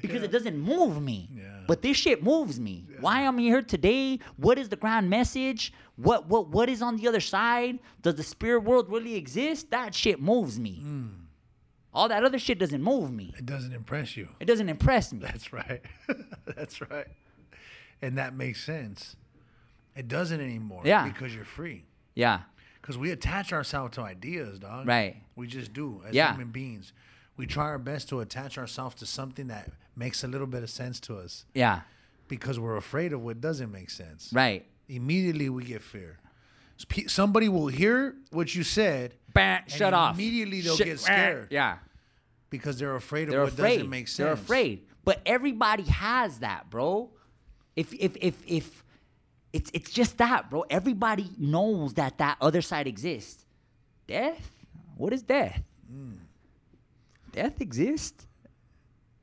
[0.00, 1.28] because it doesn't move me.
[1.34, 1.42] Yeah.
[1.66, 2.84] But this shit moves me.
[3.00, 4.20] Why am I'm here today?
[4.36, 5.72] What is the grand message?
[5.96, 7.78] What what what is on the other side?
[8.00, 9.70] Does the spirit world really exist?
[9.70, 10.76] That shit moves me.
[10.80, 11.06] Hmm.
[11.94, 13.34] All that other shit doesn't move me.
[13.36, 14.28] It doesn't impress you.
[14.40, 15.18] It doesn't impress me.
[15.20, 15.82] That's right.
[16.56, 17.06] That's right.
[18.00, 19.14] And that makes sense.
[19.94, 20.82] It doesn't anymore.
[20.86, 21.06] Yeah.
[21.06, 21.84] Because you're free.
[22.14, 22.40] Yeah.
[22.80, 24.88] Because we attach ourselves to ideas, dog.
[24.88, 25.16] Right.
[25.36, 26.32] We just do as Yeah.
[26.32, 26.94] human beings.
[27.36, 30.70] We try our best to attach ourselves to something that makes a little bit of
[30.70, 31.82] sense to us Yeah.
[32.26, 34.30] because we're afraid of what doesn't make sense.
[34.32, 34.66] Right.
[34.96, 36.18] Immediately we get fear.
[37.06, 40.14] Somebody will hear what you said Bah, shut off.
[40.16, 41.48] immediately they'll Shut- get scared.
[41.50, 41.78] Yeah.
[42.50, 43.76] because they're afraid of They're what afraid.
[43.76, 44.16] doesn't make sense.
[44.18, 44.86] They're afraid.
[45.04, 47.10] But everybody has that, bro.
[47.76, 48.84] If if if if
[49.52, 50.64] it's it's just that, bro.
[50.68, 53.44] Everybody knows that that other side exists.
[54.06, 54.50] Death?
[54.96, 55.62] What is death?
[55.90, 56.12] Hmm.
[57.32, 58.26] Death exists.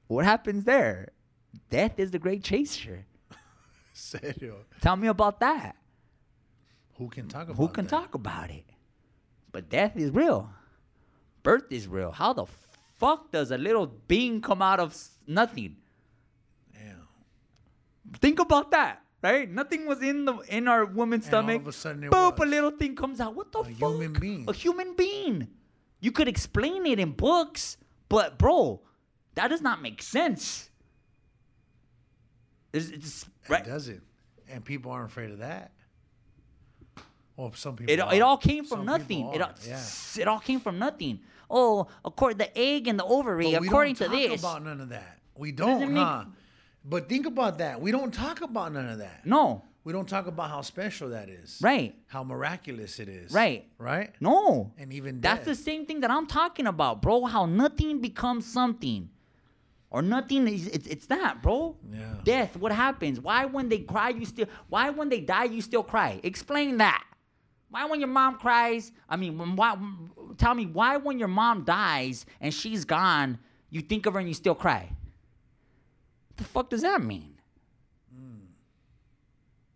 [0.08, 1.10] What happens there?
[1.70, 3.06] Death is the great chaser.
[4.00, 4.66] Serio.
[4.82, 5.76] Tell me about that.
[6.98, 7.90] Who can talk about Who can that?
[7.92, 8.66] talk about it?
[9.52, 10.50] But death is real.
[11.44, 12.12] Birth is real.
[12.12, 12.46] How the
[12.98, 15.78] fuck does a little being come out of s- nothing?
[16.74, 17.08] Damn.
[18.20, 19.50] Think about that, right?
[19.50, 21.62] Nothing was in the in our woman's And all stomach.
[21.62, 23.34] of a sudden it Boop, a little thing comes out.
[23.36, 23.74] What the A fuck?
[23.92, 24.46] human being.
[24.50, 25.48] A human being.
[26.02, 27.78] You could explain it in books,
[28.10, 28.82] but bro,
[29.36, 30.70] that does not make sense.
[32.72, 33.66] It's, it's right.
[33.66, 34.02] It doesn't.
[34.50, 35.72] And people aren't afraid of that.
[37.36, 37.94] Well, some people.
[37.94, 38.14] It, are.
[38.14, 39.34] it all came from Some nothing.
[39.34, 39.82] It all, yeah.
[40.18, 41.20] it all came from nothing.
[41.50, 44.42] Oh, according the egg and the ovary, But we according don't to talk this.
[44.42, 45.20] about none of that.
[45.36, 46.26] We don't, make- huh?
[46.84, 47.80] But think about that.
[47.82, 49.26] We don't talk about none of that.
[49.26, 51.60] no, We don't talk about how special that is.
[51.62, 53.32] right, How miraculous it is.
[53.32, 53.66] Right.
[53.78, 54.14] Right.
[54.20, 54.74] no.
[54.78, 57.26] And even That's the same thing that I'm talking about, bro.
[57.26, 59.10] How nothing becomes something.
[59.92, 60.48] Or nothing.
[60.48, 61.76] It's, it's, it's that, bro.
[61.92, 62.16] Yeah.
[62.24, 62.58] Death.
[62.58, 63.20] What happens?
[63.20, 64.48] Why when they cry you still?
[64.68, 66.20] Why when they die you still cry?
[66.24, 67.04] Explain that.
[67.70, 68.92] Why when your mom cries?
[69.08, 69.78] I mean, when, why?
[70.38, 73.38] Tell me why when your mom dies and she's gone,
[73.70, 74.90] you think of her and you still cry.
[76.30, 77.36] What the fuck does that mean?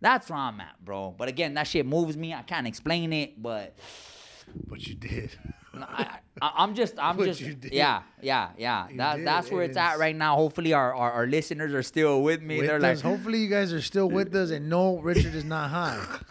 [0.04, 1.14] That's where I'm at, bro.
[1.16, 2.34] But again, that shit moves me.
[2.34, 3.74] I can't explain it, but
[4.68, 5.30] But you did.
[5.82, 8.88] I, I, I'm just, I'm just, yeah, yeah, yeah.
[8.88, 9.26] You That, did.
[9.26, 10.36] that's where it's at right now.
[10.36, 12.58] Hopefully, our, our, our listeners are still with me.
[12.58, 12.82] With They're us.
[12.82, 16.04] like, hopefully you guys are still with us and no, Richard is not high.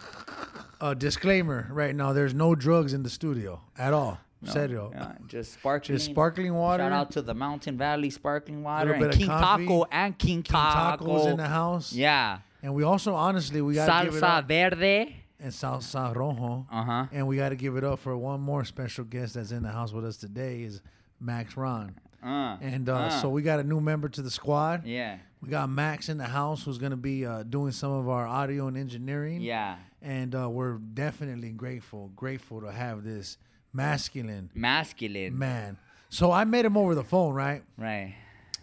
[0.80, 4.18] Uh, disclaimer right now: there's no drugs in the studio at all.
[4.42, 4.90] no, Serio.
[4.92, 6.82] yeah, just sparkling, Just sparkling water.
[6.82, 10.52] Shout out to the Mountain Valley Sparkling Water and King coffee, Taco and King, King
[10.52, 11.04] Taco.
[11.06, 11.92] tacos in the house.
[11.94, 15.16] Yeah, And we also, honestly, we it salsa verde.
[15.40, 16.66] And salsa rojo.
[16.70, 17.06] Uh huh.
[17.12, 19.70] And we got to give it up for one more special guest that's in the
[19.72, 20.80] house with us today is
[21.20, 21.96] Max Ron.
[22.22, 24.86] Uh, And uh, uh, so we got a new member to the squad.
[24.86, 28.08] yeah, We got Max in the house who's going to be uh, doing some of
[28.08, 29.40] our audio and engineering.
[29.42, 29.76] yeah.
[30.00, 33.38] And uh, we're definitely grateful, grateful to have this
[33.72, 35.38] masculine Masculine.
[35.38, 35.78] man.
[36.10, 37.62] So I met him over the phone, right?
[37.76, 38.14] Right.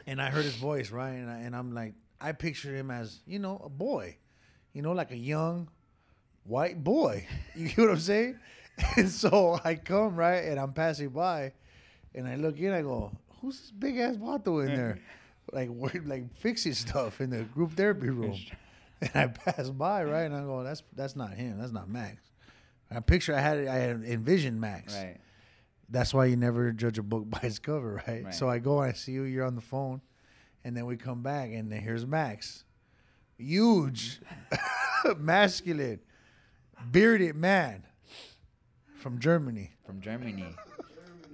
[0.08, 1.12] And I heard his voice, right?
[1.14, 4.18] And, I, and I'm like, I picture him as, you know, a boy,
[4.74, 5.70] you know, like a young
[6.44, 7.28] white boy.
[7.56, 8.40] You get what I'm saying?
[8.98, 10.46] And so I come, right?
[10.46, 11.52] And I'm passing by
[12.14, 15.00] and I look in, I go, who's this big ass vato in there?
[15.52, 18.38] like, we're like fixing stuff in the group therapy room.
[19.02, 20.24] And I pass by, right?
[20.24, 21.60] And I go, that's that's not him.
[21.60, 22.22] That's not Max.
[22.92, 24.96] I picture I had I had envisioned Max.
[24.96, 25.18] Right.
[25.90, 28.26] That's why you never judge a book by its cover, right?
[28.26, 28.34] Right.
[28.34, 30.02] So I go and I see you, you're on the phone,
[30.64, 32.64] and then we come back, and then here's Max.
[33.38, 34.22] Huge,
[35.18, 36.00] masculine,
[36.92, 37.84] bearded man
[39.00, 39.72] from Germany.
[39.86, 40.56] From Germany.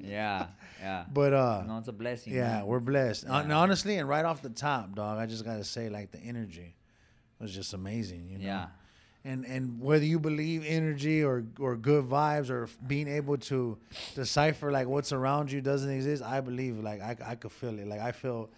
[0.02, 0.48] yeah.
[0.80, 1.06] Yeah.
[1.12, 2.34] But uh no, it's a blessing.
[2.34, 2.66] yeah, man.
[2.68, 3.26] we're blessed.
[3.28, 6.76] And honestly, and right off the top, dog, I just gotta say, like the energy
[7.40, 8.46] was just amazing, you know.
[8.46, 8.68] Yeah.
[9.26, 13.78] and and whether you believe energy or or good vibes or being able to
[14.16, 17.88] decipher like what's around you doesn't exist i believe like i, I could feel it
[17.88, 18.50] like i feel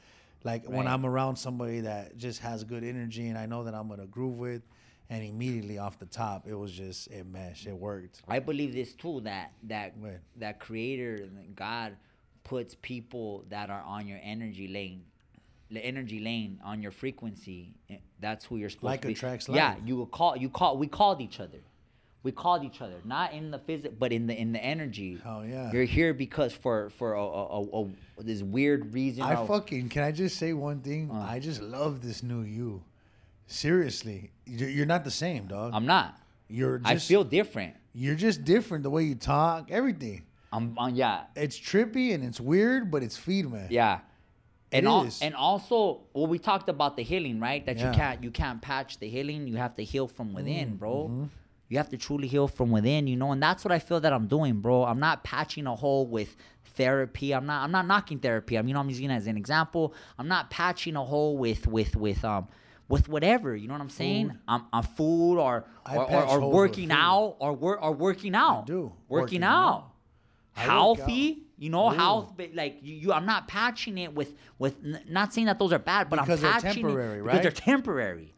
[0.44, 3.88] like when i'm around somebody that just has good energy and i know that i'm
[3.88, 4.62] gonna groove with
[5.10, 8.22] and immediately off the top it was just it meshed it worked.
[8.28, 10.20] I believe this too that that Right.
[10.38, 11.96] that creator God
[12.44, 15.04] puts people that are on your energy lane
[15.72, 19.14] the energy lane on your frequency eh, that's who you're supposed Like to be.
[19.14, 21.60] attracts yeah you would call you call we called each other.
[22.22, 25.20] We called each other not in the physical but in the in the energy.
[25.26, 25.72] Oh, yeah.
[25.72, 27.84] you're here because for for a, a, a,
[28.20, 31.10] a this weird reason i of- fucking can i just say one thing?
[31.12, 31.20] Uh.
[31.36, 32.84] i just love this new you
[33.52, 38.16] seriously you're, you're not the same dog i'm not you're just i feel different you're
[38.16, 40.24] just different the way you talk everything
[40.54, 43.68] i'm, i yeah it's trippy and it's weird, but it's feed, man.
[43.70, 44.00] Yeah.
[44.72, 47.66] And al- and also well we talked about the healing, right?
[47.66, 47.90] That Yeah.
[47.92, 49.48] you can't you can't patch the healing.
[49.48, 50.96] You have to heal from within, Mm, bro.
[51.06, 51.24] mm-hmm.
[51.70, 54.14] You have to truly heal from within, you know, and that's what I feel that
[54.14, 54.84] I'm doing, bro.
[54.86, 56.36] I'm not patching a hole with
[56.78, 57.34] therapy.
[57.34, 58.58] I'm not I'm not knocking therapy.
[58.58, 59.94] I'm you know I'm using it as an example.
[60.20, 62.48] I'm not patching a hole with with with um
[62.90, 64.34] with whatever, you know what I'm saying?
[64.48, 68.64] I'm, I'm food or or, or, or working out or work or working out.
[68.64, 68.92] I do.
[69.08, 69.68] Working, Working out.
[69.68, 69.92] out.
[70.58, 71.96] I work Healthy, you know, Ooh.
[71.96, 75.60] health but like you, you I'm not patching it with with n- not saying that
[75.60, 77.56] those are bad, but Because I'm patching temporary, it because they're right?
[77.56, 78.34] temporary.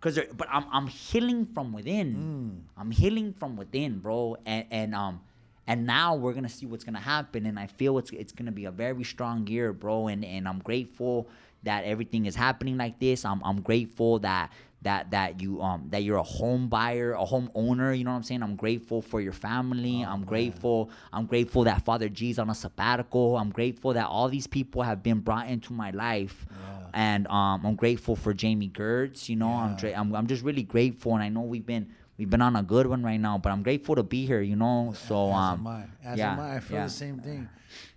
[0.00, 2.64] Cause they're, but I'm I'm healing from within.
[2.76, 2.80] Mm.
[2.80, 4.36] I'm healing from within, bro.
[4.46, 5.20] And and um
[5.66, 7.44] and now we're gonna see what's gonna happen.
[7.44, 10.08] And I feel it's it's gonna be a very strong year, bro.
[10.08, 11.28] And and I'm grateful
[11.64, 13.24] that everything is happening like this.
[13.24, 14.50] I'm I'm grateful that
[14.82, 17.92] that that you um that you're a home buyer, a home owner.
[17.92, 18.42] You know what I'm saying?
[18.42, 20.04] I'm grateful for your family.
[20.06, 20.90] Oh, I'm grateful.
[21.12, 23.36] I'm grateful that Father G's on a sabbatical.
[23.36, 26.46] I'm grateful that all these people have been brought into my life.
[26.92, 29.28] And um, I'm grateful for Jamie Gertz.
[29.28, 32.28] You know, I'm, dra- I'm I'm just really grateful, and I know we've been we've
[32.28, 33.38] been on a good one right now.
[33.38, 34.40] But I'm grateful to be here.
[34.40, 35.84] You know, so As um, am I.
[36.02, 36.56] As yeah, am I.
[36.56, 36.84] I feel yeah.
[36.86, 37.48] the same thing.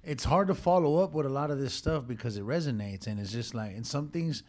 [0.03, 3.19] It's hard to follow up with a lot of this stuff because it resonates, and
[3.19, 4.43] it's just like, and some things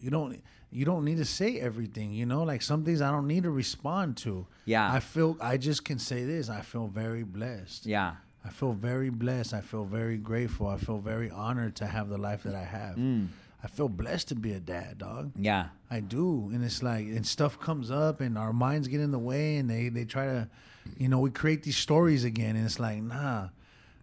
[0.00, 2.12] you don't you don't need to say everything.
[2.12, 4.46] You know, like some things I don't need to respond to.
[4.64, 4.92] Yeah.
[4.92, 6.48] I feel I just can say this.
[6.48, 7.86] I feel very blessed.
[7.86, 8.14] Yeah,
[8.44, 9.54] I feel very blessed.
[9.54, 10.66] I feel very grateful.
[10.66, 12.96] I feel very honored to have the life that I have.
[12.96, 13.28] Mm.
[13.62, 15.32] I feel blessed to be a dad, dog.
[15.36, 19.10] yeah, I do, and it's like, and stuff comes up, and our minds get in
[19.10, 20.48] the way, and they they try to,
[20.96, 23.48] you know, we create these stories again, and it's like, nah,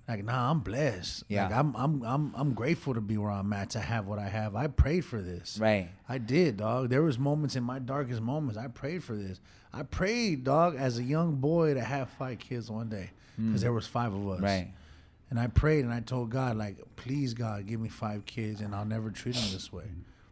[0.07, 1.23] like nah, I'm blessed.
[1.27, 1.47] Yeah.
[1.47, 4.29] like, I'm I'm I'm I'm grateful to be where I'm at to have what I
[4.29, 4.55] have.
[4.55, 5.57] I prayed for this.
[5.59, 5.89] right.
[6.07, 6.89] I did, dog.
[6.89, 8.57] There was moments in my darkest moments.
[8.57, 9.39] I prayed for this.
[9.73, 13.57] I prayed, dog, as a young boy to have five kids one day, because hmm.
[13.57, 14.41] there was five of us.
[14.41, 14.71] Right.
[15.29, 18.73] And I prayed and I told God, like, please, God, give me five kids and
[18.75, 19.85] I'll never treat them this way,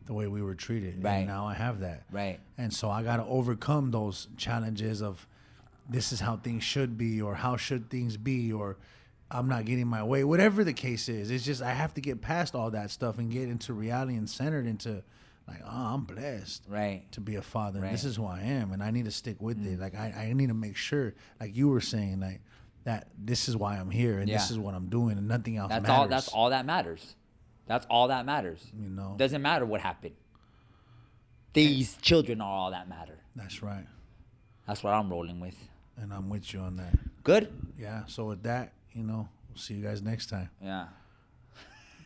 [0.06, 1.04] the way we were treated.
[1.04, 1.16] Right.
[1.16, 2.04] And now I have that.
[2.12, 2.40] Right.
[2.58, 5.28] And so I got to overcome those challenges of
[5.90, 8.78] this is how things should be or how should things be or
[9.34, 11.32] I'm not getting my way, whatever the case is.
[11.32, 14.30] It's just I have to get past all that stuff and get into reality and
[14.30, 15.04] centered into
[15.48, 17.04] like, oh, I'm blessed Right.
[17.12, 17.84] to be a father.
[17.84, 19.74] and This is who I am, and I need to stick with Mm.
[19.74, 19.80] it.
[19.80, 22.42] Like I, I need to make sure, like you were saying, like
[22.86, 25.70] that this is why I'm here and this is what I'm doing, and nothing else
[25.70, 25.98] That's matters.
[26.00, 26.08] all.
[26.08, 27.16] That's all that matters.
[27.66, 28.72] That's all that matters.
[28.78, 30.16] You know, Doesn't matter what happened.
[31.54, 33.20] These children are all that matter.
[33.36, 33.86] that's right,
[34.68, 35.56] That's what I'm rolling with.
[35.98, 36.94] and I'm with you on that.
[37.24, 37.52] Good.
[37.80, 38.04] Yeah.
[38.08, 40.50] So with that, you know, we'll see you guys next time.
[40.62, 40.88] Yeah.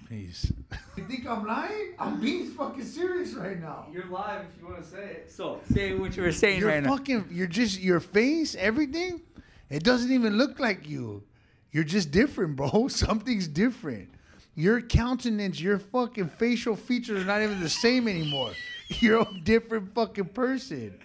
[0.10, 0.54] Peace.
[0.96, 1.94] You think I'm lying?
[2.00, 3.88] I'm being fucking serious right now.
[3.92, 5.32] You're live if you want to say it.
[5.32, 6.96] So say what you were saying You're right now.
[6.96, 7.28] fucking.
[7.30, 9.22] You're just your face, everything.
[9.70, 11.24] It doesn't even look like you.
[11.72, 12.88] You're just different, bro.
[12.88, 14.10] Something's different.
[14.56, 18.54] Your countenance, your fucking facial features are not even the same anymore.
[18.88, 20.98] You're a different fucking person.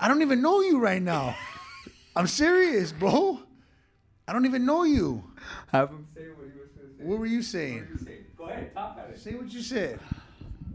[0.00, 1.36] I don't even know you right now.
[2.16, 3.42] I'm serious, bro.
[4.28, 5.22] I don't even know you.
[5.68, 7.04] Have him Say what he was going to say.
[7.04, 7.86] What were you saying?
[8.36, 8.74] Go ahead.
[8.74, 9.18] Talk about it.
[9.18, 10.00] Say what you said.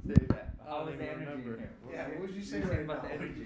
[0.07, 0.53] Say that.
[0.65, 1.57] I How don't was the even energy in remember.
[1.59, 1.69] here?
[1.91, 2.93] Yeah, what would you say You're right saying now?
[2.93, 3.41] about the energy.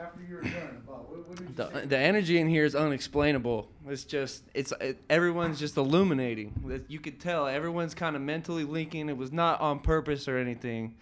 [0.00, 1.86] After you were done, about what, what did you The, say?
[1.86, 3.68] the energy in here is unexplainable.
[3.88, 6.52] It's just, it's it, everyone's just illuminating.
[6.66, 9.08] That You could tell everyone's kind of mentally linking.
[9.08, 10.94] It was not on purpose or anything.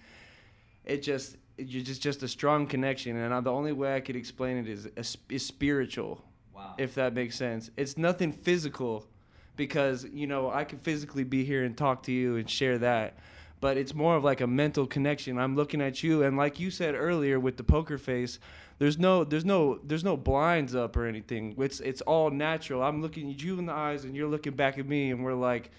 [0.87, 3.17] It just, it, you just, just a strong connection.
[3.19, 6.23] And I, the only way I could explain it is, is, is spiritual.
[6.79, 7.71] If that makes sense.
[7.77, 9.07] It's nothing physical
[9.57, 13.19] because, you know, I could physically be here and talk to you and share that.
[13.61, 15.39] But it's more of like a mental connection.
[15.39, 18.39] I'm looking at you and like you said earlier with the poker face,
[18.79, 21.55] there's no there's no there's no blinds up or anything.
[21.59, 22.83] It's it's all natural.
[22.83, 25.35] I'm looking at you in the eyes and you're looking back at me and we're
[25.35, 25.71] like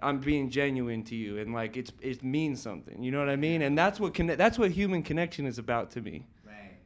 [0.00, 3.02] I'm being genuine to you and like it's it means something.
[3.02, 3.62] You know what I mean?
[3.62, 6.24] And that's what conne- that's what human connection is about to me.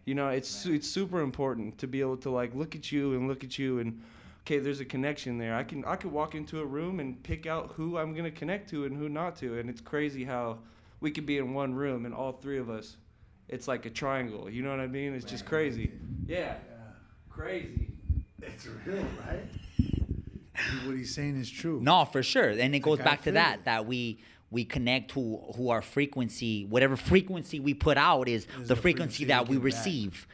[0.03, 0.09] Right.
[0.09, 3.15] You know, it's su- it's super important to be able to like look at you
[3.15, 4.01] and look at you and
[4.45, 5.55] okay, there's a connection there.
[5.55, 8.69] I can I could walk into a room and pick out who I'm gonna connect
[8.71, 10.59] to and who not to, and it's crazy how
[11.01, 12.97] we could be in one room and all three of us,
[13.49, 14.49] it's like a triangle.
[14.49, 15.15] You know what I mean?
[15.15, 15.93] It's just crazy.
[16.27, 16.55] Yeah,
[17.29, 17.89] crazy.
[18.41, 19.45] It's real, right?
[20.85, 21.81] what he's saying is true.
[21.83, 22.51] No, for sure.
[22.51, 24.19] And it goes I back to that that we
[24.53, 28.77] we connect who who our frequency, whatever frequency we put out is, Is the the
[28.77, 29.65] frequency frequency that we get back.
[29.65, 30.27] receive.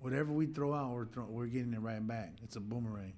[0.00, 2.32] Whatever we throw out, we're throw, we're getting it right back.
[2.42, 3.12] It's a boomerang,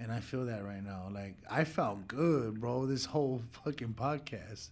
[0.00, 1.08] and I feel that right now.
[1.12, 2.86] Like I felt good, bro.
[2.86, 4.70] This whole fucking podcast.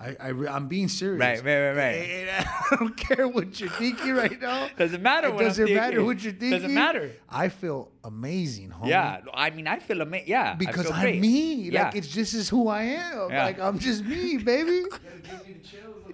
[0.00, 1.20] I, I re- I'm being serious.
[1.20, 1.94] Right, right, right, right.
[1.94, 4.68] Eh, eh, eh, and I don't care what you're thinking right now.
[4.78, 6.06] Doesn't matter It what I'm doesn't matter thinking.
[6.06, 6.50] what you're thinking.
[6.50, 7.12] Doesn't matter.
[7.30, 8.88] I feel amazing, homie.
[8.88, 10.28] Yeah, I mean, I feel amazing.
[10.28, 11.20] Yeah, I Because feel I'm great.
[11.20, 11.54] me.
[11.70, 11.84] Yeah.
[11.84, 13.30] Like it's just is who I am.
[13.30, 13.44] Yeah.
[13.44, 14.82] Like I'm just me, baby.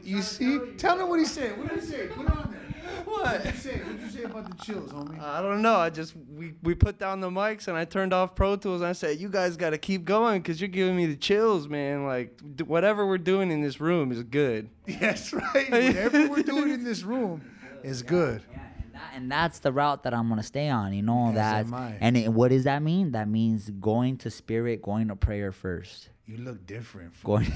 [0.03, 0.59] You see?
[0.79, 1.59] Tell him what he said.
[1.59, 2.07] What did he say?
[2.09, 2.60] Put on there.
[3.05, 3.79] What did you say?
[3.79, 5.21] What did you say about the chills, homie?
[5.21, 5.77] I don't know.
[5.77, 8.89] I just we, we put down the mics and I turned off Pro Tools and
[8.89, 12.05] I said, "You guys got to keep going because you're giving me the chills, man.
[12.05, 15.71] Like d- whatever we're doing in this room is good." Yes, right.
[15.71, 17.43] Whatever we're doing in this room
[17.83, 18.43] is good.
[18.51, 20.93] Yeah, and, that, and that's the route that I'm gonna stay on.
[20.93, 21.67] You know As that.
[21.67, 21.97] am I.
[22.01, 23.13] And it, what does that mean?
[23.13, 26.09] That means going to spirit, going to prayer first.
[26.27, 27.13] You look different.
[27.25, 27.53] Going.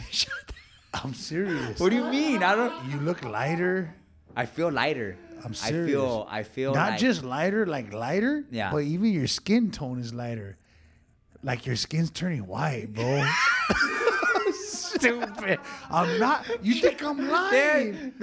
[0.95, 1.81] I'm serious.
[1.81, 2.43] what do you mean?
[2.43, 2.91] I don't.
[2.91, 3.95] You look lighter.
[4.37, 5.17] I feel lighter.
[5.45, 5.91] I'm I serious.
[5.91, 6.27] feel.
[6.31, 6.75] I feel.
[6.75, 8.45] Not like- just lighter, like lighter.
[8.51, 8.71] Yeah.
[8.71, 10.57] But even your skin tone is lighter.
[11.43, 13.27] Like your skin's turning white, bro.
[14.65, 15.59] Stupid.
[15.91, 16.47] I'm not.
[16.65, 18.15] You think I'm lying?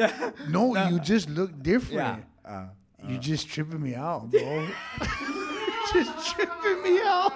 [0.49, 2.23] No, you just look different.
[2.43, 2.49] Yeah.
[2.49, 2.65] Uh,
[3.03, 3.09] uh.
[3.09, 4.67] You just tripping me out, bro.
[5.93, 7.33] just tripping me out.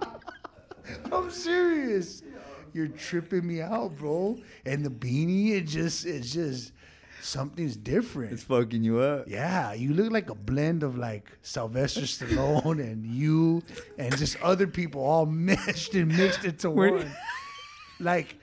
[1.12, 2.22] I'm serious.
[2.72, 4.38] You're tripping me out, bro.
[4.64, 6.72] And the beanie, it just, it's just
[7.20, 8.32] something's different.
[8.32, 9.28] It's fucking you up.
[9.28, 13.62] Yeah, you look like a blend of like Sylvester Stallone and you
[13.98, 17.10] and just other people all meshed and mixed into one.
[18.00, 18.36] Like,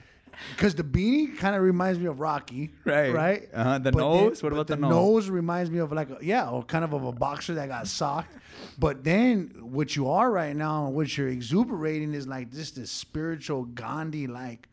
[0.54, 3.12] because the beanie kind of reminds me of Rocky, Right.
[3.12, 3.48] Right.
[3.54, 4.42] Uh-huh, the But nose?
[4.42, 4.90] What about the nose?
[4.90, 5.24] the nose?
[5.24, 5.30] nose?
[5.30, 8.32] reminds me of like a, yeah, or kind of of a boxer that got socked.
[8.78, 12.90] But then what you are right now, and what you're exuberating is like just this
[12.90, 14.68] spiritual Gandhi, like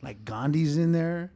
[0.00, 1.30] like Gandhi's in there,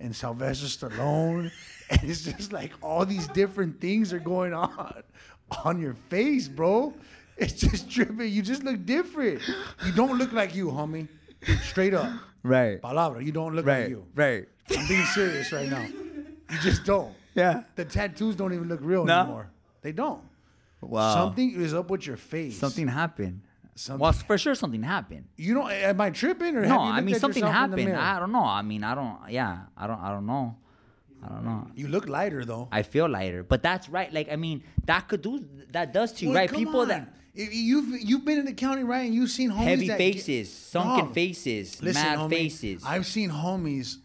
[0.00, 1.50] and Sylvester Stallone,
[1.90, 5.02] and it's just like all these different things are going on
[5.64, 6.94] on your face, bro.
[7.36, 8.32] It's just tripping.
[8.32, 9.40] You just look different.
[9.86, 11.06] You don't look like you, homie.
[11.62, 12.10] Straight up.
[12.42, 12.80] Right.
[12.82, 14.04] Palabra, you don't look like you.
[14.14, 14.48] Right.
[14.76, 15.86] I'm being serious right now.
[16.50, 17.14] You just don't.
[17.34, 17.62] Yeah.
[17.76, 19.20] The tattoos don't even look real No?
[19.20, 19.50] anymore.
[19.82, 20.22] They don't.
[20.80, 21.14] Wow.
[21.14, 22.58] Something is up with your face.
[22.58, 23.42] Something happened.
[23.78, 24.00] Something.
[24.00, 25.24] Well, for sure something happened.
[25.36, 27.96] you know, am I tripping or No, I mean something yourself in the happened.
[27.96, 28.44] I don't know.
[28.44, 29.16] I mean, I don't.
[29.30, 30.00] Yeah, I don't.
[30.00, 30.56] I don't know.
[31.24, 31.66] I don't know.
[31.74, 32.68] You look lighter though.
[32.72, 34.12] I feel lighter, but that's right.
[34.12, 36.52] Like I mean, that could do that does to you, Well, right?
[36.52, 36.88] People on.
[36.88, 39.04] that If you've you've been in the county, right?
[39.06, 42.84] And you've seen homies heavy faces, sunken Dog, faces, Listen, mad homie, faces.
[42.84, 43.96] I've seen homies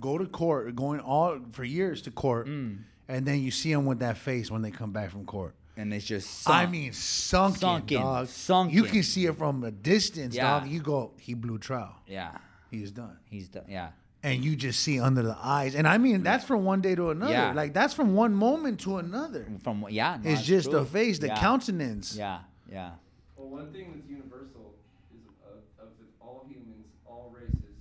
[0.00, 2.78] go to court, going all for years to court, Mm.
[3.08, 5.54] and then you see them with that face when they come back from court.
[5.76, 6.48] And it's just.
[6.48, 6.72] I sunk.
[6.72, 8.26] mean, sunken, Sunken, dog.
[8.28, 8.74] sunken.
[8.76, 10.60] You can see it from a distance, Yeah.
[10.60, 10.68] dog.
[10.68, 11.94] You go, he blew trial.
[12.06, 12.32] yeah,
[12.70, 13.16] He's done.
[13.30, 13.64] he's done.
[13.68, 13.90] Yeah,
[14.22, 17.10] And you just see under the eyes, and I mean that's from one day to
[17.10, 17.32] another.
[17.32, 17.52] Yeah.
[17.52, 19.46] Like that's from one moment to another.
[19.62, 20.18] from yeah.
[20.22, 20.80] no, It's just true.
[20.80, 21.40] the face, the Yeah.
[21.40, 22.16] countenance.
[22.16, 22.40] Yeah,
[22.70, 22.92] yeah,
[23.36, 24.74] Well, one thing that's universal
[25.12, 25.88] is of, of
[26.20, 27.74] all humans, all races.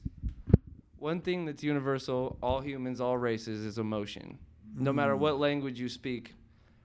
[1.00, 4.38] One thing that's universal, all humans, all races, is emotion.
[4.76, 5.20] No matter mm.
[5.20, 6.34] what language you speak,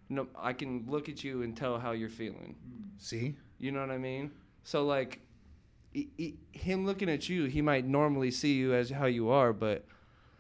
[0.08, 2.54] no, I can look at you and tell how you're feeling.
[2.98, 4.30] See, You know what I mean?
[4.64, 5.20] So like,
[5.92, 9.52] he, he, him looking at you, he might normally see you as how you are,
[9.52, 9.84] but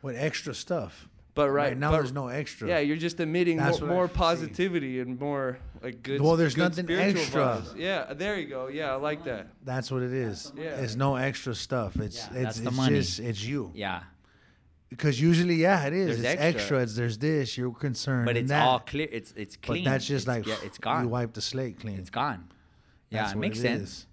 [0.02, 1.08] with extra stuff.
[1.34, 2.68] but right, now, but- there's no extra.
[2.68, 4.14] Yeah, you're just emitting That's more, what I more see.
[4.14, 6.20] positivity and more like good.
[6.20, 7.40] Well, there's good nothing extra.
[7.62, 7.76] vibes.
[7.76, 8.68] Yeah, there you go.
[8.68, 9.48] Yeah, I like that.
[9.64, 10.52] That's what it is.
[10.56, 10.76] Yeah.
[10.82, 11.96] It's no extra stuff.
[11.96, 13.70] It's Yeah, it's, it's just it's you.
[13.74, 14.02] yeah.
[14.90, 16.06] Because usually, yeah, it is.
[16.06, 16.60] There's it's extra.
[16.60, 16.78] extra.
[16.80, 17.58] It's there's this.
[17.58, 18.24] You're concerned.
[18.26, 18.66] But it's that.
[18.66, 19.08] all clear.
[19.12, 19.84] It's it's clean.
[19.84, 21.02] But that's just It's- like yeah, it's gone.
[21.04, 21.98] You wipe the slate clean.
[21.98, 22.48] It's gone.
[23.10, 23.82] Yeah, That's it makes it sense.
[23.90, 24.06] is.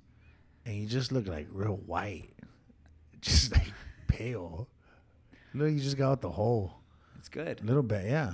[0.66, 2.30] And you just look like real white,
[3.22, 3.72] just like
[4.08, 4.68] pale.
[5.54, 6.74] Look, you just got out the hole.
[7.20, 7.62] It's good.
[7.62, 8.34] A little bit, yeah.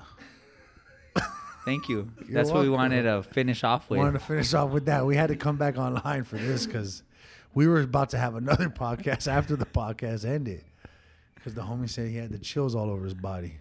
[1.66, 2.10] Thank you.
[2.26, 3.98] You're That's what we wanted to finish off with.
[4.00, 5.06] We wanted to finish off with that.
[5.06, 7.04] We had to come back online for this because
[7.54, 10.64] we were about to have another podcast after the podcast ended.
[11.42, 13.56] Because the homie said he had the chills all over his body,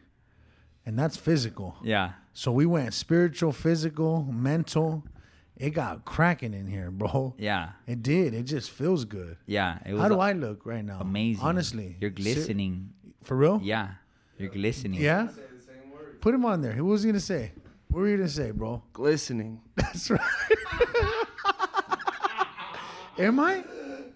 [0.84, 1.76] and that's physical.
[1.82, 2.12] yeah.
[2.32, 5.02] So we went spiritual, physical, mental.
[5.56, 7.34] It got cracking in here, bro.
[7.38, 7.70] Yeah.
[7.86, 8.34] It did.
[8.34, 9.36] It just feels good.
[9.46, 9.78] Yeah.
[9.84, 10.98] It was How do a- I look right now?
[11.00, 11.42] amazing.
[11.44, 12.90] Honestly, You're glistening.
[13.24, 13.60] for real?
[13.62, 13.90] Yeah.
[14.38, 15.00] You're glistening.
[15.00, 15.28] Yeah.
[16.20, 16.74] Put him on there.
[16.84, 17.52] What was he gonna say?
[17.88, 18.82] What were you gonna say, bro?
[18.92, 19.60] Glistening.
[19.74, 20.20] That's right.
[23.18, 23.64] Am I?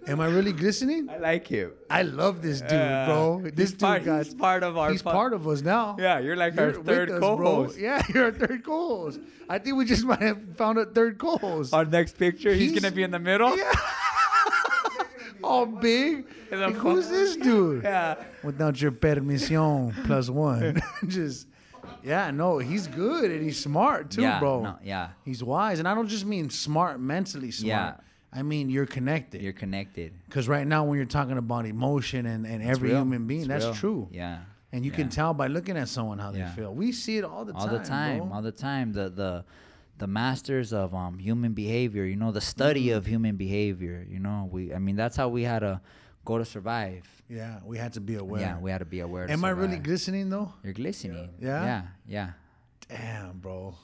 [0.06, 1.08] Am I really glistening?
[1.08, 1.72] I like him.
[1.88, 3.50] I love this dude, Uh, bro.
[3.54, 4.24] This dude part- got.
[4.26, 5.96] he's part of our He's po- part of us now.
[5.98, 7.78] Yeah, you're like You're our third us, co-host.
[7.78, 9.20] Yeah, you're our third co-host.
[9.48, 11.72] I think we just might have found a third co-host.
[11.72, 13.56] Our next picture, he's, He's- gonna be in the middle.
[13.56, 13.72] Yeah.
[15.42, 16.26] All big.
[16.50, 17.82] Like, who's this dude?
[17.84, 18.16] Yeah.
[18.42, 20.82] Without your permission plus one.
[21.06, 21.46] just,
[22.02, 24.62] yeah, no, he's good and he's smart too, yeah, bro.
[24.62, 25.10] no, yeah.
[25.24, 27.68] He's wise, and I don't just mean smart mentally smart.
[27.68, 27.94] Yeah.
[28.34, 29.40] I mean you're connected.
[29.42, 30.12] You're connected.
[30.26, 33.00] Because right now, when you're talking about emotion and, and every real.
[33.02, 33.74] human being, It's that's real.
[33.74, 34.08] true.
[34.12, 34.38] Yeah.
[34.72, 34.96] And you yeah.
[34.96, 36.48] can tell by looking at someone how Yeah.
[36.48, 36.74] they feel.
[36.74, 37.70] We see it all the all time.
[37.72, 38.32] All the time, bro.
[38.32, 38.92] all the time.
[38.92, 39.44] The the
[39.98, 42.04] the masters of um human behavior.
[42.04, 42.96] You know, the study Mm-hmm.
[42.98, 44.04] of human behavior.
[44.08, 44.74] You know, we.
[44.74, 45.80] I mean, that's how we had to
[46.24, 47.04] go to survive.
[47.28, 48.40] yeah, we had to be aware.
[48.40, 49.30] Yeah, we had to be aware.
[49.30, 50.52] Am I really glistening though?
[50.64, 51.30] You're glistening.
[51.40, 51.64] Yeah?
[51.64, 51.82] Yeah.
[52.08, 52.30] Yeah.
[52.88, 53.74] Damn, bro.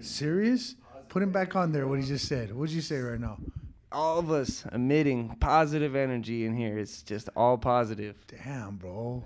[0.00, 0.74] Serious?
[1.08, 1.86] Put him back on there.
[1.86, 2.54] What he just said.
[2.54, 3.38] What'd you say right now?
[3.96, 6.76] All of us emitting positive energy in here.
[6.76, 8.14] It's just all positive.
[8.26, 9.24] Damn, bro.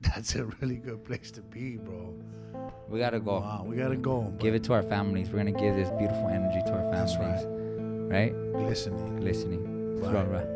[0.00, 2.14] That's a really good place to be, bro.
[2.88, 3.40] We gotta go.
[3.40, 4.32] Wow, we gotta go.
[4.38, 5.30] Give it to our families.
[5.30, 7.16] We're gonna give this beautiful energy to our families.
[7.18, 8.12] That's families.
[8.12, 8.52] Right.
[8.52, 9.16] Glistening.
[9.16, 10.00] Glistening.
[10.00, 10.12] Bye.
[10.12, 10.22] Bye.
[10.22, 10.55] Bye.